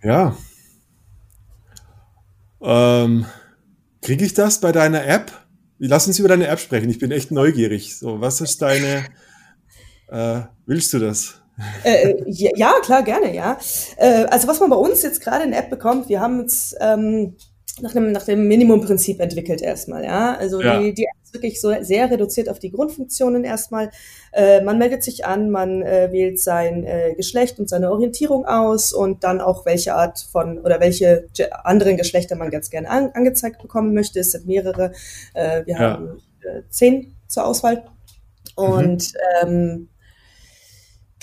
Ja. 0.00 0.36
Ähm, 2.60 3.26
Kriege 4.00 4.24
ich 4.24 4.34
das 4.34 4.60
bei 4.60 4.70
deiner 4.70 5.04
App? 5.06 5.32
Lass 5.78 6.06
uns 6.06 6.20
über 6.20 6.28
deine 6.28 6.46
App 6.46 6.60
sprechen. 6.60 6.88
Ich 6.88 7.00
bin 7.00 7.10
echt 7.10 7.32
neugierig. 7.32 7.98
So, 7.98 8.20
was 8.20 8.40
ist 8.40 8.62
deine, 8.62 9.06
äh, 10.08 10.42
willst 10.66 10.92
du 10.92 11.00
das? 11.00 11.41
Äh, 11.84 12.10
äh 12.10 12.24
ja, 12.26 12.74
klar, 12.82 13.02
gerne, 13.02 13.34
ja. 13.34 13.58
Äh, 13.96 14.24
also 14.24 14.48
was 14.48 14.60
man 14.60 14.70
bei 14.70 14.76
uns 14.76 15.02
jetzt 15.02 15.20
gerade 15.20 15.44
in 15.44 15.50
der 15.50 15.60
App 15.60 15.70
bekommt, 15.70 16.08
wir 16.08 16.20
haben 16.20 16.40
uns 16.40 16.74
ähm, 16.80 17.36
nach 17.80 17.92
dem, 17.92 18.12
nach 18.12 18.24
dem 18.24 18.48
Minimumprinzip 18.48 19.20
entwickelt 19.20 19.62
erstmal, 19.62 20.04
ja. 20.04 20.36
Also 20.36 20.60
ja. 20.60 20.78
Die, 20.78 20.92
die 20.92 21.04
App 21.04 21.16
ist 21.24 21.34
wirklich 21.34 21.60
so 21.60 21.72
sehr 21.80 22.10
reduziert 22.10 22.48
auf 22.48 22.58
die 22.58 22.70
Grundfunktionen 22.70 23.44
erstmal. 23.44 23.90
Äh, 24.32 24.60
man 24.62 24.78
meldet 24.78 25.02
sich 25.02 25.24
an, 25.24 25.50
man 25.50 25.82
äh, 25.82 26.10
wählt 26.12 26.38
sein 26.38 26.84
äh, 26.84 27.14
Geschlecht 27.16 27.58
und 27.58 27.68
seine 27.68 27.90
Orientierung 27.90 28.44
aus 28.44 28.92
und 28.92 29.24
dann 29.24 29.40
auch 29.40 29.64
welche 29.64 29.94
Art 29.94 30.26
von 30.30 30.58
oder 30.58 30.80
welche 30.80 31.28
anderen 31.64 31.96
Geschlechter 31.96 32.36
man 32.36 32.50
ganz 32.50 32.68
gerne 32.68 32.90
an, 32.90 33.10
angezeigt 33.14 33.62
bekommen 33.62 33.94
möchte. 33.94 34.20
Es 34.20 34.32
sind 34.32 34.46
mehrere. 34.46 34.92
Äh, 35.32 35.64
wir 35.64 35.74
ja. 35.74 35.80
haben 35.80 36.18
äh, 36.42 36.62
zehn 36.68 37.14
zur 37.26 37.46
Auswahl. 37.46 37.84
Mhm. 38.56 38.64
Und 38.64 39.12
mhm. 39.44 39.48
ähm, 39.48 39.88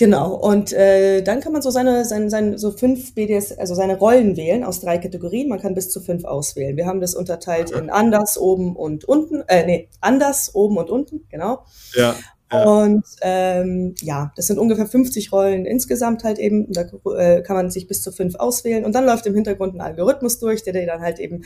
Genau, 0.00 0.32
und 0.32 0.72
äh, 0.72 1.20
dann 1.20 1.40
kann 1.40 1.52
man 1.52 1.60
so 1.60 1.70
seine, 1.70 2.06
seine, 2.06 2.30
seine 2.30 2.56
so 2.56 2.70
fünf 2.70 3.14
BDS, 3.14 3.58
also 3.58 3.74
seine 3.74 3.98
Rollen 3.98 4.34
wählen 4.34 4.64
aus 4.64 4.80
drei 4.80 4.96
Kategorien. 4.96 5.46
Man 5.50 5.60
kann 5.60 5.74
bis 5.74 5.90
zu 5.90 6.00
fünf 6.00 6.24
auswählen. 6.24 6.78
Wir 6.78 6.86
haben 6.86 7.02
das 7.02 7.14
unterteilt 7.14 7.70
in 7.70 7.90
anders, 7.90 8.38
oben 8.38 8.76
und 8.76 9.04
unten. 9.04 9.42
Äh, 9.46 9.66
nee, 9.66 9.88
anders, 10.00 10.54
oben 10.54 10.78
und 10.78 10.88
unten, 10.88 11.26
genau. 11.28 11.66
Ja. 11.92 12.14
ja. 12.50 12.64
Und 12.64 13.04
ähm, 13.20 13.94
ja, 14.00 14.32
das 14.36 14.46
sind 14.46 14.58
ungefähr 14.58 14.86
50 14.86 15.32
Rollen 15.32 15.66
insgesamt 15.66 16.24
halt 16.24 16.38
eben. 16.38 16.72
Da 16.72 16.86
äh, 17.18 17.42
kann 17.42 17.56
man 17.56 17.70
sich 17.70 17.86
bis 17.86 18.00
zu 18.00 18.10
fünf 18.10 18.36
auswählen. 18.36 18.86
Und 18.86 18.94
dann 18.94 19.04
läuft 19.04 19.26
im 19.26 19.34
Hintergrund 19.34 19.74
ein 19.74 19.82
Algorithmus 19.82 20.38
durch, 20.38 20.62
der 20.62 20.72
dir 20.72 20.86
dann 20.86 21.02
halt 21.02 21.18
eben 21.18 21.42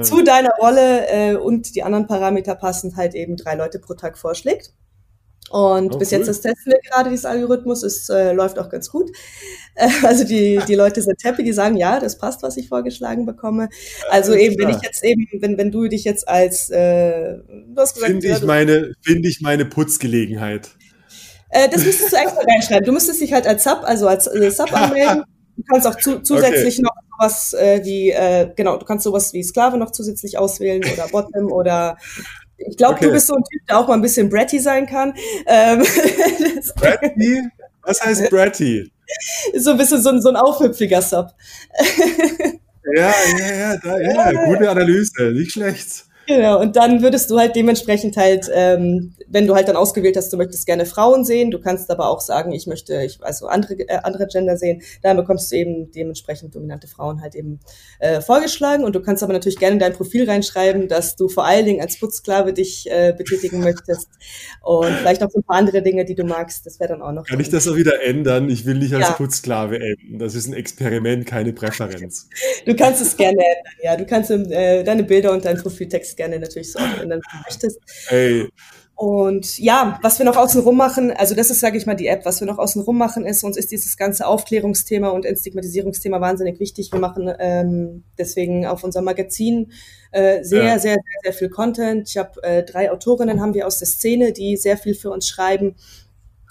zu 0.00 0.22
deiner 0.22 0.52
Rolle 0.60 1.08
äh, 1.08 1.34
und 1.34 1.74
die 1.74 1.82
anderen 1.82 2.06
Parameter 2.06 2.54
passend 2.54 2.94
halt 2.94 3.16
eben 3.16 3.36
drei 3.36 3.56
Leute 3.56 3.80
pro 3.80 3.94
Tag 3.94 4.18
vorschlägt. 4.18 4.72
Und 5.50 5.94
oh, 5.94 5.98
bis 5.98 6.12
cool. 6.12 6.18
jetzt 6.18 6.28
das 6.28 6.40
testen 6.40 6.72
wir 6.72 6.80
gerade, 6.80 7.10
dieses 7.10 7.26
Algorithmus. 7.26 7.82
Es 7.82 8.08
äh, 8.08 8.32
läuft 8.32 8.58
auch 8.58 8.70
ganz 8.70 8.90
gut. 8.90 9.10
Äh, 9.74 9.88
also 10.04 10.24
die, 10.24 10.60
die 10.68 10.74
Leute 10.74 11.02
sind 11.02 11.22
happy, 11.22 11.42
die 11.42 11.52
sagen, 11.52 11.76
ja, 11.76 12.00
das 12.00 12.16
passt, 12.16 12.42
was 12.42 12.56
ich 12.56 12.68
vorgeschlagen 12.68 13.26
bekomme. 13.26 13.68
Also 14.10 14.34
eben, 14.34 14.58
wenn 14.58 14.70
ich 14.70 14.82
jetzt 14.82 15.04
eben, 15.04 15.26
wenn, 15.40 15.58
wenn 15.58 15.70
du 15.70 15.88
dich 15.88 16.04
jetzt 16.04 16.28
als 16.28 16.70
äh, 16.70 17.36
du 17.36 17.74
hast 17.76 17.94
gesagt, 17.94 18.12
finde 18.12 18.28
ich 18.28 18.42
meine, 18.42 18.92
finde 19.02 19.28
ich 19.28 19.40
meine 19.40 19.64
Putzgelegenheit. 19.66 20.70
Äh, 21.50 21.68
das 21.68 21.84
müsstest 21.84 22.12
du 22.12 22.16
extra 22.16 22.40
reinschreiben. 22.40 22.84
Du 22.84 22.92
müsstest 22.92 23.20
dich 23.20 23.32
halt 23.32 23.46
als 23.46 23.64
Sub, 23.64 23.80
also 23.82 24.08
als 24.08 24.26
äh, 24.26 24.50
Sub 24.50 24.72
anmelden. 24.76 25.24
Du 25.56 25.62
kannst 25.70 25.86
auch 25.86 25.96
zu, 25.96 26.20
zusätzlich 26.22 26.78
okay. 26.78 26.82
noch 26.82 26.92
was 27.18 27.52
äh, 27.52 27.82
wie, 27.84 28.10
äh, 28.10 28.50
genau, 28.56 28.78
du 28.78 28.86
kannst 28.86 29.04
sowas 29.04 29.32
wie 29.32 29.42
Sklave 29.44 29.76
noch 29.76 29.92
zusätzlich 29.92 30.38
auswählen 30.38 30.82
oder 30.92 31.08
Bottom 31.08 31.52
oder 31.52 31.98
ich 32.68 32.76
glaube, 32.76 32.94
okay. 32.94 33.06
du 33.06 33.12
bist 33.12 33.26
so 33.26 33.34
ein 33.34 33.42
Typ, 33.44 33.66
der 33.68 33.78
auch 33.78 33.88
mal 33.88 33.94
ein 33.94 34.02
bisschen 34.02 34.28
bratty 34.28 34.58
sein 34.58 34.86
kann. 34.86 35.14
Ähm, 35.46 35.78
bratty? 36.76 37.42
Was 37.82 38.00
heißt 38.02 38.30
bratty? 38.30 38.90
So 39.56 39.72
ein 39.72 39.76
bisschen 39.76 40.00
so 40.00 40.10
ein, 40.10 40.22
so 40.22 40.28
ein 40.28 40.36
aufhüpfiger 40.36 41.02
Sub. 41.02 41.28
ja, 42.96 43.12
ja, 43.38 43.54
ja, 43.54 43.76
da, 43.76 43.98
ja, 43.98 44.44
gute 44.46 44.70
Analyse, 44.70 45.32
nicht 45.32 45.52
schlecht. 45.52 46.04
Genau, 46.26 46.60
und 46.60 46.76
dann 46.76 47.02
würdest 47.02 47.30
du 47.30 47.38
halt 47.38 47.56
dementsprechend 47.56 48.16
halt, 48.16 48.48
ähm, 48.54 49.14
wenn 49.28 49.46
du 49.46 49.54
halt 49.54 49.68
dann 49.68 49.76
ausgewählt 49.76 50.16
hast, 50.16 50.32
du 50.32 50.36
möchtest 50.36 50.66
gerne 50.66 50.86
Frauen 50.86 51.24
sehen, 51.24 51.50
du 51.50 51.60
kannst 51.60 51.90
aber 51.90 52.08
auch 52.08 52.20
sagen, 52.20 52.52
ich 52.52 52.66
möchte, 52.66 53.02
ich 53.02 53.18
also 53.22 53.46
andere 53.46 53.74
äh, 53.74 53.98
andere 54.02 54.26
Gender 54.26 54.56
sehen, 54.56 54.82
dann 55.02 55.16
bekommst 55.16 55.50
du 55.50 55.56
eben 55.56 55.90
dementsprechend 55.90 56.54
dominante 56.54 56.86
Frauen 56.86 57.22
halt 57.22 57.34
eben 57.34 57.60
äh, 57.98 58.20
vorgeschlagen 58.20 58.84
und 58.84 58.94
du 58.94 59.00
kannst 59.00 59.22
aber 59.22 59.32
natürlich 59.32 59.58
gerne 59.58 59.74
in 59.74 59.80
dein 59.80 59.92
Profil 59.94 60.28
reinschreiben, 60.28 60.88
dass 60.88 61.16
du 61.16 61.28
vor 61.28 61.44
allen 61.44 61.66
Dingen 61.66 61.80
als 61.80 61.98
Putzsklave 61.98 62.52
dich 62.52 62.88
äh, 62.90 63.14
betätigen 63.16 63.60
möchtest 63.60 64.08
und 64.62 64.92
vielleicht 64.92 65.22
auch 65.22 65.30
so 65.30 65.40
ein 65.40 65.44
paar 65.44 65.56
andere 65.56 65.82
Dinge, 65.82 66.04
die 66.04 66.14
du 66.14 66.24
magst, 66.24 66.66
das 66.66 66.78
wäre 66.78 66.90
dann 66.90 67.02
auch 67.02 67.12
noch. 67.12 67.26
Kann 67.26 67.40
ich 67.40 67.50
das 67.50 67.66
auch 67.66 67.76
wieder 67.76 68.02
ändern? 68.02 68.48
Ich 68.48 68.64
will 68.64 68.76
nicht 68.76 68.94
als 68.94 69.08
ja. 69.08 69.12
Putzsklave 69.14 69.80
enden. 69.80 70.18
Das 70.18 70.34
ist 70.34 70.46
ein 70.46 70.54
Experiment, 70.54 71.26
keine 71.26 71.52
Präferenz. 71.52 72.28
Du 72.64 72.76
kannst 72.76 73.02
es 73.02 73.16
gerne 73.16 73.38
ändern, 73.38 73.74
ja. 73.82 73.96
Du 73.96 74.06
kannst 74.06 74.30
äh, 74.30 74.84
deine 74.84 75.02
Bilder 75.02 75.32
und 75.32 75.44
deinen 75.44 75.60
Profiltext 75.60 76.11
gerne 76.16 76.38
natürlich 76.38 76.72
so 76.72 76.78
ändern, 76.78 77.10
wenn 77.10 77.20
du 77.20 77.38
möchtest. 77.44 77.78
Hey. 78.08 78.48
Und 78.94 79.58
ja, 79.58 79.98
was 80.02 80.18
wir 80.18 80.26
noch 80.26 80.36
außenrum 80.36 80.76
machen, 80.76 81.10
also 81.10 81.34
das 81.34 81.50
ist, 81.50 81.58
sage 81.58 81.76
ich 81.76 81.86
mal, 81.86 81.96
die 81.96 82.06
App, 82.06 82.24
was 82.24 82.40
wir 82.40 82.46
noch 82.46 82.58
außenrum 82.58 82.96
machen, 82.96 83.26
ist, 83.26 83.42
uns 83.42 83.56
ist 83.56 83.72
dieses 83.72 83.96
ganze 83.96 84.26
Aufklärungsthema 84.26 85.08
und 85.08 85.24
Entstigmatisierungsthema 85.24 86.20
wahnsinnig 86.20 86.60
wichtig. 86.60 86.92
Wir 86.92 87.00
machen 87.00 87.32
ähm, 87.40 88.04
deswegen 88.16 88.64
auf 88.64 88.84
unserem 88.84 89.06
Magazin 89.06 89.72
äh, 90.12 90.44
sehr, 90.44 90.62
ja. 90.64 90.78
sehr, 90.78 90.92
sehr, 90.92 90.96
sehr 91.24 91.32
viel 91.32 91.48
Content. 91.48 92.08
Ich 92.08 92.16
habe 92.16 92.40
äh, 92.44 92.62
drei 92.62 92.92
Autorinnen 92.92 93.40
haben 93.40 93.54
wir 93.54 93.66
aus 93.66 93.78
der 93.78 93.88
Szene, 93.88 94.32
die 94.32 94.56
sehr 94.56 94.76
viel 94.76 94.94
für 94.94 95.10
uns 95.10 95.26
schreiben. 95.26 95.74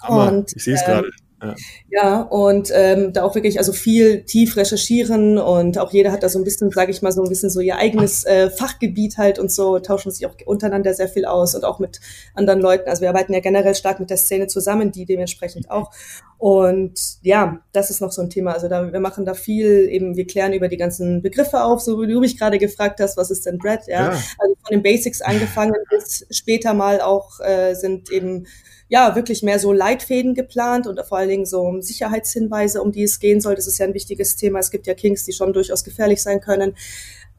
Hammer. 0.02 0.32
Und, 0.32 0.52
ich 0.54 0.64
sehe 0.64 0.74
es 0.74 0.82
ähm, 0.82 0.86
gerade. 0.86 1.10
Ja. 1.42 1.54
ja, 1.90 2.22
und 2.22 2.70
ähm, 2.72 3.12
da 3.12 3.24
auch 3.24 3.34
wirklich 3.34 3.58
also 3.58 3.72
viel 3.72 4.22
tief 4.24 4.56
recherchieren 4.56 5.38
und 5.38 5.78
auch 5.78 5.92
jeder 5.92 6.12
hat 6.12 6.22
da 6.22 6.28
so 6.28 6.38
ein 6.38 6.44
bisschen, 6.44 6.70
sage 6.70 6.92
ich 6.92 7.02
mal, 7.02 7.10
so 7.10 7.22
ein 7.22 7.28
bisschen 7.28 7.50
so 7.50 7.60
ihr 7.60 7.76
eigenes 7.76 8.24
äh, 8.24 8.48
Fachgebiet 8.48 9.18
halt 9.18 9.38
und 9.38 9.50
so, 9.50 9.78
tauschen 9.80 10.12
sich 10.12 10.26
auch 10.26 10.34
untereinander 10.46 10.94
sehr 10.94 11.08
viel 11.08 11.24
aus 11.24 11.54
und 11.54 11.64
auch 11.64 11.78
mit 11.78 12.00
anderen 12.34 12.60
Leuten. 12.60 12.88
Also 12.88 13.02
wir 13.02 13.08
arbeiten 13.08 13.32
ja 13.32 13.40
generell 13.40 13.74
stark 13.74 13.98
mit 13.98 14.10
der 14.10 14.16
Szene 14.16 14.46
zusammen, 14.46 14.92
die 14.92 15.04
dementsprechend 15.04 15.70
auch. 15.70 15.90
Und 16.38 16.98
ja, 17.22 17.60
das 17.72 17.90
ist 17.90 18.00
noch 18.00 18.10
so 18.10 18.20
ein 18.20 18.28
Thema. 18.30 18.52
Also 18.52 18.68
da, 18.68 18.92
wir 18.92 18.98
machen 19.00 19.24
da 19.24 19.34
viel, 19.34 19.88
eben, 19.88 20.16
wir 20.16 20.26
klären 20.26 20.52
über 20.52 20.68
die 20.68 20.76
ganzen 20.76 21.22
Begriffe 21.22 21.62
auf, 21.62 21.80
so 21.80 22.00
wie 22.02 22.08
du 22.08 22.18
mich 22.18 22.38
gerade 22.38 22.58
gefragt 22.58 22.98
hast, 23.00 23.16
was 23.16 23.30
ist 23.30 23.46
denn 23.46 23.58
Bread? 23.58 23.86
Ja, 23.86 24.06
ja. 24.06 24.08
also 24.10 24.54
von 24.60 24.72
den 24.72 24.82
Basics 24.82 25.20
angefangen 25.20 25.74
bis 25.88 26.26
später 26.30 26.74
mal 26.74 27.00
auch 27.00 27.38
äh, 27.40 27.74
sind 27.74 28.10
eben 28.10 28.46
ja 28.92 29.16
wirklich 29.16 29.42
mehr 29.42 29.58
so 29.58 29.72
Leitfäden 29.72 30.34
geplant 30.34 30.86
und 30.86 31.00
vor 31.06 31.16
allen 31.16 31.30
Dingen 31.30 31.46
so 31.46 31.80
Sicherheitshinweise, 31.80 32.82
um 32.82 32.92
die 32.92 33.04
es 33.04 33.20
gehen 33.20 33.40
soll. 33.40 33.54
Das 33.54 33.66
ist 33.66 33.78
ja 33.78 33.86
ein 33.86 33.94
wichtiges 33.94 34.36
Thema. 34.36 34.58
Es 34.58 34.70
gibt 34.70 34.86
ja 34.86 34.92
Kings, 34.92 35.24
die 35.24 35.32
schon 35.32 35.54
durchaus 35.54 35.82
gefährlich 35.82 36.22
sein 36.22 36.42
können. 36.42 36.76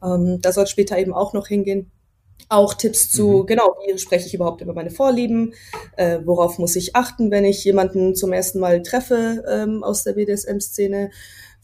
Ähm, 0.02 0.40
da 0.42 0.50
soll 0.50 0.66
später 0.66 0.98
eben 0.98 1.14
auch 1.14 1.32
noch 1.32 1.46
hingehen. 1.46 1.92
Auch 2.48 2.74
Tipps 2.74 3.08
zu, 3.08 3.42
mhm. 3.42 3.46
genau, 3.46 3.76
wie 3.86 3.96
spreche 3.98 4.26
ich 4.26 4.34
überhaupt 4.34 4.62
über 4.62 4.74
meine 4.74 4.90
Vorlieben, 4.90 5.54
äh, 5.96 6.18
worauf 6.24 6.58
muss 6.58 6.74
ich 6.74 6.96
achten, 6.96 7.30
wenn 7.30 7.44
ich 7.44 7.62
jemanden 7.62 8.16
zum 8.16 8.32
ersten 8.32 8.58
Mal 8.58 8.82
treffe 8.82 9.44
ähm, 9.48 9.84
aus 9.84 10.02
der 10.02 10.14
BDSM-Szene 10.14 11.12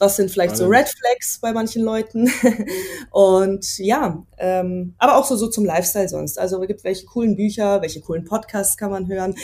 was 0.00 0.16
sind 0.16 0.30
vielleicht 0.30 0.56
so 0.56 0.66
Red 0.66 0.88
Flags 0.88 1.38
bei 1.40 1.52
manchen 1.52 1.82
Leuten. 1.82 2.30
und 3.10 3.78
ja, 3.78 4.24
ähm, 4.38 4.94
aber 4.98 5.18
auch 5.18 5.26
so, 5.26 5.36
so 5.36 5.48
zum 5.48 5.66
Lifestyle 5.66 6.08
sonst. 6.08 6.38
Also 6.38 6.60
es 6.60 6.66
gibt 6.66 6.84
welche 6.84 7.04
coolen 7.04 7.36
Bücher, 7.36 7.82
welche 7.82 8.00
coolen 8.00 8.24
Podcasts 8.24 8.78
kann 8.78 8.90
man 8.90 9.08
hören. 9.08 9.34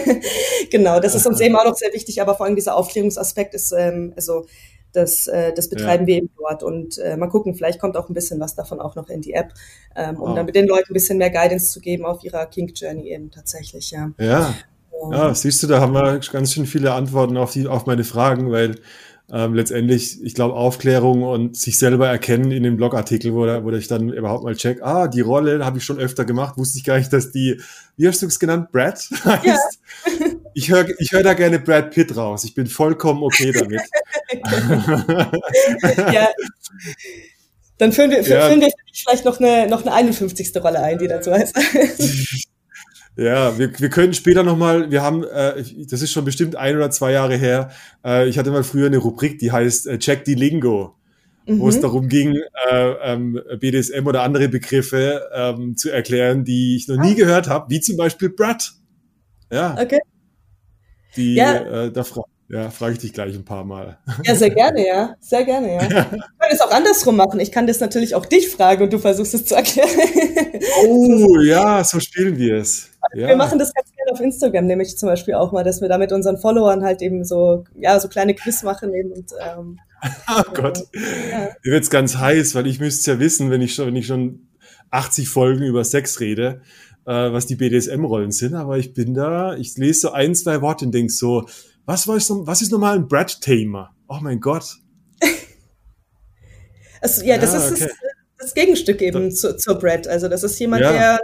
genau, 0.70 1.00
das 1.00 1.16
ist 1.16 1.26
uns 1.26 1.40
eben 1.42 1.56
auch 1.56 1.64
noch 1.64 1.76
sehr 1.76 1.92
wichtig, 1.92 2.22
aber 2.22 2.36
vor 2.36 2.46
allem 2.46 2.54
dieser 2.54 2.76
Aufklärungsaspekt 2.76 3.54
ist, 3.54 3.72
ähm, 3.72 4.12
also 4.14 4.46
das, 4.92 5.26
äh, 5.26 5.52
das 5.52 5.68
betreiben 5.68 6.04
ja. 6.04 6.06
wir 6.06 6.16
eben 6.16 6.30
dort. 6.38 6.62
Und 6.62 6.98
äh, 6.98 7.16
mal 7.16 7.28
gucken, 7.28 7.56
vielleicht 7.56 7.80
kommt 7.80 7.96
auch 7.96 8.08
ein 8.08 8.14
bisschen 8.14 8.38
was 8.38 8.54
davon 8.54 8.80
auch 8.80 8.94
noch 8.94 9.08
in 9.08 9.20
die 9.20 9.32
App, 9.32 9.52
ähm, 9.96 10.20
um 10.20 10.36
dann 10.36 10.46
mit 10.46 10.54
den 10.54 10.68
Leuten 10.68 10.92
ein 10.92 10.94
bisschen 10.94 11.18
mehr 11.18 11.30
Guidance 11.30 11.72
zu 11.72 11.80
geben 11.80 12.06
auf 12.06 12.22
ihrer 12.22 12.46
Kink 12.46 12.70
Journey 12.74 13.10
eben 13.12 13.32
tatsächlich, 13.32 13.90
ja. 13.90 14.12
Ja. 14.18 14.54
Ja, 15.12 15.32
siehst 15.32 15.62
du, 15.62 15.68
da 15.68 15.80
haben 15.80 15.92
wir 15.92 16.18
ganz 16.32 16.52
schön 16.52 16.66
viele 16.66 16.92
Antworten 16.92 17.36
auf 17.36 17.52
die, 17.52 17.68
auf 17.68 17.86
meine 17.86 18.02
Fragen, 18.02 18.50
weil 18.50 18.80
ähm, 19.30 19.52
letztendlich, 19.52 20.22
ich 20.22 20.34
glaube, 20.34 20.54
Aufklärung 20.54 21.22
und 21.22 21.56
sich 21.56 21.76
selber 21.78 22.08
erkennen 22.08 22.50
in 22.50 22.62
den 22.62 22.78
Blogartikel, 22.78 23.34
wo, 23.34 23.44
da, 23.44 23.62
wo 23.62 23.70
ich 23.70 23.86
dann 23.86 24.08
überhaupt 24.08 24.42
mal 24.42 24.56
check, 24.56 24.80
ah, 24.82 25.06
die 25.06 25.20
Rolle 25.20 25.64
habe 25.64 25.78
ich 25.78 25.84
schon 25.84 25.98
öfter 25.98 26.24
gemacht, 26.24 26.56
wusste 26.56 26.78
ich 26.78 26.84
gar 26.84 26.96
nicht, 26.96 27.12
dass 27.12 27.30
die, 27.30 27.60
wie 27.96 28.08
hast 28.08 28.22
du 28.22 28.26
es 28.26 28.38
genannt, 28.38 28.72
Brad 28.72 28.96
heißt. 29.24 29.44
Ja. 29.44 29.58
Ich 30.54 30.70
höre 30.70 30.86
ich 30.98 31.12
hör 31.12 31.22
da 31.22 31.34
gerne 31.34 31.58
Brad 31.58 31.90
Pitt 31.90 32.16
raus. 32.16 32.44
Ich 32.44 32.54
bin 32.54 32.66
vollkommen 32.66 33.22
okay 33.22 33.52
damit. 33.52 33.82
ja. 36.12 36.28
Dann 37.76 37.92
führen 37.92 38.10
wir, 38.10 38.22
ja. 38.22 38.48
führen 38.48 38.60
wir 38.62 38.70
vielleicht 38.92 39.24
noch 39.24 39.38
eine, 39.38 39.68
noch 39.68 39.82
eine 39.82 39.92
51. 39.92 40.56
Rolle 40.56 40.80
ein, 40.80 40.98
die 40.98 41.06
dazu 41.06 41.32
heißt. 41.32 41.56
Ja, 43.18 43.58
wir, 43.58 43.76
wir 43.80 43.88
können 43.90 44.14
später 44.14 44.44
nochmal, 44.44 44.92
wir 44.92 45.02
haben, 45.02 45.24
äh, 45.24 45.64
das 45.90 46.02
ist 46.02 46.12
schon 46.12 46.24
bestimmt 46.24 46.54
ein 46.54 46.76
oder 46.76 46.88
zwei 46.92 47.10
Jahre 47.10 47.34
her, 47.34 47.70
äh, 48.04 48.28
ich 48.28 48.38
hatte 48.38 48.52
mal 48.52 48.62
früher 48.62 48.86
eine 48.86 48.98
Rubrik, 48.98 49.40
die 49.40 49.50
heißt 49.50 49.88
äh, 49.88 49.98
Check 49.98 50.24
die 50.24 50.36
Lingo, 50.36 50.94
mhm. 51.44 51.58
wo 51.58 51.68
es 51.68 51.78
mhm. 51.78 51.82
darum 51.82 52.08
ging, 52.08 52.36
äh, 52.70 52.90
ähm, 53.02 53.40
BDSM 53.58 54.06
oder 54.06 54.22
andere 54.22 54.48
Begriffe 54.48 55.28
ähm, 55.34 55.76
zu 55.76 55.90
erklären, 55.90 56.44
die 56.44 56.76
ich 56.76 56.86
noch 56.86 56.96
nie 56.96 57.14
ah. 57.14 57.16
gehört 57.16 57.48
habe, 57.48 57.68
wie 57.70 57.80
zum 57.80 57.96
Beispiel 57.96 58.28
Brad. 58.28 58.70
Ja. 59.50 59.76
Okay. 59.76 59.98
Die, 61.16 61.34
ja. 61.34 61.86
Äh, 61.86 61.90
da 61.90 62.04
fra 62.04 62.22
ja, 62.50 62.70
frage 62.70 62.94
ich 62.94 62.98
dich 63.00 63.12
gleich 63.12 63.34
ein 63.34 63.44
paar 63.44 63.64
Mal. 63.64 63.98
Ja, 64.24 64.34
sehr 64.34 64.48
gerne, 64.48 64.86
ja. 64.86 65.14
Sehr 65.20 65.44
gerne, 65.44 65.74
ja. 65.74 65.82
Ich 65.88 65.90
kann 65.90 66.50
es 66.50 66.60
auch 66.62 66.70
andersrum 66.70 67.16
machen. 67.16 67.40
Ich 67.40 67.52
kann 67.52 67.66
das 67.66 67.80
natürlich 67.80 68.14
auch 68.14 68.24
dich 68.24 68.48
fragen 68.48 68.84
und 68.84 68.92
du 68.92 68.98
versuchst 68.98 69.34
es 69.34 69.44
zu 69.44 69.54
erklären. 69.54 69.90
Oh, 70.86 71.38
ja, 71.44 71.84
so 71.84 72.00
spielen 72.00 72.38
wir 72.38 72.56
es. 72.56 72.88
Ja. 73.14 73.28
Wir 73.28 73.36
machen 73.36 73.58
das 73.58 73.74
ganz 73.74 73.92
gerne 73.94 74.12
auf 74.12 74.20
Instagram, 74.20 74.66
nämlich 74.66 74.96
zum 74.96 75.10
Beispiel 75.10 75.34
auch 75.34 75.52
mal, 75.52 75.62
dass 75.62 75.82
wir 75.82 75.88
da 75.88 75.98
mit 75.98 76.10
unseren 76.10 76.38
Followern 76.38 76.84
halt 76.84 77.02
eben 77.02 77.24
so, 77.24 77.64
ja, 77.74 78.00
so 78.00 78.08
kleine 78.08 78.34
Quiz 78.34 78.62
machen 78.62 78.94
eben 78.94 79.12
und, 79.12 79.32
ähm, 79.40 79.78
Oh 80.28 80.42
Gott. 80.54 80.84
Ja. 81.30 81.48
Mir 81.62 81.72
wird's 81.72 81.90
ganz 81.90 82.16
heiß, 82.16 82.54
weil 82.54 82.66
ich 82.66 82.80
müsste 82.80 83.12
ja 83.12 83.20
wissen, 83.20 83.50
wenn 83.50 83.60
ich 83.60 83.74
schon, 83.74 83.88
wenn 83.88 83.96
ich 83.96 84.06
schon 84.06 84.48
80 84.90 85.28
Folgen 85.28 85.64
über 85.64 85.84
Sex 85.84 86.20
rede, 86.20 86.62
äh, 87.04 87.12
was 87.12 87.44
die 87.46 87.56
BDSM-Rollen 87.56 88.30
sind, 88.30 88.54
aber 88.54 88.78
ich 88.78 88.94
bin 88.94 89.12
da, 89.12 89.54
ich 89.54 89.76
lese 89.76 90.00
so 90.00 90.12
ein, 90.12 90.34
zwei 90.34 90.62
Worte 90.62 90.86
und 90.86 90.92
denk 90.92 91.10
so, 91.10 91.46
was, 91.88 92.06
war 92.06 92.18
ich, 92.18 92.28
was 92.28 92.60
ist 92.60 92.70
nochmal 92.70 92.96
ein 92.96 93.08
Brad-Tamer? 93.08 93.94
Oh 94.08 94.18
mein 94.20 94.40
Gott. 94.40 94.76
also, 97.00 97.24
ja, 97.24 97.38
das 97.38 97.54
ja, 97.54 97.58
ist 97.60 97.72
okay. 97.72 97.84
das, 97.86 97.92
das, 98.38 98.54
Gegenstück 98.54 99.00
eben 99.00 99.32
zu, 99.32 99.56
zur 99.56 99.78
Brad. 99.78 100.06
Also 100.06 100.28
das 100.28 100.44
ist 100.44 100.58
jemand, 100.58 100.82
ja. 100.82 100.92
der 100.92 101.20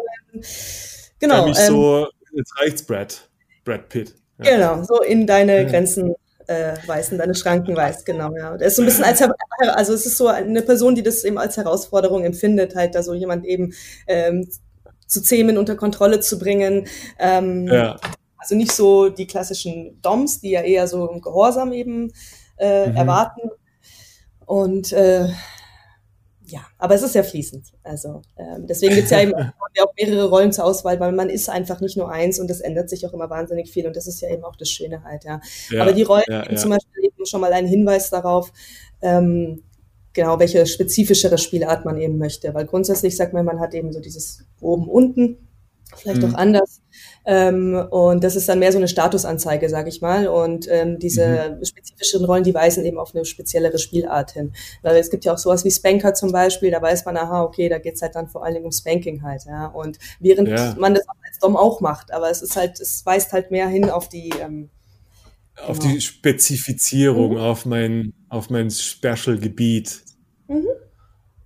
Genau. 1.19 1.47
Mich 1.47 1.59
ähm, 1.59 1.67
so, 1.67 2.09
jetzt 2.35 2.59
reicht's, 2.59 2.83
Brad. 2.83 3.29
Brad 3.65 3.91
Pitt. 3.91 4.15
Ja. 4.39 4.57
Genau, 4.57 4.83
so 4.85 5.03
in 5.03 5.27
deine. 5.27 5.67
Grenzen 5.67 6.15
äh, 6.47 6.75
weisen, 6.87 7.19
deine 7.19 7.35
Schranken 7.35 7.77
weist, 7.77 8.05
genau, 8.05 8.35
ja. 8.37 8.57
Der 8.57 8.69
ist 8.69 8.77
so 8.77 8.83
ein 8.83 8.87
bisschen 8.87 9.05
als, 9.05 9.23
also 9.61 9.95
es 9.95 10.05
ist 10.05 10.17
so 10.17 10.29
eine 10.29 10.63
Person, 10.63 10.95
die 10.95 11.03
das 11.03 11.25
eben 11.25 11.39
als 11.39 11.57
Herausforderung 11.57 12.25
empfindet, 12.25 12.75
halt 12.75 12.95
da 12.95 13.03
so 13.03 13.15
jemand 13.15 13.47
eben 13.47 13.73
ähm, 14.07 14.49
zu 15.07 15.23
zähmen, 15.23 15.57
unter 15.57 15.77
Kontrolle 15.77 16.21
zu 16.21 16.39
bringen. 16.39 16.87
Ähm, 17.19 17.67
ja. 17.67 17.97
Also 18.45 18.57
nicht 18.57 18.73
so 18.73 19.09
die 19.09 19.27
klassischen 19.27 20.03
Doms, 20.03 20.41
die 20.41 20.51
ja 20.51 20.61
eher 20.61 20.87
so 20.87 21.09
im 21.09 21.23
Gehorsam 21.23 21.73
eben 21.73 22.13
äh, 22.59 22.91
mhm. 22.91 22.97
erwarten. 22.97 23.51
Und 24.45 24.93
äh, 24.93 25.29
ja, 26.45 26.61
aber 26.77 26.95
es 26.95 27.03
ist 27.03 27.15
ja 27.15 27.23
fließend. 27.23 27.73
Also 27.83 28.21
ähm, 28.37 28.67
deswegen 28.67 28.95
gibt 28.95 29.07
es 29.07 29.11
ja 29.13 29.23
eben 29.23 29.33
auch 29.79 29.95
mehrere 29.99 30.29
Rollen 30.29 30.53
zur 30.53 30.67
Auswahl, 30.67 31.01
weil 31.01 31.13
man 31.13 31.31
ist 31.31 31.49
einfach 31.49 31.81
nicht 31.81 31.97
nur 31.97 32.11
eins 32.11 32.39
und 32.39 32.51
es 32.51 32.61
ändert 32.61 32.91
sich 32.91 33.07
auch 33.07 33.15
immer 33.15 33.31
wahnsinnig 33.31 33.73
viel 33.73 33.87
und 33.87 33.97
das 33.97 34.07
ist 34.07 34.21
ja 34.21 34.29
eben 34.29 34.45
auch 34.45 34.57
das 34.57 34.69
Schöne 34.69 35.03
halt, 35.05 35.25
ja. 35.25 35.41
ja 35.71 35.81
aber 35.81 35.95
die 35.95 36.03
Rollen 36.03 36.25
ja, 36.29 36.45
ja. 36.47 36.57
zum 36.57 36.69
Beispiel 36.69 37.05
eben 37.05 37.25
schon 37.25 37.41
mal 37.41 37.55
einen 37.55 37.67
Hinweis 37.67 38.11
darauf, 38.11 38.53
ähm, 39.01 39.63
genau, 40.13 40.39
welche 40.39 40.67
spezifischere 40.67 41.39
Spielart 41.39 41.87
man 41.87 41.97
eben 41.97 42.19
möchte. 42.19 42.53
Weil 42.53 42.67
grundsätzlich 42.67 43.17
sagt 43.17 43.33
man, 43.33 43.47
man 43.47 43.59
hat 43.59 43.73
eben 43.73 43.91
so 43.91 44.01
dieses 44.01 44.45
oben 44.61 44.87
unten 44.87 45.39
vielleicht 45.97 46.21
mhm. 46.21 46.35
auch 46.35 46.39
anders. 46.39 46.83
Ähm, 47.27 47.75
und 47.91 48.23
das 48.23 48.37
ist 48.37 48.49
dann 48.49 48.59
mehr 48.59 48.73
so 48.73 48.79
eine 48.79 48.89
Statusanzeige, 48.89 49.69
sage 49.69 49.89
ich 49.89 50.01
mal. 50.01 50.29
Und 50.29 50.67
ähm, 50.71 50.99
diese 50.99 51.57
mhm. 51.59 51.65
spezifischen 51.65 52.25
Rollen, 52.25 52.45
die 52.45 52.55
weisen 52.55 52.85
eben 52.85 52.99
auf 52.99 53.15
eine 53.15 53.25
speziellere 53.25 53.79
Spielart 53.79 54.33
hin. 54.33 54.53
Weil 54.83 54.97
es 54.97 55.11
gibt 55.11 55.25
ja 55.25 55.33
auch 55.33 55.39
sowas 55.39 55.65
wie 55.65 55.71
Spanker 55.71 56.15
zum 56.15 56.33
Beispiel, 56.33 56.71
da 56.71 56.83
weiß 56.83 57.05
man, 57.05 57.17
aha, 57.17 57.43
okay, 57.43 57.69
da 57.69 57.79
geht's 57.79 58.03
halt 58.03 58.15
dann 58.15 58.29
vor 58.29 58.45
allen 58.45 58.55
Dingen 58.55 58.67
um 58.67 58.73
Spanking 58.73 59.23
halt, 59.23 59.45
ja. 59.47 59.67
Und 59.67 59.99
während 60.21 60.49
ja. 60.49 60.75
man 60.79 60.95
das 60.95 61.05
als 61.09 61.39
Dom 61.41 61.57
auch 61.57 61.81
macht, 61.81 62.13
aber 62.13 62.31
es 62.31 62.43
ist 62.43 62.57
halt, 62.57 62.81
es 62.81 63.05
weist 63.07 63.33
halt 63.33 63.51
mehr 63.51 63.69
hin 63.69 63.89
auf 63.91 64.09
die 64.09 64.31
ähm, 64.41 64.71
auf 65.63 65.79
genau. 65.79 65.95
die 65.95 66.01
Spezifizierung, 66.01 67.33
mhm. 67.33 67.39
auf 67.39 67.65
mein, 67.65 68.13
auf 68.29 68.51
mein 68.51 68.71
Special-Gebiet. 68.71 70.03
Mhm. 70.49 70.67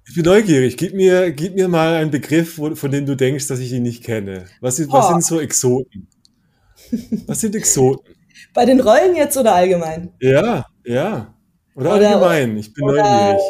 Ich 0.08 0.14
bin 0.14 0.24
neugierig. 0.24 0.78
Gib 0.78 0.94
mir, 0.94 1.30
gib 1.32 1.54
mir 1.54 1.68
mal 1.68 1.94
einen 1.96 2.10
Begriff, 2.10 2.56
wo, 2.58 2.74
von 2.74 2.90
dem 2.90 3.04
du 3.04 3.14
denkst, 3.14 3.46
dass 3.46 3.58
ich 3.58 3.72
ihn 3.72 3.82
nicht 3.82 4.02
kenne. 4.02 4.46
Was 4.60 4.76
sind, 4.76 4.90
was 4.90 5.08
sind 5.08 5.22
so 5.22 5.38
Exoten? 5.38 6.08
Was 7.26 7.40
sind 7.40 7.54
Exoten? 7.54 8.14
Bei 8.54 8.64
den 8.64 8.80
Rollen 8.80 9.14
jetzt 9.14 9.36
oder 9.36 9.54
allgemein? 9.54 10.14
Ja, 10.20 10.64
ja. 10.84 11.34
Oder, 11.74 11.94
oder 11.94 12.08
allgemein. 12.08 12.56
Ich 12.56 12.72
bin 12.72 12.84
oder, 12.84 13.02
neugierig. 13.02 13.42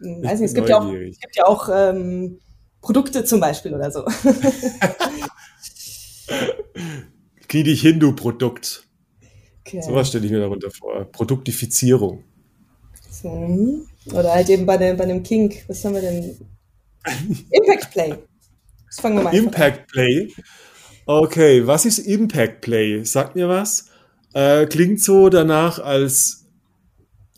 Ich 0.00 0.22
weiß 0.22 0.38
nicht, 0.40 0.50
es 0.50 0.54
gibt, 0.54 0.68
ja 0.68 0.78
auch, 0.78 0.92
es 0.92 1.18
gibt 1.18 1.36
ja 1.36 1.44
auch 1.44 1.68
ähm, 1.72 2.38
Produkte 2.80 3.24
zum 3.24 3.40
Beispiel 3.40 3.74
oder 3.74 3.90
so. 3.90 4.04
Knie 7.48 7.64
dich 7.64 7.80
hin, 7.80 7.98
du 7.98 8.14
Produkt. 8.14 8.86
Okay. 9.66 9.82
was 9.88 10.08
stelle 10.08 10.26
ich 10.26 10.30
mir 10.30 10.40
darunter 10.40 10.70
vor. 10.70 11.04
Produktifizierung. 11.10 12.22
So. 13.10 13.86
Oder 14.12 14.32
halt 14.34 14.48
eben 14.48 14.66
bei 14.66 14.76
dem, 14.76 14.96
bei 14.96 15.06
dem 15.06 15.22
King. 15.22 15.54
Was 15.68 15.84
haben 15.84 15.94
wir 15.94 16.02
denn? 16.02 16.36
Impact 17.50 17.90
Play. 17.90 18.14
Das 18.86 19.00
fangen 19.00 19.16
wir 19.16 19.24
mal 19.24 19.30
an. 19.30 19.36
Impact 19.36 19.90
Play. 19.90 20.32
Okay, 21.06 21.66
was 21.66 21.84
ist 21.84 21.98
Impact 21.98 22.60
Play? 22.60 23.04
Sagt 23.04 23.34
mir 23.34 23.48
was? 23.48 23.86
Äh, 24.32 24.66
klingt 24.66 25.00
so 25.00 25.28
danach, 25.28 25.78
als 25.78 26.44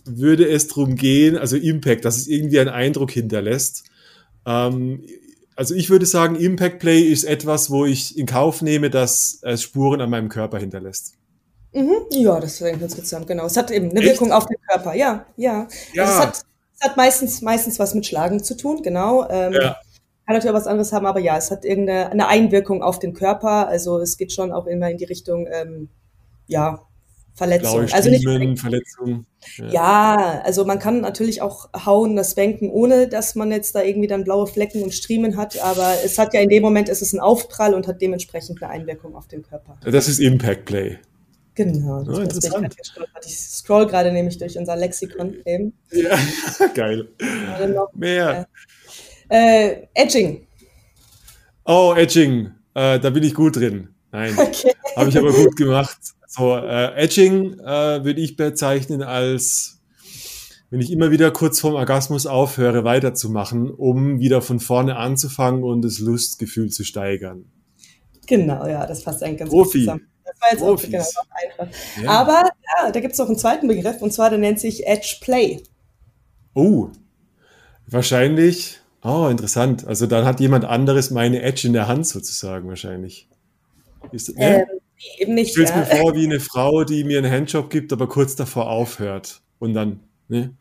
würde 0.05 0.49
es 0.49 0.69
darum 0.69 0.95
gehen, 0.95 1.37
also 1.37 1.57
Impact, 1.57 2.05
dass 2.05 2.17
es 2.17 2.29
irgendwie 2.29 2.61
einen 2.61 2.71
Eindruck 2.71 3.11
hinterlässt. 3.11 3.85
Ähm, 4.47 5.05
also 5.57 5.75
ich 5.75 5.91
würde 5.91 6.07
sagen, 6.07 6.37
Impact 6.37 6.79
Play 6.79 7.01
ist 7.01 7.25
etwas, 7.25 7.71
wo 7.71 7.85
ich 7.85 8.17
in 8.19 8.27
Kauf 8.27 8.63
nehme, 8.63 8.91
dass 8.91 9.41
es 9.43 9.63
Spuren 9.63 10.01
an 10.01 10.11
meinem 10.11 10.29
Körper 10.29 10.59
hinterlässt. 10.59 11.15
Mhm, 11.73 12.07
ja, 12.11 12.39
das 12.41 12.61
ist 12.61 12.61
ganz 12.61 12.95
interessant, 12.95 13.27
genau. 13.27 13.47
Es 13.47 13.57
hat 13.57 13.71
eben 13.71 13.91
eine 13.91 14.01
Echt? 14.01 14.13
Wirkung 14.13 14.33
auf 14.33 14.47
den 14.47 14.57
Körper, 14.69 14.95
ja, 14.95 15.27
ja. 15.37 15.67
ja. 15.93 16.05
Also 16.05 16.15
es, 16.15 16.21
hat, 16.21 16.43
es 16.79 16.87
hat 16.87 16.97
meistens, 16.97 17.43
meistens 17.43 17.79
was 17.79 17.95
mit 17.95 18.07
Schlagen 18.07 18.43
zu 18.43 18.57
tun, 18.57 18.83
genau. 18.83 19.29
Ähm, 19.29 19.53
ja. 19.53 19.77
Kann 20.27 20.35
natürlich 20.35 20.51
auch 20.51 20.59
was 20.59 20.67
anderes 20.67 20.93
haben, 20.93 21.07
aber 21.07 21.21
ja, 21.21 21.37
es 21.37 21.51
hat 21.51 21.65
irgendeine 21.65 22.27
Einwirkung 22.27 22.83
auf 22.83 22.99
den 22.99 23.15
Körper. 23.15 23.69
Also 23.69 24.01
es 24.01 24.17
geht 24.19 24.33
schon 24.33 24.53
auch 24.53 24.67
immer 24.67 24.91
in 24.91 24.99
die 24.99 25.05
Richtung, 25.05 25.47
ähm, 25.51 25.89
ja, 26.49 26.83
Verletzung. 27.35 27.87
also 27.93 28.11
nicht 28.11 28.25
Verletzung. 28.59 29.27
Ja. 29.59 29.67
ja. 29.69 30.43
also 30.43 30.65
man 30.65 30.79
kann 30.79 31.03
natürlich 31.03 31.43
auch 31.43 31.69
hauen, 31.85 32.17
das 32.17 32.35
Banken, 32.35 32.71
ohne 32.71 33.09
dass 33.09 33.35
man 33.35 33.53
jetzt 33.53 33.75
da 33.75 33.83
irgendwie 33.83 34.09
dann 34.09 34.25
blaue 34.25 34.47
Flecken 34.47 34.83
und 34.83 34.95
Striemen 34.95 35.37
hat, 35.37 35.63
aber 35.63 35.95
es 36.05 36.19
hat 36.19 36.35
ja 36.35 36.41
in 36.41 36.49
dem 36.49 36.63
Moment, 36.63 36.89
es 36.89 37.03
ist 37.03 37.13
ein 37.13 37.21
Aufprall 37.21 37.75
und 37.75 37.87
hat 37.87 38.01
dementsprechend 38.01 38.63
eine 38.63 38.73
Einwirkung 38.73 39.15
auf 39.15 39.29
den 39.29 39.43
Körper. 39.43 39.77
Das 39.85 40.09
ist 40.09 40.19
Impact 40.19 40.65
Play. 40.65 40.99
Genau. 41.57 42.05
Das 42.05 42.19
oh, 42.19 42.21
interessant. 42.21 42.77
Ich, 42.79 43.27
ich 43.27 43.39
scroll 43.39 43.87
gerade 43.87 44.13
nämlich 44.13 44.37
durch 44.37 44.59
unser 44.59 44.77
Lexikon 44.77 45.37
eben. 45.47 45.73
Ja, 45.91 46.19
geil. 46.75 47.09
Mehr. 47.95 48.47
Äh, 49.29 49.71
äh, 49.71 49.87
Edging. 49.95 50.47
Oh, 51.65 51.95
Edging. 51.97 52.53
Äh, 52.75 53.01
da 53.01 53.11
bin 53.11 53.23
ich 53.23 53.35
gut 53.35 53.57
drin. 53.57 53.89
Nein. 54.13 54.37
Okay. 54.39 54.73
Habe 54.97 55.11
ich 55.11 55.19
aber 55.19 55.33
gut 55.33 55.57
gemacht. 55.57 55.99
So, 56.27 56.57
äh, 56.57 56.95
Edging 56.95 57.59
äh, 57.61 58.05
würde 58.05 58.21
ich 58.21 58.37
bezeichnen 58.37 59.03
als, 59.03 59.81
wenn 60.71 60.81
ich 60.81 60.91
immer 60.91 61.11
wieder 61.11 61.31
kurz 61.31 61.61
vorm 61.61 61.75
Orgasmus 61.75 62.27
aufhöre, 62.27 62.85
weiterzumachen, 62.85 63.71
um 63.71 64.21
wieder 64.21 64.41
von 64.41 64.59
vorne 64.59 64.97
anzufangen 64.97 65.65
und 65.65 65.83
das 65.83 65.99
Lustgefühl 65.99 66.71
zu 66.71 66.85
steigern. 66.85 67.45
Genau, 68.27 68.67
ja, 68.67 68.87
das 68.87 69.03
passt 69.05 69.23
eigentlich 69.23 69.41
ganz 69.41 69.51
Profi. 69.51 69.79
gut 69.79 69.81
zusammen. 69.81 70.07
Das 70.41 70.61
war 70.61 70.71
jetzt 70.71 70.85
genau, 70.85 71.05
einfach. 71.31 71.79
Ja. 72.03 72.11
Aber 72.11 72.43
ja, 72.79 72.91
da 72.91 73.01
gibt 73.01 73.13
es 73.13 73.19
noch 73.19 73.29
einen 73.29 73.39
zweiten 73.39 73.69
Begriff 73.69 74.01
und 74.03 74.13
zwar 74.13 74.31
der 74.31 74.39
nennt 74.39 74.61
sich 74.61 74.87
Edge 74.87 75.19
Play. 75.21 75.63
Oh, 76.55 76.89
wahrscheinlich. 77.87 78.81
Oh, 79.03 79.29
interessant. 79.31 79.87
Also 79.87 80.07
dann 80.07 80.25
hat 80.25 80.41
jemand 80.41 80.65
anderes 80.65 81.11
meine 81.11 81.43
Edge 81.43 81.67
in 81.67 81.73
der 81.73 81.87
Hand 81.89 82.07
sozusagen 82.07 82.69
wahrscheinlich. 82.69 83.29
Ist, 84.13 84.37
ne? 84.37 84.61
ähm, 84.61 84.67
eben 85.19 85.35
nicht. 85.35 85.57
Ich 85.57 85.69
stelle 85.69 85.69
ja. 85.69 85.95
mir 85.95 86.03
vor 86.03 86.15
wie 86.15 86.25
eine 86.25 86.41
Frau, 86.41 86.85
die 86.85 87.05
mir 87.05 87.19
einen 87.19 87.31
Handjob 87.31 87.71
gibt, 87.71 87.93
aber 87.93 88.09
kurz 88.09 88.37
davor 88.37 88.69
aufhört 88.71 89.41
und 89.59 89.75
dann, 89.75 90.01
ne? 90.29 90.55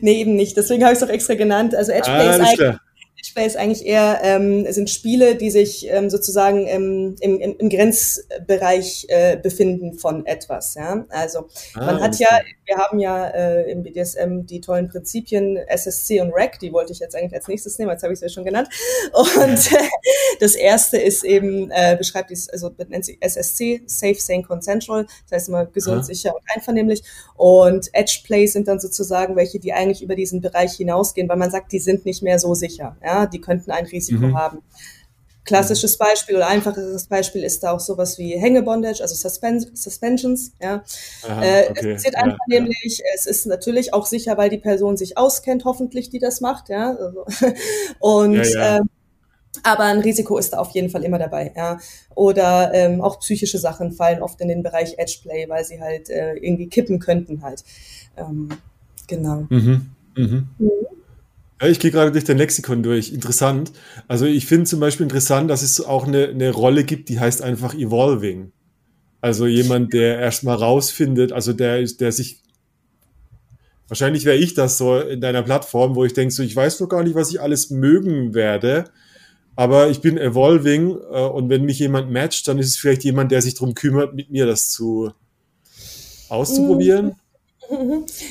Nee, 0.00 0.20
eben 0.20 0.36
nicht. 0.36 0.56
Deswegen 0.56 0.82
habe 0.84 0.92
ich 0.92 0.98
es 1.00 1.04
auch 1.04 1.12
extra 1.12 1.34
genannt. 1.34 1.74
Also 1.74 1.92
Edge 1.92 2.10
Play 2.10 2.28
ah, 2.28 2.34
ist 2.34 2.40
eigentlich 2.40 2.78
Space 3.24 3.54
eigentlich 3.54 3.86
eher 3.86 4.18
ähm, 4.24 4.70
sind 4.72 4.90
Spiele, 4.90 5.36
die 5.36 5.50
sich 5.50 5.88
ähm, 5.88 6.10
sozusagen 6.10 6.66
im, 6.66 7.14
im, 7.20 7.40
im 7.40 7.68
Grenzbereich 7.68 9.06
äh, 9.08 9.36
befinden 9.36 9.94
von 9.94 10.26
etwas. 10.26 10.74
Ja? 10.74 11.06
Also 11.08 11.46
ah, 11.74 11.86
man 11.86 12.00
hat 12.00 12.18
ja, 12.18 12.40
wir 12.66 12.76
haben 12.78 12.98
ja 12.98 13.28
äh, 13.28 13.70
im 13.70 13.84
BDSM 13.84 14.40
die 14.46 14.60
tollen 14.60 14.88
Prinzipien 14.88 15.56
SSC 15.56 16.20
und 16.20 16.32
REC, 16.32 16.58
die 16.58 16.72
wollte 16.72 16.92
ich 16.92 16.98
jetzt 16.98 17.14
eigentlich 17.14 17.34
als 17.34 17.46
nächstes 17.46 17.78
nehmen, 17.78 17.92
jetzt 17.92 18.02
habe 18.02 18.12
ich 18.12 18.18
es 18.18 18.22
ja 18.22 18.28
schon 18.28 18.44
genannt. 18.44 18.68
Und 19.12 19.72
äh, 19.72 19.88
das 20.40 20.56
erste 20.56 20.98
ist 20.98 21.22
eben, 21.22 21.70
äh, 21.70 21.94
beschreibt 21.96 22.30
dies, 22.30 22.48
also 22.48 22.74
nennt 22.88 23.04
sich 23.04 23.18
SSC, 23.20 23.82
Safe, 23.86 24.18
Sane, 24.18 24.42
Consensual, 24.42 25.06
das 25.30 25.38
heißt 25.38 25.48
immer 25.48 25.66
gesund, 25.66 26.00
ah. 26.00 26.02
sicher 26.02 26.34
und 26.34 26.42
einvernehmlich. 26.52 27.02
Und 27.36 27.88
Edge 27.92 28.22
Plays 28.24 28.54
sind 28.54 28.66
dann 28.66 28.80
sozusagen 28.80 29.36
welche, 29.36 29.60
die 29.60 29.72
eigentlich 29.72 30.02
über 30.02 30.16
diesen 30.16 30.40
Bereich 30.40 30.72
hinausgehen, 30.72 31.28
weil 31.28 31.36
man 31.36 31.52
sagt, 31.52 31.70
die 31.70 31.78
sind 31.78 32.04
nicht 32.04 32.22
mehr 32.22 32.40
so 32.40 32.54
sicher. 32.54 32.96
Ja? 33.02 33.11
Die 33.26 33.40
könnten 33.40 33.70
ein 33.70 33.86
Risiko 33.86 34.26
mhm. 34.26 34.38
haben. 34.38 34.58
Klassisches 35.44 35.98
Beispiel 35.98 36.36
oder 36.36 36.46
einfacheres 36.46 37.06
Beispiel 37.06 37.42
ist 37.42 37.64
da 37.64 37.72
auch 37.72 37.80
sowas 37.80 38.16
wie 38.16 38.38
Hängebondage, 38.38 39.02
also 39.02 39.14
Suspen 39.16 39.58
Suspensions. 39.74 40.52
Ja. 40.62 40.84
Aha, 41.28 41.42
äh, 41.42 41.68
okay. 41.68 41.90
Es 41.90 41.94
passiert 41.94 42.16
einfach 42.16 42.38
ja, 42.48 42.60
nämlich, 42.60 42.98
ja. 42.98 43.04
es 43.16 43.26
ist 43.26 43.46
natürlich 43.46 43.92
auch 43.92 44.06
sicher, 44.06 44.38
weil 44.38 44.50
die 44.50 44.58
Person 44.58 44.96
sich 44.96 45.18
auskennt, 45.18 45.64
hoffentlich, 45.64 46.10
die 46.10 46.20
das 46.20 46.40
macht. 46.40 46.68
Ja. 46.68 46.94
Also, 46.96 47.26
und 47.98 48.36
ja, 48.36 48.78
ähm, 48.78 48.90
aber 49.64 49.84
ein 49.84 50.00
Risiko 50.00 50.38
ist 50.38 50.52
da 50.52 50.58
auf 50.58 50.70
jeden 50.70 50.90
Fall 50.90 51.04
immer 51.04 51.18
dabei. 51.18 51.52
Ja. 51.56 51.78
Oder 52.14 52.72
ähm, 52.72 53.00
auch 53.00 53.18
psychische 53.20 53.58
Sachen 53.58 53.92
fallen 53.92 54.22
oft 54.22 54.40
in 54.40 54.48
den 54.48 54.62
Bereich 54.62 54.94
Edgeplay, 54.98 55.48
weil 55.48 55.64
sie 55.64 55.80
halt 55.80 56.08
äh, 56.08 56.34
irgendwie 56.34 56.68
kippen 56.68 56.98
könnten 56.98 57.42
halt. 57.42 57.64
Ähm, 58.16 58.48
genau. 59.06 59.46
Mhm. 59.50 59.90
Mhm. 60.16 60.48
Mhm. 60.58 60.70
Ja, 61.62 61.68
ich 61.68 61.78
gehe 61.78 61.92
gerade 61.92 62.10
durch 62.10 62.24
dein 62.24 62.38
Lexikon 62.38 62.82
durch. 62.82 63.12
Interessant. 63.12 63.70
Also 64.08 64.26
ich 64.26 64.46
finde 64.46 64.66
zum 64.66 64.80
Beispiel 64.80 65.04
interessant, 65.04 65.48
dass 65.48 65.62
es 65.62 65.80
auch 65.80 66.08
eine, 66.08 66.26
eine 66.26 66.50
Rolle 66.50 66.82
gibt, 66.82 67.08
die 67.08 67.20
heißt 67.20 67.40
einfach 67.40 67.72
Evolving. 67.72 68.50
Also 69.20 69.46
jemand, 69.46 69.92
der 69.92 70.18
erstmal 70.18 70.56
rausfindet, 70.56 71.30
also 71.30 71.52
der, 71.52 71.84
der 71.84 72.10
sich 72.10 72.42
Wahrscheinlich 73.86 74.24
wäre 74.24 74.38
ich 74.38 74.54
das 74.54 74.78
so 74.78 74.98
in 74.98 75.20
deiner 75.20 75.42
Plattform, 75.42 75.94
wo 75.94 76.04
ich 76.06 76.14
denke, 76.14 76.32
so, 76.32 76.42
ich 76.42 76.56
weiß 76.56 76.80
noch 76.80 76.88
gar 76.88 77.04
nicht, 77.04 77.14
was 77.14 77.30
ich 77.30 77.42
alles 77.42 77.68
mögen 77.68 78.32
werde, 78.32 78.84
aber 79.54 79.90
ich 79.90 80.00
bin 80.00 80.16
evolving 80.16 80.96
äh, 81.12 81.20
und 81.26 81.50
wenn 81.50 81.66
mich 81.66 81.78
jemand 81.78 82.10
matcht, 82.10 82.48
dann 82.48 82.58
ist 82.58 82.68
es 82.68 82.76
vielleicht 82.76 83.04
jemand, 83.04 83.30
der 83.32 83.42
sich 83.42 83.52
darum 83.52 83.74
kümmert, 83.74 84.14
mit 84.14 84.30
mir 84.30 84.46
das 84.46 84.70
zu 84.70 85.12
auszuprobieren. 86.30 87.16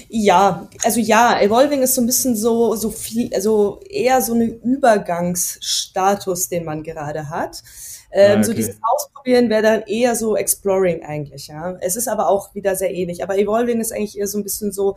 Ja, 0.10 0.68
also 0.84 1.00
ja, 1.00 1.40
Evolving 1.40 1.82
ist 1.82 1.96
so 1.96 2.02
ein 2.02 2.06
bisschen 2.06 2.36
so, 2.36 2.76
so 2.76 2.92
viel, 2.92 3.34
also 3.34 3.80
eher 3.90 4.22
so 4.22 4.34
eine 4.34 4.46
Übergangsstatus, 4.46 6.50
den 6.50 6.66
man 6.66 6.84
gerade 6.84 7.30
hat. 7.30 7.64
Ähm, 8.12 8.30
ah, 8.30 8.34
okay. 8.34 8.44
So 8.44 8.54
dieses 8.54 8.78
Ausprobieren 8.82 9.50
wäre 9.50 9.62
dann 9.62 9.82
eher 9.84 10.16
so 10.16 10.36
Exploring 10.36 11.04
eigentlich, 11.04 11.48
ja. 11.48 11.78
Es 11.82 11.96
ist 11.96 12.08
aber 12.08 12.30
auch 12.30 12.54
wieder 12.54 12.76
sehr 12.76 12.94
ähnlich. 12.94 13.24
Aber 13.24 13.38
Evolving 13.38 13.80
ist 13.80 13.94
eigentlich 13.94 14.18
eher 14.18 14.28
so 14.28 14.38
ein 14.38 14.44
bisschen 14.44 14.72
so, 14.72 14.96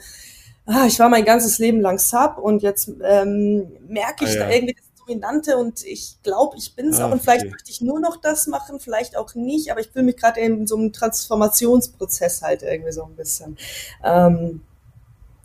ah, 0.66 0.86
ich 0.86 0.98
war 0.98 1.08
mein 1.08 1.24
ganzes 1.24 1.58
Leben 1.58 1.80
lang 1.80 1.98
Sub 1.98 2.38
und 2.38 2.62
jetzt 2.62 2.90
ähm, 3.02 3.68
merke 3.86 4.24
ich 4.24 4.32
ah, 4.32 4.34
ja. 4.34 4.40
da 4.40 4.50
irgendwie, 4.50 4.76
Dominante 5.06 5.56
und 5.56 5.84
ich 5.84 6.16
glaube, 6.22 6.56
ich 6.56 6.74
bin 6.74 6.88
es 6.88 7.00
ah, 7.00 7.06
auch 7.06 7.12
und 7.12 7.22
vielleicht 7.22 7.42
okay. 7.42 7.50
möchte 7.50 7.70
ich 7.70 7.80
nur 7.80 8.00
noch 8.00 8.16
das 8.20 8.46
machen, 8.46 8.80
vielleicht 8.80 9.16
auch 9.16 9.34
nicht, 9.34 9.70
aber 9.70 9.80
ich 9.80 9.88
fühle 9.88 10.04
mich 10.04 10.16
gerade 10.16 10.40
in 10.40 10.66
so 10.66 10.76
einem 10.76 10.92
Transformationsprozess 10.92 12.42
halt 12.42 12.62
irgendwie 12.62 12.92
so 12.92 13.04
ein 13.04 13.14
bisschen. 13.14 13.56
Ähm, 14.02 14.60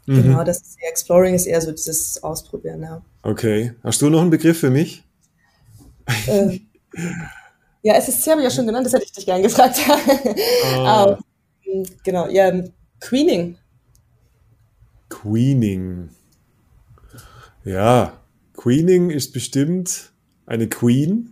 mhm. 0.05 0.23
Genau, 0.23 0.43
das 0.43 0.61
ist 0.61 0.77
Exploring 0.89 1.35
ist 1.35 1.45
eher 1.45 1.61
so 1.61 1.71
dieses 1.71 2.21
Ausprobieren, 2.23 2.81
ja. 2.81 3.01
Okay. 3.23 3.73
Hast 3.83 4.01
du 4.01 4.09
noch 4.09 4.21
einen 4.21 4.29
Begriff 4.29 4.59
für 4.59 4.69
mich? 4.69 5.03
Äh, 6.27 6.59
ja, 7.83 7.95
SSC 7.95 8.31
habe 8.31 8.41
ich 8.41 8.45
ja 8.45 8.51
schon 8.51 8.65
genannt, 8.65 8.85
das 8.85 8.93
hätte 8.93 9.05
ich 9.05 9.11
dich 9.11 9.25
gern 9.25 9.41
gefragt. 9.41 9.79
Ah. 10.75 11.17
um, 11.65 11.85
genau, 12.03 12.27
ja, 12.27 12.51
Queening. 12.99 13.57
Queening. 15.09 16.09
Ja, 17.63 18.18
Queening 18.59 19.09
ist 19.09 19.31
bestimmt 19.31 20.11
eine 20.45 20.67
Queen, 20.67 21.31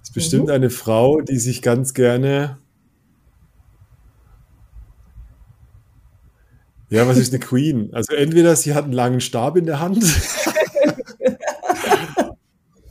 ist 0.00 0.14
bestimmt 0.14 0.44
mhm. 0.44 0.52
eine 0.52 0.70
Frau, 0.70 1.20
die 1.20 1.36
sich 1.36 1.62
ganz 1.62 1.94
gerne. 1.94 2.58
Ja, 6.90 7.08
was 7.08 7.18
ist 7.18 7.32
eine 7.32 7.40
Queen? 7.40 7.92
Also 7.92 8.14
entweder 8.14 8.54
sie 8.54 8.72
hat 8.74 8.84
einen 8.84 8.92
langen 8.92 9.20
Stab 9.20 9.56
in 9.56 9.66
der 9.66 9.80
Hand. 9.80 10.04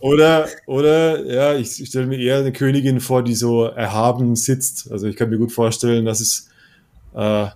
oder, 0.01 0.49
oder, 0.65 1.25
ja, 1.25 1.53
ich 1.55 1.87
stelle 1.87 2.07
mir 2.07 2.19
eher 2.19 2.39
eine 2.39 2.51
Königin 2.51 2.99
vor, 2.99 3.23
die 3.23 3.33
so 3.33 3.63
erhaben 3.63 4.35
sitzt. 4.35 4.91
Also 4.91 5.07
ich 5.07 5.15
kann 5.15 5.29
mir 5.29 5.37
gut 5.37 5.53
vorstellen, 5.53 6.03
dass 6.03 6.19
es 6.19 6.49
äh, 7.15 7.47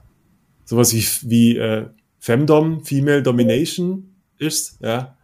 sowas 0.63 0.93
wie, 0.93 1.05
wie 1.29 1.57
äh, 1.57 1.87
Femdom, 2.17 2.85
Female 2.85 3.21
Domination 3.21 4.15
ist, 4.37 4.77
ja. 4.79 5.17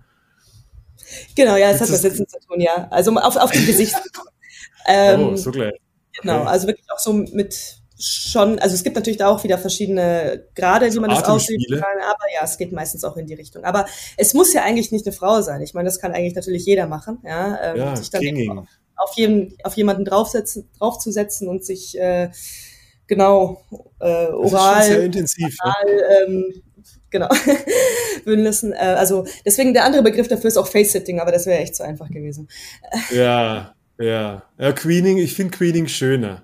Genau, 1.36 1.56
ja, 1.56 1.72
es 1.72 1.82
hat 1.82 1.92
was 1.92 2.02
Sitzen 2.02 2.28
zu 2.28 2.40
tun, 2.48 2.60
ja. 2.60 2.88
Also 2.92 3.12
auf, 3.16 3.36
auf 3.36 3.52
dem 3.52 3.66
Gesicht. 3.66 3.96
ähm, 4.88 5.30
oh, 5.30 5.36
so 5.36 5.52
gleich. 5.52 5.74
Genau, 6.22 6.42
okay. 6.42 6.48
also 6.48 6.68
wirklich 6.68 6.88
auch 6.92 7.00
so 7.00 7.14
mit 7.14 7.78
schon, 8.00 8.60
also 8.60 8.76
es 8.76 8.84
gibt 8.84 8.96
natürlich 8.96 9.18
da 9.18 9.28
auch 9.28 9.44
wieder 9.44 9.58
verschiedene 9.58 10.46
Grade, 10.56 10.94
wie 10.94 11.00
man 11.00 11.10
das 11.10 11.24
ausüben 11.24 11.66
kann, 11.70 11.98
aber 12.04 12.32
ja, 12.34 12.44
es 12.44 12.58
geht 12.58 12.72
meistens 12.72 13.04
auch 13.04 13.18
in 13.18 13.26
die 13.26 13.34
Richtung. 13.34 13.64
Aber 13.64 13.86
es 14.18 14.34
muss 14.34 14.54
ja 14.54 14.64
eigentlich 14.64 14.92
nicht 14.92 15.06
eine 15.06 15.14
Frau 15.14 15.42
sein. 15.42 15.62
Ich 15.62 15.74
meine, 15.74 15.88
das 15.88 16.00
kann 16.00 16.14
eigentlich 16.14 16.36
natürlich 16.36 16.66
jeder 16.66 16.88
machen, 16.88 17.20
ja, 17.24 17.60
ähm, 17.62 17.78
ja 17.78 17.96
sich 17.96 18.10
dann 18.12 18.68
auf, 18.96 19.12
jeden, 19.16 19.56
auf 19.64 19.76
jemanden 19.76 20.06
draufsetzen, 20.06 20.70
draufzusetzen 20.78 21.48
und 21.48 21.66
sich 21.66 21.98
äh, 21.98 22.30
genau 23.08 23.62
äh, 24.00 24.28
oral, 24.28 24.84
sehr 24.84 25.04
intensiv, 25.04 25.58
oral, 25.62 25.74
ja. 25.88 26.28
ähm, 26.28 26.64
genau, 27.10 27.30
Bündnissen. 28.26 28.74
Äh, 28.74 28.96
also 28.98 29.26
deswegen 29.46 29.74
der 29.74 29.86
andere 29.86 30.04
Begriff 30.04 30.28
dafür 30.28 30.48
ist 30.50 30.58
auch 30.58 30.68
Face-Sitting, 30.68 31.20
aber 31.20 31.32
das 31.32 31.46
wäre 31.46 31.60
echt 31.60 31.76
zu 31.76 31.84
einfach 31.84 32.10
gewesen. 32.10 32.48
Ja, 33.12 33.74
ja. 34.00 34.44
Ja, 34.60 34.72
Queening, 34.74 35.18
ich 35.18 35.34
finde 35.34 35.58
Queening 35.58 35.88
schöner. 35.88 36.44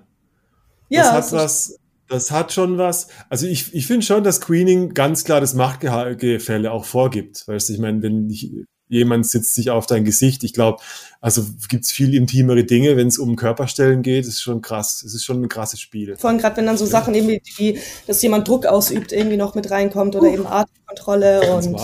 Ja. 0.88 1.14
Das 1.14 1.32
hat 1.32 1.32
was, 1.32 1.78
das 2.08 2.30
hat 2.30 2.52
schon 2.52 2.78
was. 2.78 3.08
Also 3.28 3.46
ich, 3.46 3.74
ich 3.74 3.86
finde 3.86 4.04
schon, 4.04 4.24
dass 4.24 4.40
Queening 4.40 4.94
ganz 4.94 5.24
klar 5.24 5.40
das 5.40 5.54
Machtgefälle 5.54 6.70
auch 6.70 6.84
vorgibt. 6.84 7.46
Weißt 7.46 7.68
du, 7.68 7.72
ich 7.72 7.78
meine, 7.78 8.02
wenn 8.02 8.28
ich, 8.30 8.50
jemand 8.94 9.26
sitzt 9.26 9.54
sich 9.54 9.70
auf 9.70 9.86
dein 9.86 10.04
Gesicht, 10.04 10.44
ich 10.44 10.52
glaube, 10.52 10.82
also 11.20 11.44
gibt's 11.68 11.92
viel 11.92 12.14
intimere 12.14 12.64
Dinge, 12.64 12.96
wenn 12.96 13.08
es 13.08 13.18
um 13.18 13.36
Körperstellen 13.36 14.02
geht, 14.02 14.26
ist 14.26 14.40
schon 14.40 14.62
krass. 14.62 15.02
Es 15.02 15.14
ist 15.14 15.24
schon 15.24 15.42
ein 15.42 15.48
krasses 15.48 15.80
Spiel. 15.80 16.16
Vor 16.16 16.30
allem 16.30 16.38
gerade, 16.38 16.56
wenn 16.56 16.66
dann 16.66 16.76
so 16.76 16.86
Sachen 16.86 17.14
irgendwie, 17.14 17.42
wie, 17.56 17.78
dass 18.06 18.22
jemand 18.22 18.48
Druck 18.48 18.66
ausübt, 18.66 19.12
irgendwie 19.12 19.36
noch 19.36 19.54
mit 19.54 19.70
reinkommt 19.70 20.16
oder 20.16 20.28
uh, 20.28 20.32
eben 20.32 20.46
Atemkontrolle 20.46 21.54
und 21.54 21.76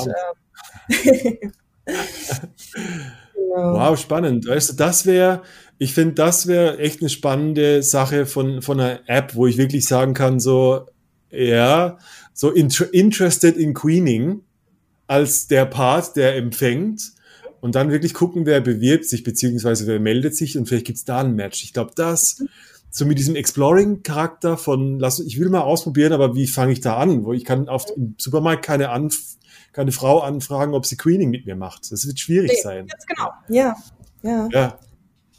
ähm, 0.91 1.53
genau. 3.51 3.75
Wow, 3.75 3.99
spannend. 3.99 4.47
Weißt 4.47 4.71
du, 4.71 4.77
das 4.77 5.07
wäre, 5.07 5.43
ich 5.79 5.95
finde, 5.95 6.15
das 6.15 6.47
wäre 6.47 6.79
echt 6.79 7.01
eine 7.01 7.11
spannende 7.11 7.83
Sache 7.83 8.27
von, 8.27 8.63
von 8.63 8.81
einer 8.81 9.01
App, 9.07 9.35
wo 9.35 9.47
ich 9.47 9.57
wirklich 9.57 9.87
sagen 9.87 10.15
kann, 10.15 10.41
so, 10.41 10.87
ja, 11.31 11.99
so 12.33 12.51
inter 12.51 12.93
interested 12.93 13.57
in 13.57 13.75
Queening 13.75 14.43
als 15.11 15.49
der 15.49 15.67
Part, 15.67 16.15
der 16.15 16.37
empfängt 16.37 17.15
und 17.61 17.75
dann 17.75 17.91
wirklich 17.91 18.15
gucken, 18.15 18.47
wer 18.47 18.61
bewirbt 18.61 19.07
sich, 19.07 19.25
beziehungsweise 19.25 19.89
wer 19.89 19.99
meldet 19.99 20.37
sich 20.37 20.57
und 20.57 20.67
vielleicht 20.67 20.87
gibt's 20.87 21.05
da 21.05 21.19
ein 21.19 21.35
Match. 21.35 21.65
Ich 21.65 21.73
glaube, 21.73 21.91
das 21.97 22.45
so 22.91 23.05
mit 23.05 23.19
diesem 23.19 23.35
Exploring-Charakter 23.35 24.57
von, 24.57 25.01
lass, 25.01 25.19
ich 25.19 25.41
will 25.41 25.49
mal 25.49 25.63
ausprobieren, 25.63 26.13
aber 26.13 26.37
wie 26.37 26.47
fange 26.47 26.73
ich 26.73 26.81
da 26.81 26.97
an? 26.97 27.25
Wo 27.25 27.33
ich 27.33 27.45
kann 27.45 27.69
auf 27.69 27.87
im 27.97 28.15
Supermarkt 28.19 28.65
keine, 28.65 28.91
Anf 28.91 29.19
keine 29.73 29.91
Frau 29.91 30.21
anfragen, 30.21 30.75
ob 30.75 30.87
sie 30.87 30.97
Queening 30.97 31.31
mit 31.31 31.45
mir 31.45 31.57
macht. 31.57 31.91
Das 31.91 32.07
wird 32.07 32.21
schwierig 32.21 32.53
nee, 32.53 32.63
sein. 32.63 32.87
Ganz 32.87 33.07
genau, 33.07 33.31
ja. 33.49 33.75
Ja. 34.23 34.49
ja. 34.53 34.79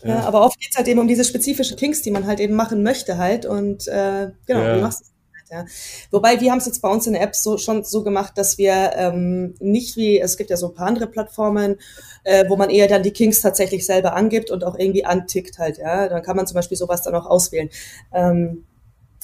Ja. 0.03 0.09
ja, 0.09 0.19
aber 0.21 0.43
oft 0.43 0.59
geht's 0.59 0.75
halt 0.75 0.87
eben 0.87 0.99
um 0.99 1.07
diese 1.07 1.23
spezifischen 1.23 1.77
Kings, 1.77 2.01
die 2.01 2.11
man 2.11 2.25
halt 2.25 2.41
eben 2.41 2.55
machen 2.55 2.83
möchte 2.83 3.17
halt. 3.17 3.45
Und 3.45 3.87
äh, 3.87 4.31
genau, 4.47 4.61
ja. 4.61 4.75
du 4.75 4.81
machst 4.81 5.01
es 5.01 5.07
halt, 5.07 5.20
ja. 5.51 5.65
Wobei 6.09 6.39
wir 6.39 6.51
haben 6.51 6.59
es 6.59 6.65
jetzt 6.65 6.81
bei 6.81 6.89
uns 6.89 7.07
in 7.07 7.13
der 7.13 7.21
App 7.21 7.35
so 7.35 7.57
schon 7.57 7.83
so 7.83 8.03
gemacht, 8.03 8.37
dass 8.37 8.57
wir 8.57 8.91
ähm, 8.95 9.55
nicht 9.59 9.97
wie, 9.97 10.19
es 10.19 10.37
gibt 10.37 10.49
ja 10.49 10.57
so 10.57 10.69
ein 10.69 10.73
paar 10.73 10.87
andere 10.87 11.07
Plattformen, 11.07 11.77
äh, 12.23 12.45
wo 12.47 12.55
man 12.55 12.69
eher 12.69 12.87
dann 12.87 13.03
die 13.03 13.11
Kings 13.11 13.41
tatsächlich 13.41 13.85
selber 13.85 14.15
angibt 14.15 14.51
und 14.51 14.63
auch 14.63 14.77
irgendwie 14.77 15.05
antickt 15.05 15.59
halt, 15.59 15.77
ja. 15.77 16.07
Dann 16.07 16.23
kann 16.23 16.35
man 16.35 16.47
zum 16.47 16.55
Beispiel 16.55 16.77
sowas 16.77 17.01
dann 17.01 17.15
auch 17.15 17.25
auswählen. 17.25 17.69
Ähm, 18.13 18.65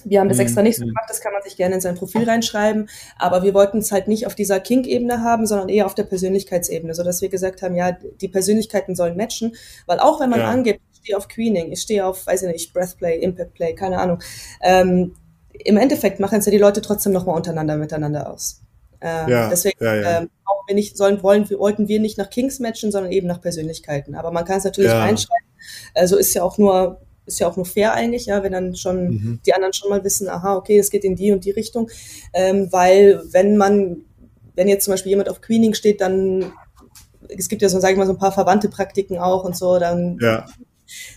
wir 0.03 0.19
haben 0.19 0.29
das 0.29 0.39
extra 0.39 0.61
nicht 0.61 0.77
so 0.77 0.83
mhm. 0.83 0.89
gemacht, 0.89 1.09
das 1.09 1.21
kann 1.21 1.33
man 1.33 1.41
sich 1.41 1.57
gerne 1.57 1.75
in 1.75 1.81
sein 1.81 1.95
Profil 1.95 2.23
reinschreiben, 2.23 2.89
aber 3.17 3.43
wir 3.43 3.53
wollten 3.53 3.79
es 3.79 3.91
halt 3.91 4.07
nicht 4.07 4.27
auf 4.27 4.35
dieser 4.35 4.59
Kink-Ebene 4.59 5.21
haben, 5.21 5.47
sondern 5.47 5.69
eher 5.69 5.85
auf 5.85 5.95
der 5.95 6.03
Persönlichkeitsebene, 6.03 6.93
sodass 6.93 7.21
wir 7.21 7.29
gesagt 7.29 7.61
haben, 7.61 7.75
ja, 7.75 7.91
die 7.91 8.27
Persönlichkeiten 8.27 8.95
sollen 8.95 9.17
matchen, 9.17 9.55
weil 9.85 9.99
auch 9.99 10.19
wenn 10.19 10.29
man 10.29 10.41
ja. 10.41 10.49
angibt, 10.49 10.81
ich 10.91 10.99
stehe 10.99 11.17
auf 11.17 11.27
Queening, 11.27 11.71
ich 11.71 11.81
stehe 11.81 12.05
auf, 12.05 12.27
weiß 12.27 12.43
ich 12.43 12.51
nicht, 12.51 12.73
Breathplay, 12.73 13.19
Impact 13.19 13.53
Play, 13.55 13.73
keine 13.73 13.97
Ahnung, 13.97 14.19
ähm, 14.61 15.15
im 15.63 15.77
Endeffekt 15.77 16.19
machen 16.19 16.39
es 16.39 16.45
ja 16.45 16.51
die 16.51 16.57
Leute 16.57 16.81
trotzdem 16.81 17.13
nochmal 17.13 17.35
untereinander 17.35 17.77
miteinander 17.77 18.31
aus. 18.31 18.61
Ähm, 19.01 19.29
ja, 19.29 19.49
deswegen 19.49 19.83
ja, 19.83 19.95
ja. 19.95 20.17
Ähm, 20.19 20.29
wir 20.67 20.75
nicht, 20.75 20.97
sollen, 20.97 21.23
wollen, 21.23 21.49
wollten 21.49 21.87
wir 21.87 21.99
nicht 21.99 22.17
nach 22.17 22.29
Kings 22.29 22.59
matchen, 22.59 22.91
sondern 22.91 23.11
eben 23.11 23.27
nach 23.27 23.41
Persönlichkeiten. 23.41 24.15
Aber 24.15 24.31
man 24.31 24.45
kann 24.45 24.57
es 24.57 24.65
natürlich 24.65 24.91
reinschreiben. 24.91 25.47
Also 25.95 26.17
ist 26.17 26.33
ja 26.33 26.43
auch 26.43 26.57
nur 26.57 27.01
ist 27.25 27.39
ja 27.39 27.47
auch 27.49 27.57
nur 27.57 27.65
fair 27.65 27.93
eigentlich, 27.93 28.27
ja, 28.27 28.41
wenn 28.41 28.53
dann 28.53 28.75
schon 28.77 29.09
mhm. 29.09 29.39
die 29.45 29.53
anderen 29.53 29.73
schon 29.73 29.89
mal 29.89 30.01
wissen, 30.05 30.29
aha, 30.29 30.55
okay, 30.55 30.79
es 30.79 30.89
geht 30.89 31.03
in 31.03 31.17
die 31.17 31.33
und 31.33 31.43
die 31.43 31.51
Richtung. 31.51 31.89
Ähm, 32.33 32.69
weil 32.71 33.21
wenn 33.31 33.57
man, 33.57 33.97
wenn 34.55 34.69
jetzt 34.69 34.85
zum 34.85 34.93
Beispiel 34.93 35.09
jemand 35.09 35.27
auf 35.27 35.41
Queening 35.41 35.73
steht, 35.73 35.99
dann 35.99 36.53
es 37.27 37.49
gibt 37.49 37.61
ja 37.61 37.67
so, 37.67 37.81
sage 37.81 37.93
ich 37.93 37.99
mal, 37.99 38.05
so 38.05 38.13
ein 38.13 38.17
paar 38.17 38.31
verwandte 38.31 38.69
Praktiken 38.69 39.17
auch 39.17 39.43
und 39.43 39.57
so, 39.57 39.77
dann, 39.77 40.17
ja. 40.21 40.45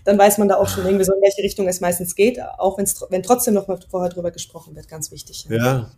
Dann 0.04 0.18
weiß 0.18 0.38
man 0.38 0.48
da 0.48 0.56
auch 0.56 0.68
schon 0.68 0.84
irgendwie 0.84 1.04
so, 1.04 1.12
in 1.14 1.22
welche 1.22 1.42
Richtung 1.42 1.68
es 1.68 1.80
meistens 1.80 2.14
geht, 2.14 2.40
auch 2.58 2.78
wenn's, 2.78 3.02
wenn 3.10 3.22
trotzdem 3.22 3.54
noch 3.54 3.68
mal 3.68 3.78
vorher 3.90 4.10
drüber 4.10 4.30
gesprochen 4.30 4.74
wird, 4.76 4.88
ganz 4.88 5.10
wichtig. 5.10 5.46
Ja. 5.48 5.90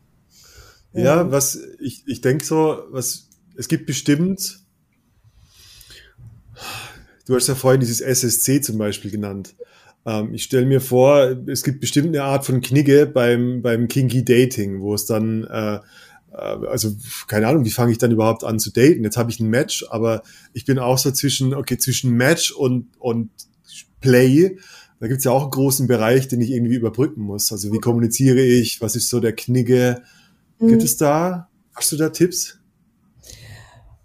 Ja, 0.93 1.03
ja 1.03 1.31
was 1.31 1.59
ich, 1.81 2.03
ich 2.07 2.21
denke 2.21 2.45
so, 2.45 2.83
was 2.91 3.29
es 3.57 3.69
gibt 3.69 3.87
bestimmt, 3.87 4.61
du 7.27 7.35
hast 7.35 7.49
ja 7.49 7.55
vorhin 7.55 7.81
dieses 7.81 8.01
SSC 8.01 8.61
zum 8.61 8.79
Beispiel 8.79 9.11
genannt. 9.11 9.55
Ähm, 10.05 10.35
ich 10.35 10.45
stelle 10.45 10.67
mir 10.67 10.81
vor, 10.81 11.37
es 11.47 11.63
gibt 11.63 11.81
bestimmt 11.81 12.09
eine 12.09 12.25
Art 12.25 12.45
von 12.45 12.61
Knigge 12.61 13.07
beim, 13.07 13.63
beim 13.63 13.89
Kinky 13.89 14.25
Dating, 14.25 14.81
wo 14.81 14.95
es 14.95 15.07
dann, 15.07 15.45
äh, 15.45 15.77
äh, 15.77 15.81
also 16.33 16.95
keine 17.29 17.47
Ahnung, 17.47 17.65
wie 17.65 17.71
fange 17.71 17.93
ich 17.93 17.99
dann 17.99 18.11
überhaupt 18.11 18.45
an 18.45 18.59
zu 18.59 18.73
daten? 18.73 19.05
Jetzt 19.05 19.17
habe 19.17 19.31
ich 19.31 19.41
ein 19.41 19.51
Match, 19.51 19.85
aber 19.91 20.23
ich 20.53 20.65
bin 20.65 20.79
auch 20.79 20.99
so 20.99 21.11
zwischen, 21.11 21.55
okay, 21.55 21.79
zwischen 21.79 22.13
Match 22.13 22.51
und, 22.53 22.89
und 22.99 23.31
Play. 24.01 24.59
Da 25.01 25.09
gibt's 25.09 25.25
ja 25.25 25.33
auch 25.33 25.43
einen 25.43 25.51
großen 25.51 25.87
Bereich, 25.87 26.29
den 26.29 26.41
ich 26.41 26.51
irgendwie 26.51 26.77
überbrücken 26.77 27.23
muss. 27.23 27.51
Also 27.51 27.73
wie 27.73 27.79
kommuniziere 27.79 28.41
ich? 28.41 28.81
Was 28.81 28.97
ist 28.97 29.09
so 29.09 29.21
der 29.21 29.33
Knigge? 29.33 30.03
Gibt 30.59 30.73
mhm. 30.73 30.79
es 30.79 30.97
da? 30.97 31.49
Hast 31.75 31.91
du 31.93 31.97
da 31.97 32.11
Tipps? 32.11 32.59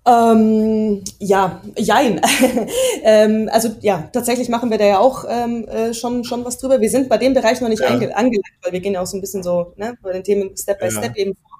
Ähm, 0.08 1.04
ja, 1.20 1.62
jein. 1.78 2.22
ähm, 3.04 3.50
also 3.52 3.76
ja, 3.82 4.10
tatsächlich 4.14 4.48
machen 4.48 4.72
wir 4.72 4.78
da 4.78 4.86
ja 4.86 5.00
auch 5.00 5.26
ähm, 5.30 5.68
äh, 5.68 5.94
schon, 5.94 6.24
schon 6.24 6.46
was 6.46 6.58
drüber. 6.58 6.80
Wir 6.80 6.90
sind 6.90 7.10
bei 7.10 7.18
dem 7.18 7.34
Bereich 7.34 7.60
noch 7.60 7.68
nicht 7.68 7.82
ja. 7.82 7.90
angelangt, 7.90 8.46
weil 8.64 8.72
wir 8.72 8.80
gehen 8.80 8.94
ja 8.94 9.02
auch 9.02 9.08
so 9.08 9.18
ein 9.18 9.22
bisschen 9.22 9.44
so 9.44 9.74
ne, 9.76 9.98
bei 10.02 10.14
den 10.14 10.24
Themen 10.24 10.56
Step 10.56 10.80
by 10.80 10.86
ja. 10.86 10.92
Step 10.92 11.16
eben 11.18 11.36
vor. 11.36 11.60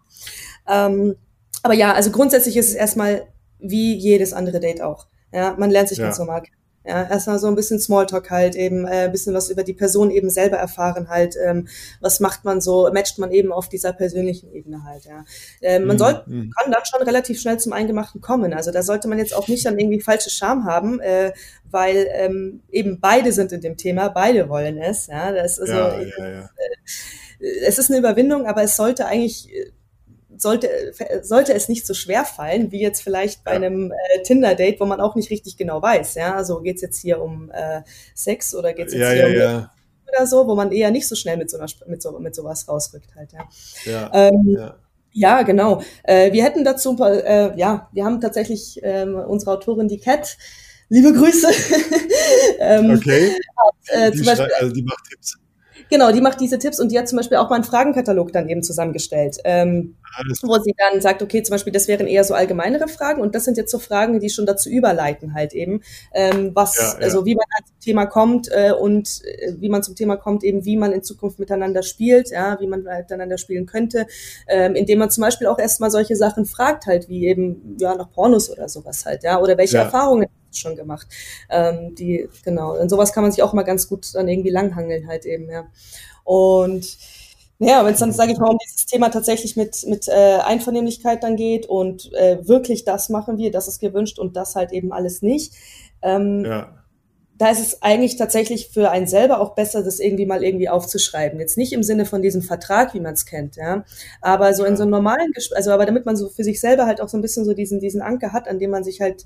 Ähm, 0.68 1.16
aber 1.62 1.74
ja, 1.74 1.94
also 1.94 2.10
grundsätzlich 2.10 2.56
ist 2.56 2.70
es 2.70 2.76
erstmal 2.76 3.28
wie 3.60 3.96
jedes 3.96 4.32
andere 4.32 4.62
Date 4.62 4.82
auch. 4.82 5.08
Ja, 5.34 5.56
man 5.58 5.70
lernt 5.70 5.90
sich 5.90 5.98
ja. 5.98 6.06
ganz 6.06 6.18
normal 6.18 6.42
kennen. 6.44 6.56
Ja, 6.88 7.04
erstmal 7.10 7.38
so 7.38 7.48
ein 7.48 7.56
bisschen 7.56 7.80
Smalltalk 7.80 8.30
halt 8.30 8.56
eben, 8.56 8.86
äh, 8.86 9.06
ein 9.06 9.12
bisschen 9.12 9.34
was 9.34 9.50
über 9.50 9.64
die 9.64 9.74
Person 9.74 10.10
eben 10.10 10.30
selber 10.30 10.56
erfahren 10.56 11.10
halt. 11.10 11.36
Ähm, 11.44 11.68
was 12.00 12.22
macht 12.22 12.46
man 12.46 12.62
so, 12.62 12.90
matcht 12.94 13.20
man 13.20 13.32
eben 13.32 13.52
auf 13.52 13.68
dieser 13.68 13.92
persönlichen 13.92 14.54
Ebene 14.54 14.84
halt, 14.86 15.04
ja. 15.06 15.26
Äh, 15.62 15.80
man 15.80 15.98
mhm. 15.98 16.00
soll, 16.00 16.24
mhm. 16.26 16.54
kann 16.58 16.72
dann 16.72 16.86
schon 16.86 17.02
relativ 17.02 17.42
schnell 17.42 17.60
zum 17.60 17.74
Eingemachten 17.74 18.22
kommen. 18.22 18.54
Also 18.54 18.72
da 18.72 18.84
sollte 18.84 19.10
man 19.10 19.18
jetzt 19.20 19.36
auch 19.36 19.50
nicht 19.50 19.66
dann 19.66 19.78
irgendwie 19.78 20.00
falsche 20.00 20.30
Scham 20.30 20.64
haben, 20.64 21.02
äh, 21.02 21.34
weil 21.70 22.08
ähm, 22.14 22.62
eben 22.72 23.02
beide 23.02 23.34
sind 23.34 23.52
in 23.52 23.60
dem 23.60 23.76
Thema, 23.76 24.08
beide 24.08 24.48
wollen 24.48 24.78
es. 24.78 25.08
Ja, 25.08 25.34
das 25.34 25.58
ist 25.58 25.70
ja, 25.70 26.00
ja, 26.00 26.30
ja. 26.30 26.42
Äh, 26.42 27.48
es 27.66 27.78
ist 27.78 27.90
eine 27.90 28.00
Überwindung, 28.00 28.46
aber 28.46 28.64
es 28.64 28.76
sollte 28.76 29.06
eigentlich 29.06 29.54
äh, 29.54 29.72
sollte, 30.38 30.70
sollte 31.22 31.54
es 31.54 31.70
nicht 31.70 31.86
so 31.86 31.94
schwer 31.94 32.26
fallen, 32.26 32.72
wie 32.72 32.82
jetzt 32.82 33.02
vielleicht 33.02 33.44
bei 33.44 33.52
ja. 33.52 33.58
einem 33.58 33.92
äh, 33.92 34.24
Tinder-Date, 34.24 34.80
wo 34.80 34.86
man 34.86 35.02
auch 35.02 35.16
nicht 35.16 35.30
richtig 35.30 35.58
genau 35.58 35.82
weiß, 35.82 36.16
ja, 36.16 36.36
also 36.36 36.62
geht's 36.62 36.82
jetzt 36.82 37.02
hier 37.02 37.22
um 37.22 37.52
äh, 37.52 37.82
Sex 38.16 38.56
oder 38.56 38.74
geht's 38.74 38.94
jetzt 38.94 39.02
ja, 39.02 39.12
hier 39.12 39.38
ja, 39.38 39.58
um 39.58 39.70
oder 40.10 40.28
so, 40.28 40.48
wo 40.48 40.56
man 40.56 40.72
eher 40.72 40.92
nicht 40.92 41.08
so 41.08 41.16
schnell 41.16 41.38
mit 41.38 41.50
so, 41.50 41.58
einer, 41.58 41.68
mit 41.88 42.02
so 42.02 42.18
mit 42.20 42.36
sowas 42.36 42.68
rausrückt 42.68 43.16
halt, 43.16 43.32
ja. 43.34 43.48
Ja, 43.86 44.12
ähm, 44.14 44.56
ja. 44.58 44.76
ja 45.12 45.42
genau. 45.42 45.82
Äh, 46.04 46.32
wir 46.32 46.44
hätten 46.44 46.64
dazu 46.64 46.92
ein 46.92 46.96
paar, 46.96 47.12
äh, 47.12 47.58
ja, 47.58 47.90
wir 47.92 48.06
haben 48.06 48.22
tatsächlich 48.22 48.80
ähm, 48.84 49.16
unsere 49.16 49.52
Autorin, 49.52 49.88
die 49.88 50.00
Cat, 50.00 50.38
liebe 50.90 51.14
Grüße. 51.14 51.48
ähm, 52.60 52.92
okay. 52.92 53.32
Hat, 53.32 53.76
äh, 53.90 54.12
die, 54.12 54.24
Beispiel, 54.24 54.50
also 54.60 54.74
die 54.74 54.84
macht 54.84 55.04
Tipps. 55.10 55.38
Genau, 55.90 56.12
die 56.12 56.22
macht 56.22 56.42
diese 56.42 56.60
Tipps 56.60 56.80
und 56.80 56.92
die 56.92 57.00
hat 57.00 57.08
zum 57.08 57.18
Beispiel 57.18 57.38
auch 57.38 57.50
mal 57.50 57.56
einen 57.56 57.64
Fragenkatalog 57.64 58.34
dann 58.34 58.50
eben 58.50 58.62
zusammengestellt, 58.62 59.38
ähm, 59.46 59.96
wo 60.44 60.60
sie 60.60 60.74
dann 60.78 61.02
sagt, 61.02 61.22
okay, 61.22 61.44
zum 61.44 61.54
Beispiel, 61.54 61.74
das 61.74 61.88
wären 61.88 62.08
eher 62.08 62.24
so 62.24 62.34
allgemeinere 62.34 62.88
Fragen 62.88 63.22
und 63.22 63.36
das 63.36 63.46
sind 63.46 63.58
jetzt 63.58 63.72
so 63.72 63.80
Fragen, 63.80 64.20
die 64.20 64.30
schon 64.30 64.46
dazu 64.46 64.70
überleiten 64.70 65.34
halt 65.34 65.54
eben, 65.54 65.82
ähm, 66.14 66.52
was, 66.54 66.78
ja, 66.78 67.00
ja. 67.00 67.06
also 67.06 67.26
wie 67.26 67.36
man 67.36 67.46
halt 67.54 67.68
zum 67.68 67.80
Thema 67.80 68.06
kommt 68.06 68.50
äh, 68.52 68.72
und 68.72 69.22
äh, 69.26 69.54
wie 69.60 69.70
man 69.70 69.84
zum 69.84 69.96
Thema 69.96 70.18
kommt, 70.18 70.44
eben 70.44 70.66
wie 70.66 70.78
man 70.78 70.92
in 70.92 71.04
Zukunft 71.04 71.40
miteinander 71.40 71.84
spielt, 71.84 72.32
ja, 72.32 72.60
wie 72.60 72.68
man 72.68 72.84
miteinander 72.84 73.38
spielen 73.38 73.66
könnte, 73.66 74.08
ähm, 74.48 74.76
indem 74.76 75.00
man 75.00 75.10
zum 75.10 75.22
Beispiel 75.22 75.48
auch 75.48 75.60
erstmal 75.60 75.92
solche 75.92 76.16
Sachen 76.16 76.46
fragt 76.46 76.86
halt, 76.86 77.10
wie 77.10 77.28
eben, 77.28 77.78
ja, 77.80 77.96
nach 77.96 78.12
Pornos 78.12 78.50
oder 78.50 78.70
sowas 78.70 79.06
halt, 79.06 79.24
ja, 79.24 79.40
oder 79.40 79.58
welche 79.58 79.78
ja. 79.78 79.84
Erfahrungen 79.84 80.28
schon 80.52 80.76
gemacht. 80.76 81.08
Ähm, 81.50 81.96
die, 81.96 82.28
genau, 82.44 82.80
und 82.80 82.90
sowas 82.90 83.14
kann 83.14 83.24
man 83.24 83.32
sich 83.32 83.44
auch 83.44 83.54
mal 83.54 83.64
ganz 83.64 83.88
gut 83.88 84.14
dann 84.16 84.28
irgendwie 84.28 84.50
langhangeln 84.50 85.08
halt 85.08 85.26
eben, 85.26 85.50
ja. 85.50 85.68
Und 86.24 86.98
naja, 87.60 87.84
wenn 87.86 87.94
es 87.94 88.00
dann, 88.00 88.12
sage 88.12 88.32
ich 88.32 88.38
mal, 88.38 88.50
um 88.50 88.58
dieses 88.64 88.86
Thema 88.86 89.10
tatsächlich 89.10 89.56
mit, 89.56 89.86
mit 89.88 90.08
äh, 90.08 90.38
Einvernehmlichkeit 90.46 91.24
dann 91.24 91.36
geht 91.36 91.66
und 91.66 92.14
äh, 92.14 92.48
wirklich 92.48 92.86
das 92.86 93.10
machen 93.10 93.38
wir, 93.38 93.52
das 93.52 93.68
ist 93.68 93.80
gewünscht 93.80 94.20
und 94.20 94.36
das 94.36 94.56
halt 94.56 94.72
eben 94.72 94.92
alles 94.92 95.22
nicht. 95.22 95.54
Ähm, 96.04 96.46
ja. 96.46 96.70
da 97.38 97.50
ist 97.50 97.60
es 97.60 97.82
eigentlich 97.82 98.16
tatsächlich 98.18 98.70
für 98.70 98.92
einen 98.92 99.08
selber 99.08 99.40
auch 99.42 99.56
besser, 99.56 99.84
das 99.84 100.00
irgendwie 100.00 100.26
mal 100.28 100.44
irgendwie 100.44 100.70
aufzuschreiben. 100.70 101.40
Jetzt 101.40 101.58
nicht 101.58 101.74
im 101.74 101.84
Sinne 101.84 102.06
von 102.06 102.22
diesem 102.22 102.44
Vertrag, 102.44 102.94
wie 102.94 103.00
man 103.00 103.14
es 103.14 103.26
kennt, 103.26 103.56
ja. 103.56 103.84
Aber 104.22 104.54
so 104.54 104.64
in 104.64 104.78
so 104.78 104.84
einem 104.84 104.92
normalen 104.92 105.32
Gespräch, 105.34 105.58
also 105.58 105.72
aber 105.72 105.86
damit 105.88 106.06
man 106.06 106.16
so 106.16 106.30
für 106.30 106.44
sich 106.44 106.60
selber 106.60 106.86
halt 106.86 107.02
auch 107.02 107.10
so 107.10 107.18
ein 107.18 107.22
bisschen 107.22 107.46
so 107.46 107.54
diesen, 107.54 107.80
diesen 107.80 108.02
Anker 108.02 108.34
hat, 108.34 108.48
an 108.48 108.60
dem 108.60 108.72
man 108.72 108.84
sich 108.84 109.02
halt 109.02 109.26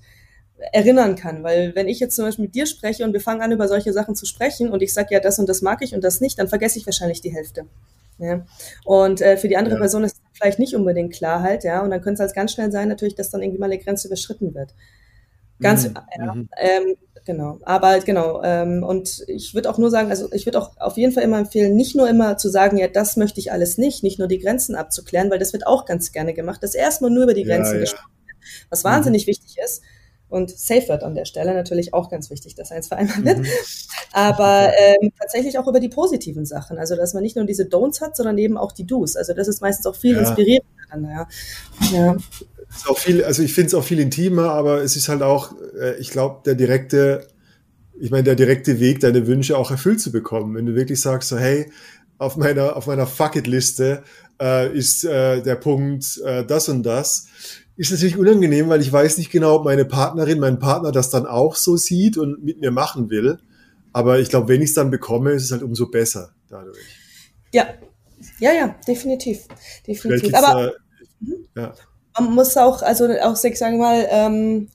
erinnern 0.73 1.15
kann. 1.15 1.43
Weil 1.43 1.75
wenn 1.75 1.87
ich 1.89 1.99
jetzt 1.99 2.15
zum 2.15 2.25
Beispiel 2.25 2.45
mit 2.45 2.55
dir 2.55 2.65
spreche 2.65 3.03
und 3.03 3.13
wir 3.13 3.21
fangen 3.21 3.41
an, 3.41 3.51
über 3.51 3.67
solche 3.67 3.93
Sachen 3.93 4.15
zu 4.15 4.25
sprechen 4.25 4.69
und 4.69 4.81
ich 4.81 4.93
sage 4.93 5.09
ja, 5.11 5.19
das 5.19 5.39
und 5.39 5.49
das 5.49 5.61
mag 5.61 5.81
ich 5.81 5.95
und 5.95 6.03
das 6.03 6.21
nicht, 6.21 6.39
dann 6.39 6.47
vergesse 6.47 6.79
ich 6.79 6.85
wahrscheinlich 6.85 7.21
die 7.21 7.33
Hälfte. 7.33 7.65
Ja. 8.21 8.45
Und 8.85 9.21
äh, 9.21 9.35
für 9.35 9.47
die 9.47 9.57
andere 9.57 9.75
ja. 9.75 9.79
Person 9.79 10.03
ist 10.03 10.21
vielleicht 10.33 10.59
nicht 10.59 10.75
unbedingt 10.75 11.13
klar 11.13 11.41
halt, 11.41 11.63
ja. 11.63 11.81
Und 11.81 11.89
dann 11.89 12.01
könnte 12.01 12.21
es 12.21 12.27
halt 12.27 12.35
ganz 12.35 12.53
schnell 12.53 12.71
sein, 12.71 12.87
natürlich, 12.87 13.15
dass 13.15 13.29
dann 13.29 13.41
irgendwie 13.41 13.59
mal 13.59 13.65
eine 13.65 13.79
Grenze 13.79 14.07
überschritten 14.07 14.53
wird. 14.53 14.73
Ganz, 15.59 15.87
mhm. 15.87 15.93
ja, 16.17 16.33
mhm. 16.33 16.49
ähm, 16.57 16.95
genau. 17.25 17.59
Aber 17.63 17.99
genau. 17.99 18.41
Ähm, 18.43 18.83
und 18.83 19.23
ich 19.27 19.53
würde 19.53 19.69
auch 19.69 19.77
nur 19.77 19.89
sagen, 19.89 20.09
also 20.09 20.31
ich 20.31 20.45
würde 20.45 20.59
auch 20.59 20.77
auf 20.77 20.97
jeden 20.97 21.11
Fall 21.13 21.23
immer 21.23 21.39
empfehlen, 21.39 21.75
nicht 21.75 21.95
nur 21.95 22.09
immer 22.09 22.37
zu 22.37 22.49
sagen, 22.49 22.77
ja, 22.77 22.87
das 22.87 23.17
möchte 23.17 23.39
ich 23.39 23.51
alles 23.51 23.77
nicht, 23.77 24.03
nicht 24.03 24.19
nur 24.19 24.27
die 24.27 24.39
Grenzen 24.39 24.75
abzuklären, 24.75 25.29
weil 25.29 25.39
das 25.39 25.53
wird 25.53 25.67
auch 25.67 25.85
ganz 25.85 26.11
gerne 26.11 26.33
gemacht, 26.33 26.63
dass 26.63 26.75
erstmal 26.75 27.11
nur 27.11 27.23
über 27.23 27.33
die 27.33 27.43
Grenzen 27.43 27.79
gesprochen 27.79 28.11
wird. 28.25 28.37
Was 28.69 28.83
wahnsinnig 28.83 29.25
mhm. 29.25 29.31
wichtig 29.31 29.57
ist, 29.63 29.83
und 30.31 30.49
Safe 30.49 30.87
wird 30.87 31.03
an 31.03 31.13
der 31.13 31.25
Stelle 31.25 31.53
natürlich 31.53 31.93
auch 31.93 32.09
ganz 32.09 32.29
wichtig, 32.29 32.55
dass 32.55 32.71
eins 32.71 32.87
vereinbart 32.87 33.25
wird. 33.25 33.39
Mhm. 33.39 33.47
Aber 34.13 34.71
ähm, 34.79 35.11
tatsächlich 35.19 35.57
auch 35.59 35.67
über 35.67 35.81
die 35.81 35.89
positiven 35.89 36.45
Sachen. 36.45 36.77
Also, 36.77 36.95
dass 36.95 37.13
man 37.13 37.21
nicht 37.21 37.35
nur 37.35 37.45
diese 37.45 37.63
Don'ts 37.63 38.01
hat, 38.01 38.15
sondern 38.15 38.37
eben 38.37 38.57
auch 38.57 38.71
die 38.71 38.87
Do's. 38.87 39.17
Also, 39.17 39.33
das 39.33 39.49
ist 39.49 39.61
meistens 39.61 39.85
auch 39.85 39.95
viel 39.95 40.13
ja. 40.13 40.21
inspirierend. 40.21 40.65
Ja. 40.93 41.27
ja. 41.93 42.15
Ist 42.69 42.89
auch 42.89 42.97
viel, 42.97 43.23
also 43.23 43.43
ich 43.43 43.53
finde 43.53 43.67
es 43.67 43.73
auch 43.73 43.83
viel 43.83 43.99
intimer, 43.99 44.51
aber 44.51 44.81
es 44.81 44.95
ist 44.95 45.09
halt 45.09 45.21
auch, 45.21 45.53
äh, 45.77 45.97
ich 45.99 46.09
glaube, 46.09 46.41
der 46.45 46.55
direkte, 46.55 47.27
ich 47.99 48.09
meine, 48.09 48.23
der 48.23 48.35
direkte 48.35 48.79
Weg, 48.79 49.01
deine 49.01 49.27
Wünsche 49.27 49.57
auch 49.57 49.71
erfüllt 49.71 49.99
zu 49.99 50.11
bekommen. 50.13 50.55
Wenn 50.55 50.65
du 50.65 50.75
wirklich 50.75 51.01
sagst, 51.01 51.29
so, 51.29 51.37
hey, 51.37 51.69
auf 52.17 52.37
meiner, 52.37 52.77
auf 52.77 52.87
meiner 52.87 53.07
Fuck-It-Liste 53.07 54.03
äh, 54.41 54.77
ist 54.77 55.03
äh, 55.03 55.41
der 55.41 55.55
Punkt 55.55 56.21
äh, 56.23 56.45
das 56.45 56.69
und 56.69 56.83
das, 56.83 57.27
ist 57.77 57.91
natürlich 57.91 58.17
unangenehm, 58.17 58.69
weil 58.69 58.81
ich 58.81 58.91
weiß 58.91 59.17
nicht 59.17 59.31
genau, 59.31 59.55
ob 59.55 59.65
meine 59.65 59.85
Partnerin, 59.85 60.39
mein 60.39 60.59
Partner 60.59 60.91
das 60.91 61.09
dann 61.09 61.25
auch 61.25 61.55
so 61.55 61.77
sieht 61.77 62.17
und 62.17 62.43
mit 62.43 62.59
mir 62.59 62.71
machen 62.71 63.09
will. 63.09 63.39
Aber 63.93 64.19
ich 64.19 64.29
glaube, 64.29 64.49
wenn 64.49 64.61
ich 64.61 64.69
es 64.69 64.75
dann 64.75 64.91
bekomme, 64.91 65.31
ist 65.31 65.45
es 65.45 65.51
halt 65.51 65.63
umso 65.63 65.89
besser 65.89 66.33
dadurch. 66.49 66.77
Ja, 67.53 67.67
ja, 68.39 68.53
ja, 68.53 68.75
definitiv. 68.87 69.47
definitiv. 69.87 70.33
Aber 70.35 70.65
da, 70.65 70.71
mhm. 71.19 71.47
ja. 71.55 71.73
man 72.19 72.33
muss 72.33 72.55
auch, 72.57 72.81
also 72.81 73.09
auch, 73.21 73.35
sag 73.35 73.53
ich 73.53 73.59
mal, 73.59 74.07
ähm, 74.09 74.69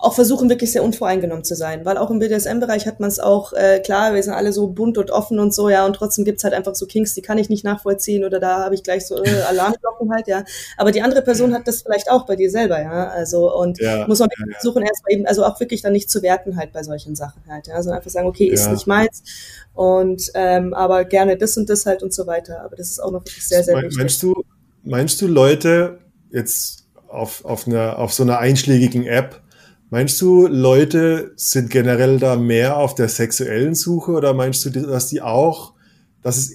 auch 0.00 0.14
versuchen, 0.14 0.48
wirklich 0.48 0.72
sehr 0.72 0.82
unvoreingenommen 0.82 1.44
zu 1.44 1.54
sein. 1.54 1.84
Weil 1.84 1.98
auch 1.98 2.10
im 2.10 2.18
BDSM-Bereich 2.18 2.86
hat 2.86 3.00
man 3.00 3.08
es 3.08 3.20
auch, 3.20 3.52
äh, 3.52 3.80
klar, 3.80 4.14
wir 4.14 4.22
sind 4.22 4.32
alle 4.32 4.52
so 4.52 4.68
bunt 4.68 4.96
und 4.98 5.10
offen 5.10 5.38
und 5.38 5.54
so, 5.54 5.68
ja, 5.68 5.84
und 5.84 5.94
trotzdem 5.94 6.24
gibt's 6.24 6.42
halt 6.42 6.54
einfach 6.54 6.74
so 6.74 6.86
Kings, 6.86 7.14
die 7.14 7.22
kann 7.22 7.38
ich 7.38 7.48
nicht 7.48 7.64
nachvollziehen 7.64 8.24
oder 8.24 8.40
da 8.40 8.64
habe 8.64 8.74
ich 8.74 8.82
gleich 8.82 9.06
so 9.06 9.22
äh, 9.22 9.42
Alarmglocken 9.48 10.12
halt, 10.12 10.26
ja. 10.26 10.44
Aber 10.76 10.90
die 10.90 11.02
andere 11.02 11.22
Person 11.22 11.54
hat 11.54 11.68
das 11.68 11.82
vielleicht 11.82 12.10
auch 12.10 12.24
bei 12.24 12.36
dir 12.36 12.50
selber, 12.50 12.80
ja. 12.80 13.08
Also 13.08 13.54
und 13.54 13.78
ja, 13.78 14.06
muss 14.06 14.20
man 14.20 14.30
ja, 14.38 14.54
versuchen, 14.54 14.82
erstmal 14.82 15.12
eben, 15.12 15.26
also 15.26 15.44
auch 15.44 15.60
wirklich 15.60 15.82
dann 15.82 15.92
nicht 15.92 16.10
zu 16.10 16.22
werten 16.22 16.56
halt 16.56 16.72
bei 16.72 16.82
solchen 16.82 17.14
Sachen 17.14 17.42
halt, 17.48 17.66
ja. 17.66 17.82
Sondern 17.82 17.98
einfach 17.98 18.10
sagen, 18.10 18.26
okay, 18.26 18.46
ist 18.46 18.66
ja. 18.66 18.72
nicht 18.72 18.86
meins 18.86 19.22
und 19.74 20.30
ähm, 20.34 20.74
aber 20.74 21.04
gerne 21.04 21.36
das 21.36 21.56
und 21.56 21.68
das 21.68 21.86
halt 21.86 22.02
und 22.02 22.14
so 22.14 22.26
weiter. 22.26 22.62
Aber 22.62 22.76
das 22.76 22.90
ist 22.90 23.00
auch 23.00 23.10
noch 23.10 23.20
wirklich 23.20 23.46
sehr, 23.46 23.62
sehr 23.62 23.76
wichtig. 23.76 23.98
Meinst 23.98 24.22
du, 24.22 24.44
meinst 24.82 25.20
du 25.20 25.26
Leute 25.26 25.98
jetzt 26.30 26.86
auf, 27.08 27.44
auf, 27.44 27.66
einer, 27.66 27.98
auf 27.98 28.12
so 28.12 28.22
einer 28.22 28.38
einschlägigen 28.38 29.06
App, 29.06 29.42
Meinst 29.90 30.20
du, 30.20 30.46
Leute 30.46 31.32
sind 31.34 31.68
generell 31.68 32.18
da 32.18 32.36
mehr 32.36 32.76
auf 32.76 32.94
der 32.94 33.08
sexuellen 33.08 33.74
Suche 33.74 34.12
oder 34.12 34.34
meinst 34.34 34.64
du, 34.64 34.70
dass 34.70 35.08
die 35.08 35.20
auch, 35.20 35.74
dass 36.22 36.36
es 36.36 36.54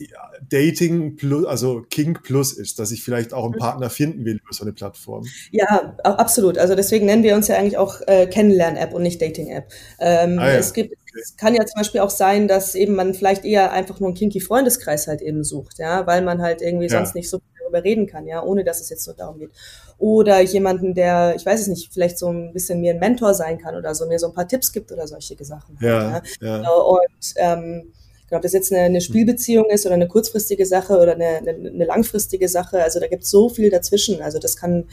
Dating 0.49 1.15
plus, 1.15 1.45
also 1.45 1.81
King 1.89 2.17
Plus 2.21 2.53
ist, 2.53 2.79
dass 2.79 2.91
ich 2.91 3.03
vielleicht 3.03 3.33
auch 3.33 3.45
einen 3.45 3.55
Partner 3.55 3.89
finden 3.89 4.25
will 4.25 4.35
über 4.35 4.53
so 4.53 4.63
eine 4.63 4.73
Plattform? 4.73 5.25
Ja, 5.51 5.95
absolut. 6.03 6.57
Also 6.57 6.75
deswegen 6.75 7.05
nennen 7.05 7.23
wir 7.23 7.35
uns 7.35 7.47
ja 7.47 7.57
eigentlich 7.57 7.77
auch 7.77 7.99
äh, 8.07 8.27
Kennenlern-App 8.27 8.93
und 8.93 9.03
nicht 9.03 9.21
Dating-App. 9.21 9.71
Ähm, 9.99 10.39
ah, 10.39 10.49
ja. 10.49 10.55
Es 10.55 10.73
gibt 10.73 10.95
es 11.17 11.37
kann 11.37 11.55
ja 11.55 11.65
zum 11.65 11.79
Beispiel 11.79 12.01
auch 12.01 12.09
sein, 12.09 12.47
dass 12.47 12.75
eben 12.75 12.95
man 12.95 13.13
vielleicht 13.13 13.45
eher 13.45 13.71
einfach 13.71 13.99
nur 13.99 14.09
einen 14.09 14.17
kinky 14.17 14.41
Freundeskreis 14.41 15.07
halt 15.07 15.21
eben 15.21 15.43
sucht, 15.43 15.79
ja, 15.79 16.05
weil 16.05 16.21
man 16.21 16.41
halt 16.41 16.61
irgendwie 16.61 16.87
ja. 16.87 16.97
sonst 16.97 17.15
nicht 17.15 17.29
so 17.29 17.39
darüber 17.65 17.83
reden 17.83 18.07
kann, 18.07 18.27
ja, 18.27 18.43
ohne 18.43 18.63
dass 18.63 18.81
es 18.81 18.89
jetzt 18.89 19.03
so 19.03 19.13
darum 19.13 19.39
geht. 19.39 19.51
Oder 19.97 20.41
jemanden, 20.41 20.93
der, 20.93 21.35
ich 21.35 21.45
weiß 21.45 21.61
es 21.61 21.67
nicht, 21.67 21.93
vielleicht 21.93 22.17
so 22.17 22.29
ein 22.29 22.53
bisschen 22.53 22.81
mir 22.81 22.93
ein 22.93 22.99
Mentor 22.99 23.33
sein 23.33 23.57
kann 23.57 23.75
oder 23.75 23.95
so, 23.95 24.05
mir 24.05 24.19
so 24.19 24.27
ein 24.27 24.33
paar 24.33 24.47
Tipps 24.47 24.71
gibt 24.71 24.91
oder 24.91 25.07
solche 25.07 25.35
Sachen. 25.43 25.77
Ja, 25.81 25.89
ja. 25.89 26.21
ja. 26.41 26.57
Genau, 26.57 26.91
und 26.91 27.33
ähm, 27.37 27.93
genau, 28.27 28.37
ob 28.37 28.41
das 28.41 28.53
jetzt 28.53 28.71
eine, 28.71 28.83
eine 28.83 29.01
Spielbeziehung 29.01 29.65
ist 29.69 29.85
oder 29.85 29.95
eine 29.95 30.07
kurzfristige 30.07 30.65
Sache 30.65 30.97
oder 30.99 31.13
eine, 31.13 31.37
eine, 31.37 31.51
eine 31.51 31.85
langfristige 31.85 32.49
Sache, 32.49 32.83
also 32.83 32.99
da 32.99 33.07
gibt 33.07 33.23
es 33.23 33.29
so 33.29 33.49
viel 33.49 33.69
dazwischen. 33.69 34.21
Also 34.21 34.39
das 34.39 34.57
kann, 34.57 34.85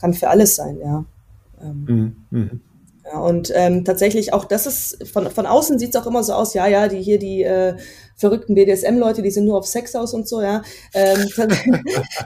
kann 0.00 0.14
für 0.14 0.28
alles 0.28 0.56
sein, 0.56 0.78
ja. 0.80 1.04
Ähm, 1.62 2.16
mhm. 2.30 2.60
Ja, 3.12 3.20
und 3.20 3.52
ähm, 3.54 3.84
tatsächlich 3.84 4.32
auch 4.32 4.44
das 4.44 4.66
ist, 4.66 5.08
von, 5.08 5.30
von 5.30 5.46
außen 5.46 5.78
sieht 5.78 5.90
es 5.94 5.96
auch 6.00 6.06
immer 6.08 6.24
so 6.24 6.32
aus, 6.32 6.54
ja, 6.54 6.66
ja, 6.66 6.88
die 6.88 7.00
hier, 7.00 7.18
die 7.20 7.42
äh, 7.44 7.76
verrückten 8.16 8.54
BDSM-Leute, 8.56 9.22
die 9.22 9.30
sind 9.30 9.44
nur 9.44 9.58
auf 9.58 9.66
Sex 9.66 9.94
aus 9.94 10.12
und 10.12 10.26
so, 10.26 10.42
ja. 10.42 10.62
Ähm, 10.92 11.28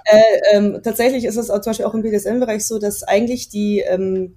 äh, 0.05 0.23
ähm, 0.53 0.81
tatsächlich 0.83 1.27
ist 1.27 1.37
es 1.37 1.51
auch, 1.51 1.61
zum 1.61 1.71
Beispiel 1.73 1.85
auch 1.87 1.95
im 1.95 2.03
BDSM-Bereich 2.03 2.65
so, 2.67 2.79
dass 2.79 3.03
eigentlich 3.03 3.51
die, 3.51 3.81
ähm, 3.81 4.37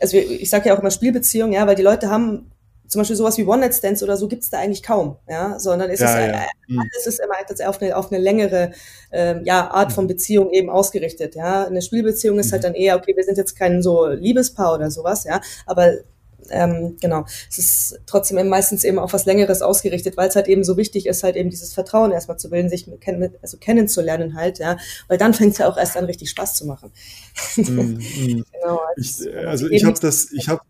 also 0.00 0.16
ich 0.16 0.50
sage 0.50 0.68
ja 0.68 0.74
auch 0.74 0.80
immer 0.80 0.90
Spielbeziehungen, 0.90 1.52
ja, 1.52 1.66
weil 1.66 1.76
die 1.76 1.82
Leute 1.82 2.10
haben 2.10 2.51
zum 2.92 3.00
Beispiel 3.00 3.16
sowas 3.16 3.38
wie 3.38 3.46
One-Night-Stands 3.46 4.02
oder 4.02 4.18
so 4.18 4.28
gibt's 4.28 4.50
da 4.50 4.58
eigentlich 4.58 4.82
kaum, 4.82 5.16
ja, 5.26 5.58
sondern 5.58 5.88
es 5.88 6.00
ja, 6.00 6.08
ist, 6.08 6.14
ja. 6.14 6.42
Äh, 6.42 6.78
alles 6.78 7.06
ist 7.06 7.20
immer 7.20 7.68
auf 7.68 7.80
eine, 7.80 7.96
auf 7.96 8.12
eine 8.12 8.20
längere 8.20 8.72
ähm, 9.10 9.40
ja, 9.44 9.70
Art 9.70 9.94
von 9.94 10.04
mhm. 10.04 10.08
Beziehung 10.08 10.50
eben 10.50 10.68
ausgerichtet, 10.68 11.34
ja. 11.34 11.64
Eine 11.64 11.80
Spielbeziehung 11.80 12.38
ist 12.38 12.52
halt 12.52 12.62
mhm. 12.62 12.66
dann 12.66 12.74
eher, 12.74 12.96
okay, 12.96 13.16
wir 13.16 13.24
sind 13.24 13.38
jetzt 13.38 13.56
kein 13.56 13.82
so 13.82 14.08
Liebespaar 14.08 14.74
oder 14.74 14.90
sowas, 14.90 15.24
ja, 15.24 15.40
aber 15.64 15.94
ähm, 16.50 16.98
genau, 17.00 17.24
es 17.48 17.56
ist 17.56 18.00
trotzdem 18.04 18.36
eben 18.36 18.50
meistens 18.50 18.84
eben 18.84 18.98
auf 18.98 19.14
was 19.14 19.24
Längeres 19.24 19.62
ausgerichtet, 19.62 20.18
weil 20.18 20.28
es 20.28 20.36
halt 20.36 20.48
eben 20.48 20.62
so 20.62 20.76
wichtig 20.76 21.06
ist, 21.06 21.22
halt 21.22 21.36
eben 21.36 21.48
dieses 21.48 21.72
Vertrauen 21.72 22.12
erstmal 22.12 22.38
zu 22.38 22.50
bilden, 22.50 22.68
sich 22.68 22.86
mit, 22.86 23.38
also 23.40 23.56
kennenzulernen 23.56 24.34
halt, 24.34 24.58
ja, 24.58 24.76
weil 25.08 25.16
dann 25.16 25.32
fängt 25.32 25.52
es 25.52 25.58
ja 25.58 25.68
auch 25.68 25.78
erst 25.78 25.96
an, 25.96 26.04
richtig 26.04 26.28
Spaß 26.28 26.56
zu 26.56 26.66
machen. 26.66 26.92
Mm, 27.56 27.62
mm. 27.62 28.44
genau, 28.52 28.80
als, 28.94 29.20
ich, 29.20 29.34
also 29.34 29.68
ich 29.70 29.84
habe 29.86 29.98
das, 29.98 30.30
ich 30.32 30.48
habe 30.48 30.60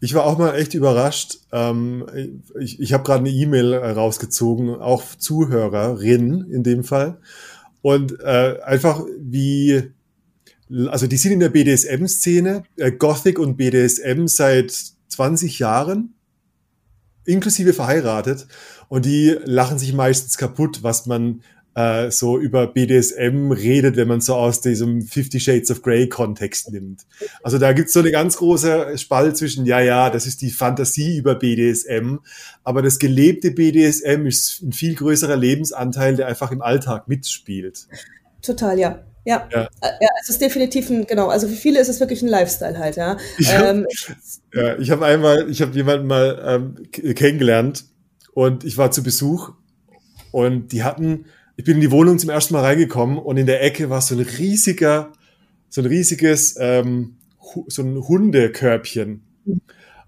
ich 0.00 0.14
war 0.14 0.24
auch 0.24 0.38
mal 0.38 0.54
echt 0.54 0.74
überrascht. 0.74 1.38
Ähm, 1.52 2.06
ich 2.60 2.80
ich 2.80 2.92
habe 2.92 3.04
gerade 3.04 3.20
eine 3.20 3.30
E-Mail 3.30 3.72
äh, 3.72 3.90
rausgezogen, 3.90 4.70
auch 4.74 5.02
Zuhörerin 5.16 6.46
in 6.50 6.62
dem 6.62 6.84
Fall. 6.84 7.18
Und 7.82 8.18
äh, 8.20 8.60
einfach 8.64 9.04
wie, 9.18 9.92
also 10.88 11.06
die 11.06 11.16
sind 11.16 11.32
in 11.32 11.40
der 11.40 11.50
BDSM-Szene, 11.50 12.62
äh, 12.76 12.92
Gothic 12.92 13.38
und 13.38 13.56
BDSM 13.56 14.26
seit 14.26 14.74
20 15.08 15.58
Jahren, 15.58 16.14
inklusive 17.26 17.72
verheiratet. 17.72 18.46
Und 18.88 19.04
die 19.04 19.36
lachen 19.44 19.78
sich 19.78 19.92
meistens 19.92 20.38
kaputt, 20.38 20.82
was 20.82 21.06
man 21.06 21.42
äh, 21.74 22.10
so 22.10 22.38
über 22.38 22.66
BDSM 22.66 23.50
redet, 23.50 23.96
wenn 23.96 24.08
man 24.08 24.20
so 24.20 24.34
aus 24.34 24.60
diesem 24.60 25.02
Fifty 25.02 25.40
Shades 25.40 25.70
of 25.70 25.82
Grey 25.82 26.08
Kontext 26.08 26.70
nimmt. 26.70 27.02
Also 27.42 27.58
da 27.58 27.72
gibt's 27.72 27.92
so 27.92 28.00
eine 28.00 28.10
ganz 28.10 28.36
große 28.36 28.96
Spalt 28.98 29.36
zwischen, 29.36 29.66
ja, 29.66 29.80
ja, 29.80 30.10
das 30.10 30.26
ist 30.26 30.42
die 30.42 30.50
Fantasie 30.50 31.16
über 31.16 31.34
BDSM, 31.34 32.18
aber 32.62 32.82
das 32.82 32.98
gelebte 32.98 33.50
BDSM 33.50 34.26
ist 34.26 34.62
ein 34.62 34.72
viel 34.72 34.94
größerer 34.94 35.36
Lebensanteil, 35.36 36.16
der 36.16 36.28
einfach 36.28 36.52
im 36.52 36.62
Alltag 36.62 37.08
mitspielt. 37.08 37.86
Total, 38.42 38.78
ja. 38.78 39.04
Ja, 39.26 39.48
ja. 39.50 39.62
Äh, 39.80 39.88
ja, 40.02 40.08
es 40.20 40.28
ist 40.28 40.42
definitiv 40.42 40.90
ein, 40.90 41.06
genau, 41.06 41.28
also 41.28 41.48
für 41.48 41.54
viele 41.54 41.80
ist 41.80 41.88
es 41.88 41.98
wirklich 41.98 42.20
ein 42.20 42.28
Lifestyle 42.28 42.78
halt, 42.78 42.96
ja. 42.96 43.16
Ich 43.38 43.52
habe 43.52 43.68
ähm, 43.68 43.86
ja, 44.52 44.78
ich 44.78 44.90
hab 44.90 45.00
einmal, 45.00 45.50
ich 45.50 45.62
habe 45.62 45.72
jemanden 45.72 46.06
mal 46.06 46.42
ähm, 46.46 47.14
kennengelernt 47.14 47.86
und 48.34 48.64
ich 48.64 48.76
war 48.76 48.90
zu 48.90 49.02
Besuch 49.02 49.52
und 50.30 50.72
die 50.72 50.82
hatten 50.82 51.24
ich 51.56 51.64
bin 51.64 51.76
in 51.76 51.80
die 51.80 51.90
Wohnung 51.90 52.18
zum 52.18 52.30
ersten 52.30 52.54
Mal 52.54 52.62
reingekommen 52.62 53.18
und 53.18 53.36
in 53.36 53.46
der 53.46 53.62
Ecke 53.62 53.90
war 53.90 54.00
so 54.00 54.14
ein 54.14 54.20
riesiger, 54.20 55.12
so 55.68 55.80
ein 55.80 55.86
riesiges, 55.86 56.56
ähm, 56.58 57.16
so 57.68 57.82
ein 57.82 57.96
Hundekörbchen. 57.96 59.22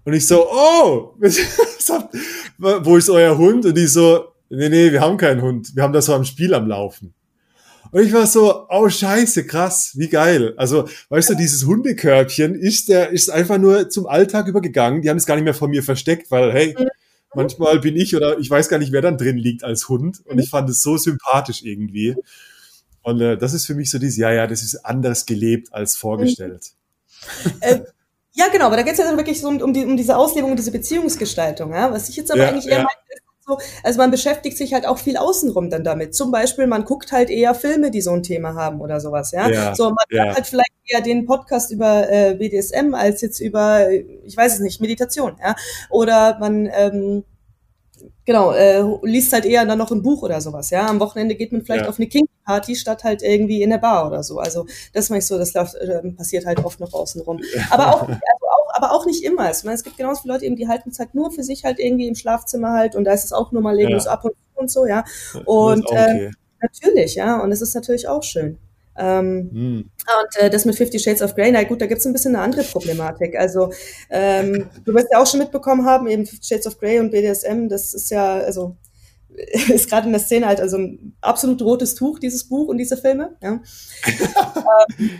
Und 0.03 0.13
ich 0.13 0.27
so, 0.27 0.47
oh, 0.49 1.13
wo 2.57 2.97
ist 2.97 3.09
euer 3.09 3.37
Hund? 3.37 3.65
Und 3.65 3.77
die 3.77 3.87
so, 3.87 4.25
nee, 4.49 4.69
nee, 4.69 4.91
wir 4.91 5.01
haben 5.01 5.17
keinen 5.17 5.41
Hund. 5.41 5.75
Wir 5.75 5.83
haben 5.83 5.93
das 5.93 6.05
so 6.05 6.13
am 6.13 6.25
Spiel 6.25 6.53
am 6.53 6.67
Laufen. 6.67 7.13
Und 7.91 8.03
ich 8.03 8.11
war 8.11 8.27
so, 8.27 8.65
oh 8.69 8.89
scheiße, 8.89 9.45
krass, 9.45 9.93
wie 9.95 10.09
geil. 10.09 10.53
Also, 10.57 10.87
weißt 11.09 11.29
du, 11.29 11.33
dieses 11.35 11.65
Hundekörbchen 11.65 12.55
ist 12.55 12.89
der, 12.89 13.11
ist 13.11 13.29
einfach 13.29 13.57
nur 13.57 13.89
zum 13.89 14.07
Alltag 14.07 14.47
übergegangen. 14.47 15.01
Die 15.01 15.09
haben 15.09 15.17
es 15.17 15.25
gar 15.25 15.35
nicht 15.35 15.45
mehr 15.45 15.53
von 15.53 15.69
mir 15.69 15.83
versteckt, 15.83 16.29
weil, 16.29 16.51
hey. 16.51 16.75
Manchmal 17.37 17.79
bin 17.79 17.95
ich 17.95 18.15
oder 18.15 18.39
ich 18.39 18.49
weiß 18.49 18.67
gar 18.67 18.79
nicht, 18.79 18.91
wer 18.91 19.01
dann 19.01 19.17
drin 19.17 19.37
liegt 19.37 19.63
als 19.63 19.87
Hund. 19.89 20.25
Und 20.25 20.39
ich 20.39 20.49
fand 20.49 20.67
es 20.69 20.81
so 20.81 20.97
sympathisch 20.97 21.61
irgendwie. 21.63 22.15
Und 23.03 23.21
äh, 23.21 23.37
das 23.37 23.53
ist 23.53 23.67
für 23.67 23.75
mich 23.75 23.91
so 23.91 23.99
dieses, 23.99 24.17
ja, 24.17 24.31
ja, 24.31 24.47
das 24.47 24.63
ist 24.63 24.83
anders 24.83 25.25
gelebt 25.27 25.71
als 25.71 25.95
vorgestellt. 25.95 26.71
Äh, 27.61 27.81
Ja, 28.37 28.49
genau, 28.49 28.67
aber 28.67 28.75
da 28.75 28.83
geht 28.83 28.91
es 28.93 28.99
ja 28.99 29.05
dann 29.05 29.17
wirklich 29.17 29.41
so 29.41 29.47
um, 29.47 29.59
um, 29.61 29.73
die, 29.73 29.83
um 29.83 29.97
diese 29.97 30.15
Auslebung 30.15 30.51
und 30.51 30.57
diese 30.57 30.71
Beziehungsgestaltung. 30.71 31.73
Ja? 31.73 31.91
Was 31.91 32.07
ich 32.07 32.17
jetzt 32.17 32.29
aber 32.31 32.43
ja, 32.43 32.49
eigentlich 32.49 32.67
eher 32.67 32.77
ja. 32.77 32.83
meine, 32.83 32.99
ist 33.09 33.23
so, 33.47 33.57
also 33.83 33.97
man 33.97 34.11
beschäftigt 34.11 34.57
sich 34.57 34.73
halt 34.73 34.85
auch 34.85 34.97
viel 34.97 35.17
außenrum 35.17 35.69
dann 35.69 35.83
damit. 35.83 36.13
Zum 36.13 36.31
Beispiel, 36.31 36.67
man 36.67 36.83
guckt 36.83 37.11
halt 37.11 37.29
eher 37.29 37.55
Filme, 37.55 37.91
die 37.91 38.01
so 38.01 38.11
ein 38.11 38.23
Thema 38.23 38.55
haben 38.55 38.81
oder 38.81 38.99
sowas. 38.99 39.31
Ja, 39.31 39.49
ja 39.49 39.73
so 39.73 39.85
man 39.85 39.95
ja. 40.09 40.27
hat 40.27 40.35
halt 40.35 40.47
vielleicht 40.47 40.71
eher 40.85 41.01
den 41.01 41.25
Podcast 41.25 41.71
über 41.71 42.09
äh, 42.11 42.35
BDSM 42.35 42.93
als 42.93 43.21
jetzt 43.21 43.39
über, 43.39 43.89
ich 43.89 44.35
weiß 44.35 44.55
es 44.55 44.59
nicht, 44.59 44.81
Meditation. 44.81 45.37
Ja, 45.41 45.55
oder 45.89 46.37
man 46.39 46.69
ähm, 46.73 47.23
genau, 48.25 48.51
äh, 48.51 48.83
liest 49.03 49.33
halt 49.33 49.45
eher 49.45 49.65
dann 49.65 49.77
noch 49.77 49.91
ein 49.91 50.01
Buch 50.01 50.21
oder 50.23 50.41
sowas, 50.41 50.69
ja. 50.69 50.87
Am 50.87 50.99
Wochenende 50.99 51.35
geht 51.35 51.51
man 51.51 51.63
vielleicht 51.63 51.83
ja. 51.83 51.89
auf 51.89 51.97
eine 51.97 52.07
King-Party 52.07 52.75
statt 52.75 53.03
halt 53.03 53.23
irgendwie 53.23 53.61
in 53.61 53.69
der 53.69 53.77
Bar 53.77 54.07
oder 54.07 54.23
so. 54.23 54.39
Also 54.39 54.65
das 54.93 55.09
mache 55.09 55.19
ich 55.19 55.25
so, 55.25 55.37
das 55.37 55.53
läuft, 55.53 55.75
äh, 55.75 56.01
passiert 56.11 56.45
halt 56.45 56.63
oft 56.63 56.79
noch 56.79 56.93
außenrum. 56.93 57.39
Aber 57.69 57.95
auch, 57.95 58.01
also 58.01 58.13
auch, 58.13 58.19
aber 58.77 58.93
auch 58.93 59.05
nicht 59.05 59.23
immer. 59.23 59.49
Ich 59.51 59.63
meine, 59.63 59.75
es 59.75 59.83
gibt 59.83 59.97
genauso 59.97 60.21
viele 60.21 60.35
Leute 60.35 60.45
eben, 60.45 60.55
die 60.55 60.67
halten 60.67 60.89
es 60.89 60.99
halt 60.99 61.15
nur 61.15 61.31
für 61.31 61.43
sich 61.43 61.65
halt 61.65 61.79
irgendwie 61.79 62.07
im 62.07 62.15
Schlafzimmer 62.15 62.73
halt 62.73 62.95
und 62.95 63.03
da 63.03 63.11
ist 63.11 63.25
es 63.25 63.33
auch 63.33 63.51
nur 63.51 63.61
mal 63.61 63.75
legen 63.75 63.91
ja. 63.91 63.97
ab 64.05 64.23
und 64.23 64.31
zu 64.31 64.59
und 64.59 64.71
so, 64.71 64.85
ja. 64.85 65.03
Und 65.45 65.85
okay. 65.85 66.27
äh, 66.27 66.31
natürlich, 66.61 67.15
ja, 67.15 67.39
und 67.39 67.51
es 67.51 67.61
ist 67.61 67.75
natürlich 67.75 68.07
auch 68.07 68.23
schön. 68.23 68.57
Ähm, 68.97 69.49
hm. 69.51 69.89
Und 70.21 70.41
äh, 70.41 70.49
das 70.49 70.65
mit 70.65 70.75
Fifty 70.75 70.97
Shades 70.97 71.21
of 71.21 71.35
Grey, 71.35 71.51
na 71.51 71.63
gut, 71.63 71.81
da 71.81 71.85
gibt's 71.85 72.05
ein 72.05 72.13
bisschen 72.13 72.35
eine 72.35 72.43
andere 72.43 72.63
Problematik. 72.63 73.37
Also 73.37 73.71
ähm, 74.09 74.69
du 74.85 74.93
wirst 74.93 75.09
ja 75.11 75.21
auch 75.21 75.27
schon 75.27 75.39
mitbekommen 75.39 75.85
haben, 75.85 76.07
eben 76.07 76.25
Fifty 76.25 76.47
Shades 76.47 76.67
of 76.67 76.79
Grey 76.79 76.99
und 76.99 77.11
BDSM, 77.11 77.67
das 77.69 77.93
ist 77.93 78.09
ja, 78.09 78.37
also 78.37 78.75
ist 79.69 79.89
gerade 79.89 80.07
in 80.07 80.13
der 80.13 80.21
Szene 80.21 80.47
halt 80.47 80.59
also 80.59 80.77
ein 80.77 81.15
absolut 81.21 81.61
rotes 81.61 81.93
Tuch, 81.93 82.17
dieses 82.17 82.45
Buch 82.45 82.67
und 82.69 82.79
diese 82.79 82.97
Filme. 82.97 83.35
Ja. 83.41 83.59
ähm, 84.99 85.19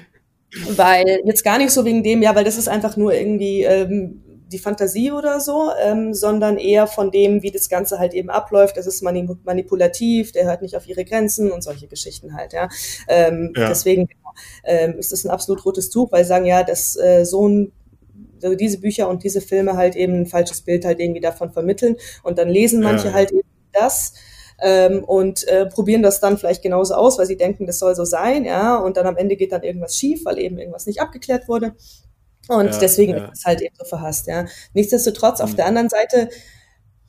weil 0.70 1.22
jetzt 1.26 1.44
gar 1.44 1.58
nicht 1.58 1.72
so 1.72 1.86
wegen 1.86 2.04
dem, 2.04 2.22
ja, 2.22 2.36
weil 2.36 2.44
das 2.44 2.58
ist 2.58 2.70
einfach 2.70 2.98
nur 2.98 3.14
irgendwie 3.14 3.64
ähm, 3.64 4.24
die 4.52 4.60
Fantasie 4.60 5.12
oder 5.12 5.40
so, 5.40 5.72
ähm, 5.84 6.14
sondern 6.14 6.58
eher 6.58 6.88
von 6.88 7.12
dem, 7.12 7.42
wie 7.44 7.52
das 7.52 7.70
Ganze 7.70 8.00
halt 8.00 8.14
eben 8.14 8.30
abläuft. 8.30 8.78
Es 8.78 8.88
ist 8.88 9.04
manipulativ, 9.04 10.32
der 10.32 10.46
hört 10.46 10.62
nicht 10.62 10.76
auf 10.76 10.88
ihre 10.88 11.04
Grenzen 11.04 11.52
und 11.52 11.64
solche 11.64 11.88
Geschichten 11.88 12.36
halt, 12.36 12.54
ja. 12.54 12.70
Ähm, 13.08 13.54
ja. 13.56 13.68
Deswegen 13.68 14.08
genau, 14.08 14.32
ähm, 14.64 14.98
ist 14.98 15.12
es 15.12 15.26
ein 15.26 15.32
absolut 15.32 15.66
rotes 15.66 15.90
Tuch, 15.90 16.12
weil 16.12 16.24
sie 16.24 16.30
sagen, 16.30 16.46
ja, 16.46 16.64
dass 16.64 16.96
äh, 16.96 17.26
so 17.26 17.48
ein 17.48 17.72
also 18.44 18.56
diese 18.56 18.80
Bücher 18.80 19.10
und 19.10 19.24
diese 19.24 19.42
Filme 19.42 19.74
halt 19.78 19.96
eben 19.96 20.14
ein 20.14 20.26
falsches 20.28 20.62
Bild 20.62 20.86
halt 20.86 21.00
irgendwie 21.00 21.22
davon 21.22 21.52
vermitteln 21.52 21.96
und 22.22 22.38
dann 22.38 22.50
lesen 22.50 22.82
manche 22.84 23.08
ja. 23.08 23.14
halt 23.14 23.32
eben 23.32 23.48
das 23.74 24.14
ähm, 24.62 25.04
und 25.04 25.48
äh, 25.48 25.66
probieren 25.66 26.02
das 26.02 26.20
dann 26.20 26.38
vielleicht 26.38 26.64
genauso 26.64 26.96
aus, 26.96 27.18
weil 27.18 27.26
sie 27.26 27.38
denken, 27.38 27.66
das 27.66 27.80
soll 27.80 27.96
so 27.96 28.06
sein, 28.06 28.46
ja, 28.46 28.78
und 28.78 28.98
dann 28.98 29.06
am 29.06 29.18
Ende 29.18 29.36
geht 29.36 29.52
dann 29.52 29.64
irgendwas 29.64 29.96
schief, 29.96 30.26
weil 30.26 30.40
eben 30.40 30.58
irgendwas 30.58 30.86
nicht 30.86 31.02
abgeklärt 31.02 31.48
wurde. 31.48 31.76
Und 32.48 32.72
ja, 32.72 32.80
deswegen 32.80 33.14
ja. 33.14 33.26
ist 33.26 33.40
es 33.40 33.46
halt 33.46 33.62
eben 33.62 33.76
so 33.78 33.86
verhasst, 33.86 34.28
ja. 34.28 34.46
Nichtsdestotrotz, 34.74 35.42
auf 35.42 35.52
mhm. 35.52 35.56
der 35.58 35.66
anderen 35.66 35.90
Seite 35.90 36.30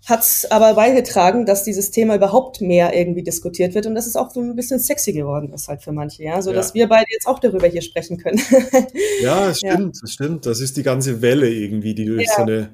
hat 0.06 0.20
es 0.20 0.50
aber 0.50 0.74
beigetragen, 0.74 1.44
dass 1.44 1.64
dieses 1.64 1.90
Thema 1.90 2.14
überhaupt 2.14 2.60
mehr 2.60 2.96
irgendwie 2.96 3.22
diskutiert 3.22 3.74
wird 3.74 3.86
und 3.86 3.94
dass 3.94 4.06
es 4.06 4.16
auch 4.16 4.30
so 4.30 4.40
ein 4.40 4.56
bisschen 4.56 4.78
sexy 4.78 5.12
geworden 5.12 5.52
ist 5.52 5.68
halt 5.68 5.82
für 5.82 5.92
manche, 5.92 6.22
ja, 6.22 6.40
so 6.40 6.52
dass 6.52 6.68
ja. 6.68 6.74
wir 6.74 6.88
beide 6.88 7.06
jetzt 7.10 7.26
auch 7.26 7.38
darüber 7.38 7.66
hier 7.66 7.82
sprechen 7.82 8.16
können. 8.16 8.40
ja, 9.20 9.48
es 9.50 9.58
stimmt, 9.58 9.98
das 10.00 10.10
stimmt. 10.10 10.46
Das 10.46 10.60
ist 10.60 10.76
die 10.76 10.82
ganze 10.82 11.20
Welle 11.20 11.50
irgendwie, 11.50 11.94
die 11.94 12.06
durch 12.06 12.28
so 12.30 12.42
eine, 12.42 12.70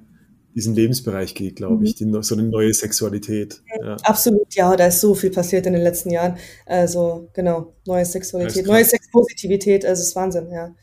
diesen 0.54 0.74
Lebensbereich 0.74 1.34
geht, 1.34 1.56
glaube 1.56 1.76
mhm. 1.76 1.84
ich, 1.84 1.94
die, 1.96 2.10
so 2.20 2.34
eine 2.34 2.44
neue 2.44 2.72
Sexualität. 2.72 3.62
Ja. 3.82 3.96
Absolut, 4.02 4.54
ja, 4.54 4.74
da 4.76 4.86
ist 4.86 5.00
so 5.00 5.14
viel 5.14 5.30
passiert 5.30 5.66
in 5.66 5.72
den 5.72 5.82
letzten 5.82 6.10
Jahren. 6.10 6.36
Also 6.66 7.28
genau, 7.32 7.74
neue 7.86 8.04
Sexualität, 8.04 8.66
neue 8.66 8.84
Sexpositivität, 8.84 9.84
also 9.84 10.00
es 10.00 10.08
ist 10.08 10.16
Wahnsinn, 10.16 10.50
ja. 10.52 10.74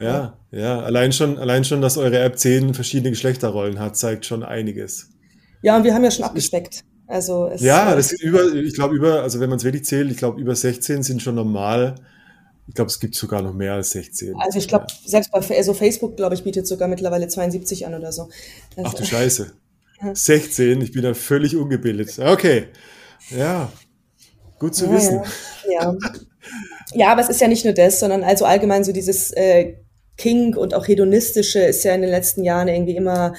Ja, 0.00 0.36
ja, 0.50 0.80
allein 0.80 1.12
schon, 1.12 1.38
allein 1.38 1.64
schon, 1.64 1.80
dass 1.80 1.96
eure 1.96 2.18
App 2.18 2.36
zehn 2.36 2.74
verschiedene 2.74 3.10
Geschlechterrollen 3.10 3.78
hat, 3.78 3.96
zeigt 3.96 4.26
schon 4.26 4.42
einiges. 4.42 5.10
Ja, 5.62 5.76
und 5.76 5.84
wir 5.84 5.94
haben 5.94 6.02
ja 6.02 6.10
schon 6.10 6.24
abgespeckt. 6.24 6.82
Also 7.06 7.52
ja, 7.58 7.94
das 7.94 8.08
sind 8.08 8.22
über, 8.22 8.52
ich 8.54 8.74
glaube 8.74 8.96
über, 8.96 9.22
also 9.22 9.38
wenn 9.38 9.50
man 9.50 9.58
es 9.58 9.64
wirklich 9.64 9.84
zählt, 9.84 10.10
ich 10.10 10.16
glaube 10.16 10.40
über 10.40 10.56
16 10.56 11.02
sind 11.02 11.22
schon 11.22 11.34
normal. 11.34 11.96
Ich 12.68 12.74
glaube, 12.74 12.90
es 12.90 13.00
gibt 13.00 13.14
sogar 13.14 13.42
noch 13.42 13.52
mehr 13.52 13.74
als 13.74 13.90
16. 13.90 14.34
Also 14.36 14.58
ich 14.58 14.68
glaube, 14.68 14.86
ja. 14.88 15.08
selbst 15.08 15.32
bei 15.32 15.40
also 15.56 15.74
Facebook, 15.74 16.16
glaube 16.16 16.34
ich, 16.34 16.44
bietet 16.44 16.66
sogar 16.66 16.88
mittlerweile 16.88 17.28
72 17.28 17.86
an 17.86 17.94
oder 17.94 18.12
so. 18.12 18.28
Also, 18.76 18.90
Ach 18.90 18.94
du 18.94 19.04
Scheiße. 19.04 19.52
16, 20.14 20.80
ich 20.80 20.92
bin 20.92 21.02
da 21.02 21.14
völlig 21.14 21.56
ungebildet. 21.56 22.18
Okay. 22.18 22.68
Ja. 23.30 23.72
Gut 24.58 24.74
zu 24.74 24.86
ja, 24.86 24.92
wissen. 24.92 25.22
Ja. 25.68 25.92
ja. 25.92 25.96
ja. 26.94 27.12
aber 27.12 27.20
es 27.20 27.28
ist 27.28 27.40
ja 27.40 27.48
nicht 27.48 27.64
nur 27.64 27.74
das, 27.74 28.00
sondern 28.00 28.24
also 28.24 28.44
allgemein 28.44 28.84
so 28.84 28.92
dieses 28.92 29.32
äh, 29.32 29.74
King 30.22 30.56
und 30.56 30.74
auch 30.74 30.86
hedonistische 30.86 31.60
ist 31.60 31.84
ja 31.84 31.94
in 31.94 32.02
den 32.02 32.10
letzten 32.10 32.44
Jahren 32.44 32.68
irgendwie 32.68 32.96
immer 32.96 33.34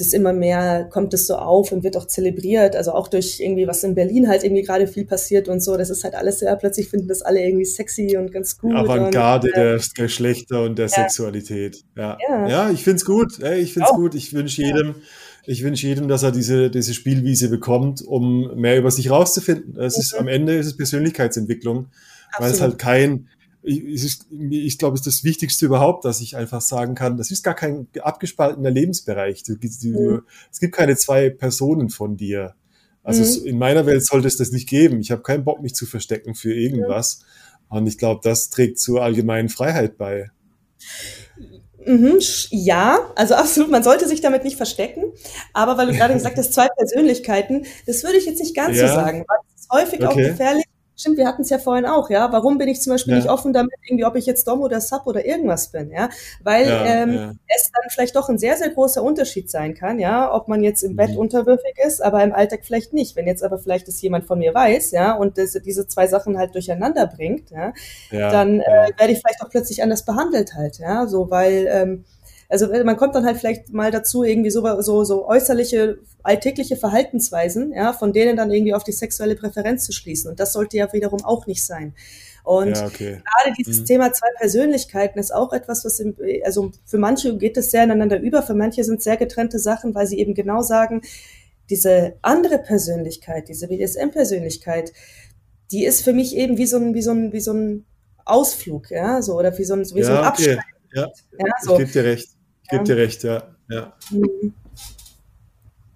es 0.00 0.12
immer 0.12 0.32
mehr, 0.32 0.88
kommt 0.90 1.14
es 1.14 1.26
so 1.26 1.36
auf 1.36 1.72
und 1.72 1.82
wird 1.82 1.96
auch 1.96 2.06
zelebriert. 2.06 2.76
Also 2.76 2.92
auch 2.92 3.08
durch 3.08 3.40
irgendwie, 3.40 3.66
was 3.66 3.82
in 3.84 3.94
Berlin 3.94 4.28
halt 4.28 4.44
irgendwie 4.44 4.62
gerade 4.62 4.86
viel 4.86 5.04
passiert 5.04 5.48
und 5.48 5.60
so. 5.60 5.76
Das 5.76 5.90
ist 5.90 6.04
halt 6.04 6.14
alles 6.14 6.40
sehr, 6.40 6.54
plötzlich 6.56 6.88
finden 6.88 7.08
das 7.08 7.22
alle 7.22 7.40
irgendwie 7.40 7.64
sexy 7.64 8.16
und 8.16 8.32
ganz 8.32 8.58
gut. 8.58 8.74
Avantgarde 8.74 9.48
und, 9.48 9.54
äh, 9.54 9.78
der 9.78 10.04
Geschlechter 10.04 10.62
und 10.62 10.78
der 10.78 10.86
ja. 10.86 10.92
Sexualität. 10.92 11.84
Ja, 11.96 12.18
ja. 12.28 12.48
ja 12.48 12.70
ich 12.70 12.84
find's 12.84 13.04
gut. 13.04 13.38
Ich 13.42 13.72
find's 13.72 13.90
gut. 13.90 14.14
Ich 14.14 14.32
wünsche 14.32 14.62
jedem, 14.62 14.96
ich 15.44 15.62
wünsche 15.62 15.86
jedem, 15.86 16.08
dass 16.08 16.22
er 16.22 16.32
diese, 16.32 16.70
diese 16.70 16.94
Spielwiese 16.94 17.48
bekommt, 17.48 18.02
um 18.02 18.54
mehr 18.56 18.78
über 18.78 18.90
sich 18.90 19.10
rauszufinden. 19.10 19.80
Es 19.80 19.96
mhm. 19.96 20.00
ist, 20.00 20.14
am 20.14 20.28
Ende 20.28 20.56
ist 20.56 20.66
es 20.66 20.76
Persönlichkeitsentwicklung, 20.76 21.86
Absolut. 22.32 22.40
weil 22.40 22.50
es 22.50 22.60
halt 22.60 22.78
kein, 22.78 23.28
ich, 23.66 24.20
ich 24.30 24.78
glaube, 24.78 24.94
ist 24.94 25.06
das 25.06 25.24
Wichtigste 25.24 25.66
überhaupt, 25.66 26.04
dass 26.04 26.20
ich 26.20 26.36
einfach 26.36 26.60
sagen 26.60 26.94
kann, 26.94 27.16
das 27.16 27.30
ist 27.30 27.42
gar 27.42 27.54
kein 27.54 27.88
abgespaltener 28.00 28.70
Lebensbereich. 28.70 29.42
Du, 29.42 29.56
du, 29.56 29.88
mhm. 29.88 30.22
Es 30.52 30.60
gibt 30.60 30.74
keine 30.74 30.96
zwei 30.96 31.30
Personen 31.30 31.90
von 31.90 32.16
dir. 32.16 32.54
Also 33.02 33.40
mhm. 33.40 33.46
in 33.46 33.58
meiner 33.58 33.84
Welt 33.86 34.04
sollte 34.04 34.28
es 34.28 34.36
das 34.36 34.52
nicht 34.52 34.68
geben. 34.68 35.00
Ich 35.00 35.10
habe 35.10 35.22
keinen 35.22 35.44
Bock, 35.44 35.62
mich 35.62 35.74
zu 35.74 35.86
verstecken 35.86 36.34
für 36.34 36.54
irgendwas. 36.54 37.20
Mhm. 37.70 37.76
Und 37.76 37.86
ich 37.88 37.98
glaube, 37.98 38.20
das 38.22 38.50
trägt 38.50 38.78
zur 38.78 39.02
allgemeinen 39.02 39.48
Freiheit 39.48 39.98
bei. 39.98 40.30
Mhm, 41.84 42.18
ja, 42.50 43.12
also 43.14 43.34
absolut, 43.34 43.70
man 43.70 43.82
sollte 43.82 44.08
sich 44.08 44.20
damit 44.20 44.44
nicht 44.44 44.56
verstecken. 44.56 45.12
Aber 45.52 45.76
weil 45.76 45.88
du 45.88 45.92
gerade 45.92 46.14
gesagt 46.14 46.36
hast, 46.36 46.52
zwei 46.52 46.68
Persönlichkeiten, 46.68 47.66
das 47.86 48.04
würde 48.04 48.18
ich 48.18 48.26
jetzt 48.26 48.40
nicht 48.40 48.54
ganz 48.54 48.76
ja. 48.76 48.88
so 48.88 48.94
sagen. 48.94 49.24
Weil 49.26 49.38
es 49.54 49.62
ist 49.62 49.70
häufig 49.72 50.00
okay. 50.00 50.06
auch 50.06 50.16
gefährlich, 50.16 50.64
Stimmt, 50.98 51.18
wir 51.18 51.26
hatten 51.26 51.42
es 51.42 51.50
ja 51.50 51.58
vorhin 51.58 51.84
auch, 51.84 52.08
ja. 52.08 52.32
Warum 52.32 52.56
bin 52.56 52.68
ich 52.68 52.80
zum 52.80 52.94
Beispiel 52.94 53.12
ja. 53.12 53.18
nicht 53.18 53.28
offen 53.28 53.52
damit, 53.52 53.74
irgendwie, 53.86 54.06
ob 54.06 54.16
ich 54.16 54.24
jetzt 54.24 54.48
Dom 54.48 54.62
oder 54.62 54.80
Sub 54.80 55.06
oder 55.06 55.26
irgendwas 55.26 55.68
bin, 55.68 55.90
ja? 55.90 56.08
Weil 56.42 56.66
ja, 56.66 56.84
ähm, 56.86 57.12
ja. 57.12 57.32
es 57.54 57.70
dann 57.70 57.90
vielleicht 57.90 58.16
doch 58.16 58.30
ein 58.30 58.38
sehr, 58.38 58.56
sehr 58.56 58.70
großer 58.70 59.02
Unterschied 59.02 59.50
sein 59.50 59.74
kann, 59.74 59.98
ja, 59.98 60.32
ob 60.32 60.48
man 60.48 60.62
jetzt 60.62 60.82
im 60.82 60.92
mhm. 60.92 60.96
Bett 60.96 61.16
unterwürfig 61.16 61.76
ist, 61.86 62.02
aber 62.02 62.24
im 62.24 62.32
Alltag 62.32 62.60
vielleicht 62.64 62.94
nicht. 62.94 63.14
Wenn 63.14 63.26
jetzt 63.26 63.44
aber 63.44 63.58
vielleicht 63.58 63.88
das 63.88 64.00
jemand 64.00 64.24
von 64.24 64.38
mir 64.38 64.54
weiß, 64.54 64.92
ja, 64.92 65.12
und 65.12 65.36
das, 65.36 65.52
diese 65.52 65.86
zwei 65.86 66.06
Sachen 66.06 66.38
halt 66.38 66.54
durcheinander 66.54 67.06
bringt, 67.06 67.50
ja, 67.50 67.74
dann 68.10 68.60
äh, 68.60 68.90
werde 68.96 69.12
ich 69.12 69.20
vielleicht 69.20 69.42
auch 69.42 69.50
plötzlich 69.50 69.82
anders 69.82 70.04
behandelt 70.04 70.54
halt, 70.54 70.78
ja, 70.78 71.06
so, 71.06 71.30
weil 71.30 71.68
ähm, 71.70 72.04
also 72.48 72.68
man 72.68 72.96
kommt 72.96 73.14
dann 73.14 73.24
halt 73.24 73.38
vielleicht 73.38 73.72
mal 73.72 73.90
dazu, 73.90 74.22
irgendwie 74.22 74.50
so, 74.50 74.80
so, 74.80 75.04
so 75.04 75.26
äußerliche, 75.26 75.98
alltägliche 76.22 76.76
Verhaltensweisen, 76.76 77.72
ja, 77.72 77.92
von 77.92 78.12
denen 78.12 78.36
dann 78.36 78.50
irgendwie 78.50 78.74
auf 78.74 78.84
die 78.84 78.92
sexuelle 78.92 79.36
Präferenz 79.36 79.84
zu 79.84 79.92
schließen. 79.92 80.30
Und 80.30 80.40
das 80.40 80.52
sollte 80.52 80.76
ja 80.76 80.92
wiederum 80.92 81.24
auch 81.24 81.46
nicht 81.46 81.64
sein. 81.64 81.94
Und 82.44 82.76
ja, 82.76 82.86
okay. 82.86 83.22
gerade 83.24 83.56
dieses 83.58 83.80
mhm. 83.80 83.86
Thema 83.86 84.12
zwei 84.12 84.28
Persönlichkeiten 84.38 85.18
ist 85.18 85.34
auch 85.34 85.52
etwas, 85.52 85.84
was 85.84 85.98
im, 85.98 86.16
also 86.44 86.70
für 86.84 86.98
manche 86.98 87.36
geht 87.36 87.56
es 87.56 87.72
sehr 87.72 87.82
ineinander 87.82 88.20
über, 88.20 88.40
für 88.42 88.54
manche 88.54 88.84
sind 88.84 88.98
es 88.98 89.04
sehr 89.04 89.16
getrennte 89.16 89.58
Sachen, 89.58 89.96
weil 89.96 90.06
sie 90.06 90.20
eben 90.20 90.32
genau 90.34 90.62
sagen, 90.62 91.02
diese 91.68 92.14
andere 92.22 92.58
Persönlichkeit, 92.58 93.48
diese 93.48 93.66
BDSM-Persönlichkeit, 93.66 94.92
die 95.72 95.84
ist 95.84 96.04
für 96.04 96.12
mich 96.12 96.36
eben 96.36 96.56
wie 96.56 96.66
so 96.66 96.76
ein, 96.76 96.94
wie 96.94 97.02
so 97.02 97.10
ein, 97.10 97.32
wie 97.32 97.40
so 97.40 97.52
ein 97.52 97.84
Ausflug, 98.24 98.92
ja, 98.92 99.20
so, 99.22 99.36
oder 99.36 99.56
wie 99.58 99.64
so 99.64 99.74
ein, 99.74 99.80
wie 99.80 99.98
ja, 99.98 100.04
so 100.04 100.12
ein 100.12 100.18
okay. 100.18 100.26
Abschneiden. 100.26 100.62
Ja, 100.94 101.08
ja 101.38 101.54
so. 101.62 101.72
ich 101.72 101.78
gebe 101.78 101.90
dir 101.90 102.04
recht. 102.04 102.35
Ich 102.66 102.70
gebe 102.70 102.82
dir 102.82 102.96
recht, 102.96 103.22
ja. 103.22 103.44
Ja. 103.70 103.92
Mhm. 104.10 104.54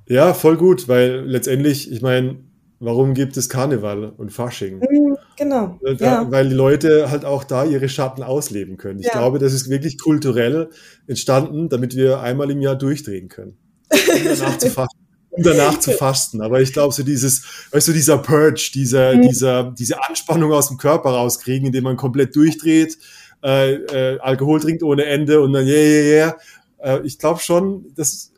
ja, 0.06 0.34
voll 0.34 0.56
gut, 0.56 0.86
weil 0.86 1.24
letztendlich, 1.26 1.90
ich 1.90 2.00
meine, 2.00 2.36
warum 2.78 3.12
gibt 3.14 3.36
es 3.36 3.48
Karneval 3.48 4.12
und 4.16 4.32
Fasching? 4.32 4.78
Mhm, 4.78 5.16
genau. 5.36 5.80
Da, 5.82 5.92
ja. 5.92 6.30
Weil 6.30 6.48
die 6.48 6.54
Leute 6.54 7.10
halt 7.10 7.24
auch 7.24 7.42
da 7.42 7.64
ihre 7.64 7.88
Schatten 7.88 8.22
ausleben 8.22 8.76
können. 8.76 9.00
Ich 9.00 9.06
ja. 9.06 9.12
glaube, 9.12 9.40
das 9.40 9.52
ist 9.52 9.68
wirklich 9.68 9.98
kulturell 9.98 10.70
entstanden, 11.08 11.68
damit 11.68 11.96
wir 11.96 12.20
einmal 12.20 12.52
im 12.52 12.60
Jahr 12.60 12.76
durchdrehen 12.76 13.28
können. 13.28 13.56
Um 13.90 14.24
danach 14.24 14.58
zu 14.58 14.70
fasten. 14.70 14.98
Um 15.32 15.44
danach 15.44 15.78
zu 15.78 15.92
fasten. 15.92 16.42
Aber 16.42 16.60
ich 16.60 16.72
glaube, 16.72 16.92
so 16.92 17.04
dieses, 17.04 17.68
weißt 17.70 17.86
du, 17.86 17.92
dieser 17.92 18.18
Purge, 18.18 18.72
dieser, 18.74 19.14
mhm. 19.14 19.22
dieser, 19.22 19.74
diese 19.78 20.02
Anspannung 20.04 20.52
aus 20.52 20.66
dem 20.66 20.76
Körper 20.76 21.10
rauskriegen, 21.10 21.66
indem 21.66 21.84
man 21.84 21.96
komplett 21.96 22.34
durchdreht, 22.34 22.98
äh, 23.42 23.74
äh, 23.74 24.18
Alkohol 24.20 24.60
trinkt 24.60 24.82
ohne 24.82 25.04
Ende 25.06 25.40
und 25.40 25.52
dann 25.52 25.66
yeah, 25.66 25.76
yeah, 25.76 26.02
yeah. 26.02 26.36
Äh, 26.82 27.00
ich 27.04 27.18
glaube 27.18 27.40
schon, 27.40 27.92
das, 27.94 28.32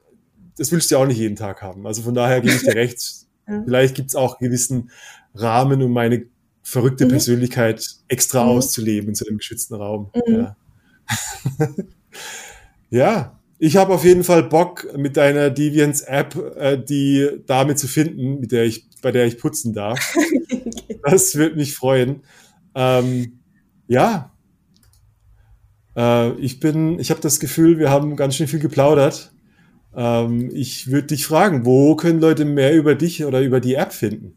das 0.56 0.72
willst 0.72 0.90
du 0.90 0.94
ja 0.96 1.00
auch 1.00 1.06
nicht 1.06 1.18
jeden 1.18 1.36
Tag 1.36 1.62
haben. 1.62 1.86
Also 1.86 2.02
von 2.02 2.14
daher 2.14 2.40
gebe 2.40 2.54
ich 2.54 2.62
dir 2.62 2.74
recht. 2.74 3.26
ja. 3.48 3.62
Vielleicht 3.64 3.94
gibt's 3.94 4.14
auch 4.14 4.38
gewissen 4.38 4.90
Rahmen, 5.34 5.82
um 5.82 5.92
meine 5.92 6.26
verrückte 6.62 7.04
mhm. 7.04 7.10
Persönlichkeit 7.10 7.86
extra 8.08 8.44
mhm. 8.44 8.50
auszuleben 8.50 9.10
in 9.10 9.14
so 9.14 9.26
einem 9.26 9.38
geschützten 9.38 9.74
Raum. 9.74 10.10
Mhm. 10.26 10.34
Ja. 10.34 10.56
ja. 12.90 13.40
ich 13.58 13.76
habe 13.76 13.94
auf 13.94 14.04
jeden 14.04 14.24
Fall 14.24 14.44
Bock, 14.44 14.86
mit 14.96 15.16
deiner 15.16 15.50
Deviants-App 15.50 16.56
äh, 16.56 16.78
die 16.78 17.42
Dame 17.46 17.74
zu 17.74 17.88
finden, 17.88 18.40
mit 18.40 18.52
der 18.52 18.64
ich, 18.64 18.86
bei 19.02 19.10
der 19.10 19.26
ich 19.26 19.38
putzen 19.38 19.72
darf. 19.72 20.14
das 21.04 21.34
würde 21.34 21.56
mich 21.56 21.74
freuen. 21.74 22.22
Ähm, 22.74 23.40
ja. 23.88 24.32
Äh, 25.96 26.32
ich 26.32 26.60
bin, 26.60 26.98
ich 26.98 27.10
habe 27.10 27.20
das 27.20 27.40
Gefühl, 27.40 27.78
wir 27.78 27.90
haben 27.90 28.16
ganz 28.16 28.36
schön 28.36 28.48
viel 28.48 28.60
geplaudert. 28.60 29.32
Ähm, 29.96 30.50
ich 30.54 30.90
würde 30.90 31.08
dich 31.08 31.26
fragen, 31.26 31.64
wo 31.66 31.96
können 31.96 32.20
Leute 32.20 32.44
mehr 32.44 32.74
über 32.74 32.94
dich 32.94 33.24
oder 33.24 33.40
über 33.40 33.60
die 33.60 33.74
App 33.74 33.92
finden? 33.92 34.34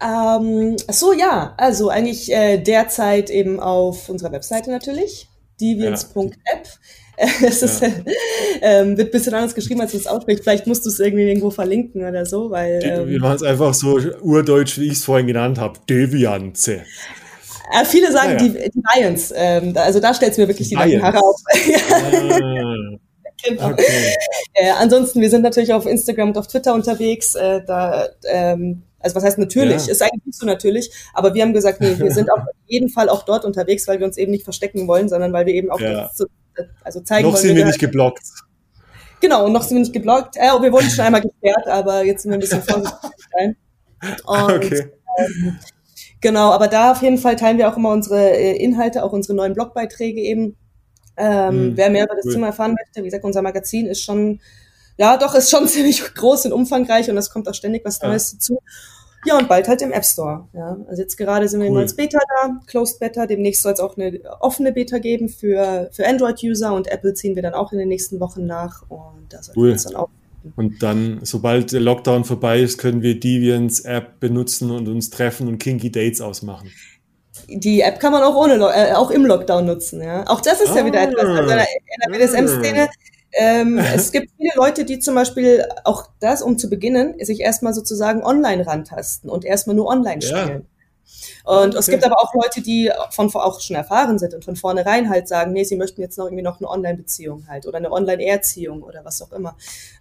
Ähm, 0.00 0.76
so 0.90 1.12
ja, 1.12 1.54
also 1.56 1.88
eigentlich 1.88 2.32
äh, 2.32 2.58
derzeit 2.58 3.30
eben 3.30 3.60
auf 3.60 4.08
unserer 4.08 4.32
Webseite 4.32 4.70
natürlich, 4.70 5.28
deviants.app. 5.60 6.68
Es 7.18 7.62
ist, 7.62 7.80
ja. 7.80 7.88
ähm, 8.60 8.98
wird 8.98 9.08
ein 9.08 9.10
bisschen 9.10 9.32
anders 9.32 9.54
geschrieben, 9.54 9.80
als 9.80 9.92
du 9.92 9.96
es 9.96 10.06
aussprichst. 10.06 10.44
Vielleicht 10.44 10.66
musst 10.66 10.84
du 10.84 10.90
es 10.90 11.00
irgendwie 11.00 11.26
irgendwo 11.26 11.48
verlinken 11.48 12.06
oder 12.06 12.26
so, 12.26 12.50
weil. 12.50 12.78
Ähm, 12.82 13.08
Wir 13.08 13.20
machen 13.20 13.36
es 13.36 13.42
einfach 13.42 13.72
so 13.72 13.98
urdeutsch, 14.20 14.78
wie 14.78 14.88
ich 14.88 14.98
es 14.98 15.04
vorhin 15.04 15.26
genannt 15.26 15.58
habe. 15.58 15.78
Devianze. 15.88 16.82
Äh, 17.72 17.84
viele 17.84 18.12
sagen 18.12 18.32
ja, 18.32 18.36
die, 18.36 18.70
die 18.70 18.82
Lions. 18.94 19.32
Ähm, 19.34 19.72
also 19.76 20.00
da 20.00 20.14
stellt 20.14 20.32
es 20.32 20.38
mir 20.38 20.48
wirklich 20.48 20.68
die 20.68 20.76
Nacken 20.76 21.02
auf. 21.02 21.40
ah. 21.52 22.98
genau. 23.42 23.70
Okay. 23.70 24.14
Äh, 24.58 24.70
ansonsten, 24.70 25.20
wir 25.20 25.28
sind 25.28 25.42
natürlich 25.42 25.74
auf 25.74 25.84
Instagram 25.84 26.28
und 26.28 26.38
auf 26.38 26.46
Twitter 26.46 26.72
unterwegs. 26.72 27.34
Äh, 27.34 27.60
da, 27.66 28.08
ähm, 28.26 28.84
also 29.00 29.16
was 29.16 29.24
heißt 29.24 29.36
natürlich? 29.36 29.84
Ja. 29.84 29.92
Ist 29.92 30.00
eigentlich 30.00 30.24
nicht 30.24 30.38
so 30.38 30.46
natürlich, 30.46 30.90
aber 31.12 31.34
wir 31.34 31.42
haben 31.42 31.52
gesagt, 31.52 31.82
nee, 31.82 31.98
wir 31.98 32.10
sind 32.10 32.32
auf 32.32 32.40
jeden 32.66 32.88
Fall 32.88 33.10
auch 33.10 33.22
dort 33.22 33.44
unterwegs, 33.44 33.86
weil 33.86 33.98
wir 33.98 34.06
uns 34.06 34.16
eben 34.16 34.30
nicht 34.32 34.44
verstecken 34.44 34.88
wollen, 34.88 35.10
sondern 35.10 35.34
weil 35.34 35.44
wir 35.44 35.52
eben 35.52 35.70
auch 35.70 35.78
ja. 35.78 36.08
das, 36.08 36.26
also 36.82 37.00
zeigen 37.00 37.28
noch 37.28 37.34
wollen. 37.34 37.42
Noch 37.42 37.48
sind 37.48 37.56
wir 37.56 37.66
nicht 37.66 37.78
geblockt. 37.78 38.24
Genau, 39.20 39.46
noch 39.48 39.62
sind 39.62 39.76
wir 39.76 39.80
nicht 39.80 39.92
geblockt. 39.92 40.36
Äh, 40.36 40.48
wir 40.62 40.72
wurden 40.72 40.88
schon 40.88 41.04
einmal 41.04 41.20
gesperrt, 41.20 41.66
aber 41.66 42.02
jetzt 42.02 42.22
sind 42.22 42.30
wir 42.30 42.38
ein 42.38 42.40
bisschen 42.40 42.62
vorsichtig. 42.62 43.10
Und, 44.24 44.52
okay. 44.52 44.90
Ähm, 45.18 45.58
genau, 46.20 46.50
aber 46.50 46.68
da 46.68 46.92
auf 46.92 47.02
jeden 47.02 47.18
Fall 47.18 47.36
teilen 47.36 47.58
wir 47.58 47.68
auch 47.68 47.76
immer 47.76 47.90
unsere 47.90 48.30
äh, 48.30 48.56
Inhalte, 48.56 49.04
auch 49.04 49.12
unsere 49.12 49.34
neuen 49.34 49.54
Blogbeiträge 49.54 50.20
eben. 50.20 50.56
Ähm, 51.16 51.50
hm, 51.50 51.76
wer 51.76 51.90
mehr 51.90 52.04
über 52.04 52.14
das 52.14 52.26
cool. 52.26 52.34
Thema 52.34 52.48
erfahren 52.48 52.74
möchte, 52.74 53.00
wie 53.00 53.06
gesagt, 53.06 53.24
unser 53.24 53.40
Magazin 53.40 53.86
ist 53.86 54.02
schon, 54.02 54.40
ja, 54.98 55.16
doch, 55.16 55.34
ist 55.34 55.50
schon 55.50 55.66
ziemlich 55.68 56.02
groß 56.14 56.46
und 56.46 56.52
umfangreich 56.52 57.10
und 57.10 57.16
es 57.16 57.30
kommt 57.30 57.48
auch 57.48 57.54
ständig 57.54 57.84
was 57.84 58.02
Neues 58.02 58.32
ja. 58.32 58.36
dazu. 58.38 58.58
Ja, 59.26 59.38
und 59.38 59.48
bald 59.48 59.66
halt 59.66 59.82
im 59.82 59.92
App 59.92 60.04
Store. 60.04 60.46
Ja. 60.52 60.76
Also 60.88 61.02
jetzt 61.02 61.16
gerade 61.16 61.48
sind 61.48 61.60
wir 61.60 61.70
cool. 61.70 61.80
als 61.80 61.96
Beta 61.96 62.18
da, 62.18 62.60
Closed 62.66 63.00
Beta. 63.00 63.26
Demnächst 63.26 63.62
soll 63.62 63.72
es 63.72 63.80
auch 63.80 63.96
eine 63.96 64.20
offene 64.40 64.72
Beta 64.72 64.98
geben 64.98 65.28
für, 65.28 65.88
für 65.90 66.06
Android-User 66.06 66.72
und 66.72 66.86
Apple 66.86 67.12
ziehen 67.14 67.34
wir 67.34 67.42
dann 67.42 67.54
auch 67.54 67.72
in 67.72 67.78
den 67.78 67.88
nächsten 67.88 68.20
Wochen 68.20 68.46
nach. 68.46 68.82
Und 68.88 69.26
da 69.30 69.42
soll 69.42 69.54
cool. 69.56 69.72
uns 69.72 69.84
dann 69.84 69.96
auch 69.96 70.10
und 70.54 70.82
dann, 70.82 71.20
sobald 71.22 71.72
der 71.72 71.80
Lockdown 71.80 72.24
vorbei 72.24 72.60
ist, 72.60 72.78
können 72.78 73.02
wir 73.02 73.18
Deviants 73.18 73.80
App 73.80 74.20
benutzen 74.20 74.70
und 74.70 74.88
uns 74.88 75.10
treffen 75.10 75.48
und 75.48 75.58
kinky 75.58 75.90
Dates 75.90 76.20
ausmachen. 76.20 76.70
Die 77.48 77.80
App 77.80 78.00
kann 78.00 78.12
man 78.12 78.22
auch 78.22 78.36
ohne, 78.36 78.54
äh, 78.54 78.92
auch 78.94 79.10
im 79.10 79.26
Lockdown 79.26 79.66
nutzen, 79.66 80.02
ja. 80.02 80.26
Auch 80.26 80.40
das 80.40 80.60
ist 80.60 80.70
ah, 80.70 80.78
ja 80.78 80.86
wieder 80.86 81.02
etwas. 81.02 81.24
Also 81.24 81.42
in 81.42 81.48
der, 81.48 81.66
der 82.06 82.12
BDSM-Szene 82.12 82.88
ähm, 83.36 83.78
es 83.78 84.12
gibt 84.12 84.30
viele 84.36 84.52
Leute, 84.56 84.84
die 84.84 84.98
zum 84.98 85.14
Beispiel 85.14 85.66
auch 85.84 86.08
das, 86.20 86.42
um 86.42 86.58
zu 86.58 86.70
beginnen, 86.70 87.14
sich 87.20 87.40
erstmal 87.40 87.74
sozusagen 87.74 88.22
online 88.24 88.66
rantasten 88.66 89.28
und 89.28 89.44
erstmal 89.44 89.76
nur 89.76 89.86
online 89.88 90.22
spielen. 90.22 90.48
Ja. 90.48 90.75
Und 91.46 91.68
okay. 91.68 91.78
es 91.78 91.86
gibt 91.86 92.04
aber 92.04 92.20
auch 92.20 92.34
Leute, 92.34 92.60
die 92.60 92.90
von 93.10 93.32
auch 93.34 93.60
schon 93.60 93.76
erfahren 93.76 94.18
sind 94.18 94.34
und 94.34 94.44
von 94.44 94.56
vornherein 94.56 95.08
halt 95.08 95.28
sagen, 95.28 95.52
nee, 95.52 95.62
sie 95.62 95.76
möchten 95.76 96.00
jetzt 96.00 96.18
noch 96.18 96.24
irgendwie 96.24 96.42
noch 96.42 96.58
eine 96.58 96.68
Online-Beziehung 96.68 97.46
halt 97.48 97.66
oder 97.66 97.76
eine 97.76 97.92
Online-Erziehung 97.92 98.82
oder 98.82 99.04
was 99.04 99.22
auch 99.22 99.30
immer. 99.30 99.56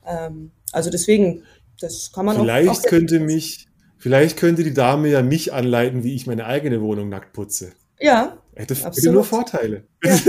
Ähm, 0.08 0.50
also 0.72 0.90
deswegen, 0.90 1.44
das 1.80 2.12
kann 2.12 2.26
man 2.26 2.38
vielleicht 2.38 2.68
auch. 2.68 2.74
Vielleicht 2.74 2.90
könnte 2.90 3.20
mich, 3.20 3.68
vielleicht 4.00 4.38
könnte 4.38 4.64
die 4.64 4.74
Dame 4.74 5.10
ja 5.10 5.22
mich 5.22 5.54
anleiten, 5.54 6.04
wie 6.04 6.16
ich 6.16 6.26
meine 6.26 6.48
eigene 6.48 6.82
Wohnung 6.82 7.10
nackt 7.10 7.34
putze. 7.34 7.74
Ja. 8.00 8.40
Hätte, 8.56 8.74
hätte 8.74 9.12
nur 9.12 9.24
Vorteile. 9.24 9.84
Ja. 10.04 10.18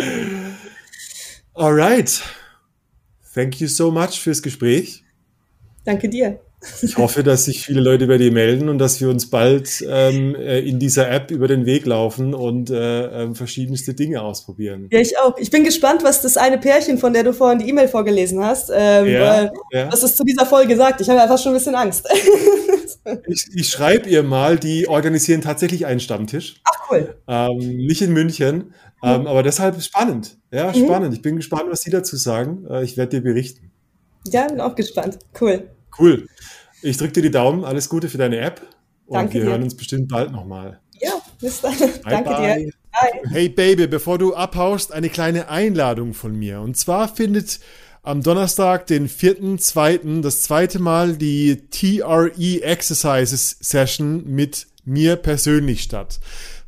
Alright. 1.54 2.22
Thank 3.34 3.60
you 3.60 3.66
so 3.66 3.90
much 3.90 4.20
fürs 4.20 4.40
Gespräch. 4.40 5.04
Danke 5.84 6.08
dir. 6.08 6.38
Ich 6.82 6.96
hoffe, 6.96 7.22
dass 7.22 7.44
sich 7.44 7.64
viele 7.64 7.80
Leute 7.80 8.06
bei 8.06 8.18
dir 8.18 8.32
melden 8.32 8.68
und 8.68 8.78
dass 8.78 9.00
wir 9.00 9.08
uns 9.08 9.30
bald 9.30 9.84
ähm, 9.88 10.34
äh, 10.34 10.60
in 10.60 10.78
dieser 10.78 11.10
App 11.10 11.30
über 11.30 11.48
den 11.48 11.66
Weg 11.66 11.86
laufen 11.86 12.34
und 12.34 12.70
äh, 12.70 13.24
äh, 13.24 13.34
verschiedenste 13.34 13.94
Dinge 13.94 14.22
ausprobieren. 14.22 14.88
Ja, 14.90 15.00
ich 15.00 15.18
auch. 15.18 15.36
Ich 15.38 15.50
bin 15.50 15.64
gespannt, 15.64 16.02
was 16.04 16.22
das 16.22 16.36
eine 16.36 16.58
Pärchen, 16.58 16.98
von 16.98 17.12
der 17.12 17.24
du 17.24 17.32
vorhin 17.32 17.58
die 17.58 17.68
E-Mail 17.68 17.88
vorgelesen 17.88 18.44
hast, 18.44 18.70
ähm, 18.74 19.06
ja, 19.06 19.50
ja. 19.72 19.92
was 19.92 20.02
es 20.02 20.16
zu 20.16 20.24
dieser 20.24 20.46
Folge 20.46 20.76
sagt. 20.76 21.00
Ich 21.00 21.08
habe 21.08 21.20
einfach 21.20 21.38
schon 21.38 21.52
ein 21.52 21.58
bisschen 21.58 21.74
Angst. 21.74 22.06
ich 23.26 23.46
ich 23.54 23.68
schreibe 23.68 24.08
ihr 24.08 24.22
mal, 24.22 24.58
die 24.58 24.88
organisieren 24.88 25.40
tatsächlich 25.42 25.86
einen 25.86 26.00
Stammtisch. 26.00 26.60
Ach 26.64 26.90
cool. 26.90 27.16
Ähm, 27.28 27.86
nicht 27.86 28.02
in 28.02 28.12
München, 28.12 28.74
ähm, 29.02 29.22
mhm. 29.22 29.26
aber 29.26 29.42
deshalb 29.42 29.80
spannend. 29.82 30.36
Ja, 30.50 30.68
mhm. 30.68 30.84
spannend. 30.84 31.10
Mhm. 31.10 31.14
Ich 31.16 31.22
bin 31.22 31.36
gespannt, 31.36 31.64
was 31.68 31.82
Sie 31.82 31.90
dazu 31.90 32.16
sagen. 32.16 32.66
Äh, 32.70 32.84
ich 32.84 32.96
werde 32.96 33.16
dir 33.16 33.22
berichten. 33.22 33.70
Ja, 34.26 34.46
bin 34.46 34.60
auch 34.60 34.74
gespannt. 34.74 35.18
Cool. 35.38 35.68
Cool. 35.98 36.28
Ich 36.82 36.96
drücke 36.96 37.12
dir 37.12 37.22
die 37.22 37.30
Daumen. 37.30 37.64
Alles 37.64 37.88
Gute 37.88 38.08
für 38.08 38.18
deine 38.18 38.38
App. 38.38 38.62
Und 39.06 39.16
Danke 39.16 39.34
wir 39.34 39.40
dir. 39.42 39.50
hören 39.50 39.62
uns 39.62 39.76
bestimmt 39.76 40.08
bald 40.08 40.32
nochmal. 40.32 40.80
Ja, 41.00 41.12
bis 41.40 41.60
dann. 41.60 41.76
Bye 41.78 41.90
Danke 42.04 42.30
bye. 42.30 42.56
dir. 42.64 42.72
Bye. 42.92 43.30
Hey 43.30 43.48
Baby, 43.48 43.86
bevor 43.86 44.18
du 44.18 44.34
abhaust, 44.34 44.92
eine 44.92 45.08
kleine 45.08 45.48
Einladung 45.48 46.14
von 46.14 46.36
mir. 46.38 46.60
Und 46.60 46.76
zwar 46.76 47.08
findet 47.08 47.60
am 48.02 48.22
Donnerstag, 48.22 48.86
den 48.86 49.08
4.2., 49.08 50.20
das 50.20 50.42
zweite 50.42 50.78
Mal 50.78 51.16
die 51.16 51.68
TRE 51.70 52.30
Exercises 52.62 53.56
Session 53.60 54.24
mit 54.26 54.66
mir 54.84 55.16
persönlich 55.16 55.82
statt. 55.82 56.20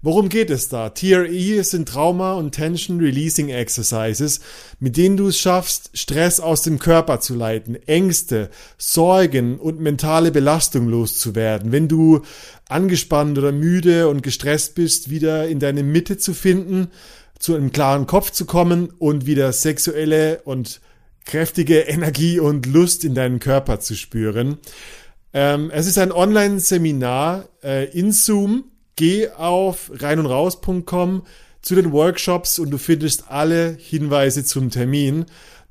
Worum 0.02 0.28
geht 0.28 0.50
es 0.50 0.68
da? 0.68 0.90
TRE 0.90 1.64
sind 1.64 1.88
Trauma 1.88 2.34
und 2.34 2.52
Tension 2.52 3.00
Releasing 3.00 3.48
Exercises, 3.48 4.40
mit 4.78 4.96
denen 4.96 5.16
du 5.16 5.28
es 5.28 5.38
schaffst, 5.38 5.90
Stress 5.94 6.38
aus 6.38 6.62
dem 6.62 6.78
Körper 6.78 7.20
zu 7.20 7.34
leiten, 7.34 7.76
Ängste, 7.86 8.50
Sorgen 8.78 9.58
und 9.58 9.80
mentale 9.80 10.30
Belastung 10.30 10.88
loszuwerden. 10.88 11.72
Wenn 11.72 11.88
du 11.88 12.22
angespannt 12.68 13.38
oder 13.38 13.52
müde 13.52 14.08
und 14.08 14.22
gestresst 14.22 14.74
bist, 14.74 15.10
wieder 15.10 15.48
in 15.48 15.60
deine 15.60 15.82
Mitte 15.82 16.18
zu 16.18 16.34
finden, 16.34 16.88
zu 17.38 17.54
einem 17.54 17.72
klaren 17.72 18.06
Kopf 18.06 18.30
zu 18.30 18.44
kommen 18.44 18.90
und 18.98 19.26
wieder 19.26 19.52
sexuelle 19.52 20.42
und 20.44 20.80
kräftige 21.24 21.80
Energie 21.80 22.38
und 22.38 22.66
Lust 22.66 23.04
in 23.04 23.14
deinen 23.14 23.40
Körper 23.40 23.80
zu 23.80 23.94
spüren. 23.94 24.58
Ähm, 25.32 25.70
es 25.70 25.86
ist 25.86 25.98
ein 25.98 26.12
Online-Seminar 26.12 27.48
äh, 27.62 27.90
in 27.90 28.12
Zoom 28.12 28.64
geh 28.96 29.30
auf 29.30 29.90
reinundraus.com 29.94 31.22
zu 31.62 31.74
den 31.74 31.92
Workshops 31.92 32.58
und 32.58 32.70
du 32.70 32.78
findest 32.78 33.30
alle 33.30 33.76
Hinweise 33.78 34.44
zum 34.44 34.70
Termin. 34.70 35.26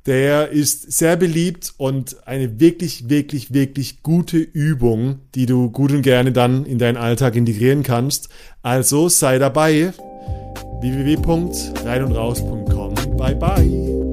Der 0.05 0.49
ist 0.49 0.91
sehr 0.91 1.15
beliebt 1.15 1.73
und 1.77 2.27
eine 2.27 2.59
wirklich, 2.59 3.09
wirklich, 3.09 3.53
wirklich 3.53 4.03
gute 4.03 4.37
Übung, 4.37 5.21
die 5.33 5.47
du 5.47 5.71
gut 5.71 5.91
und 5.91 6.03
gerne 6.03 6.31
dann 6.31 6.63
in 6.65 6.77
deinen 6.77 6.97
Alltag 6.97 7.35
integrieren 7.35 7.81
kannst. 7.81 8.29
Also 8.61 9.09
sei 9.09 9.39
dabei. 9.39 9.93
www.reinundraus.com. 10.81 12.93
Bye 13.17 13.35
bye. 13.35 14.04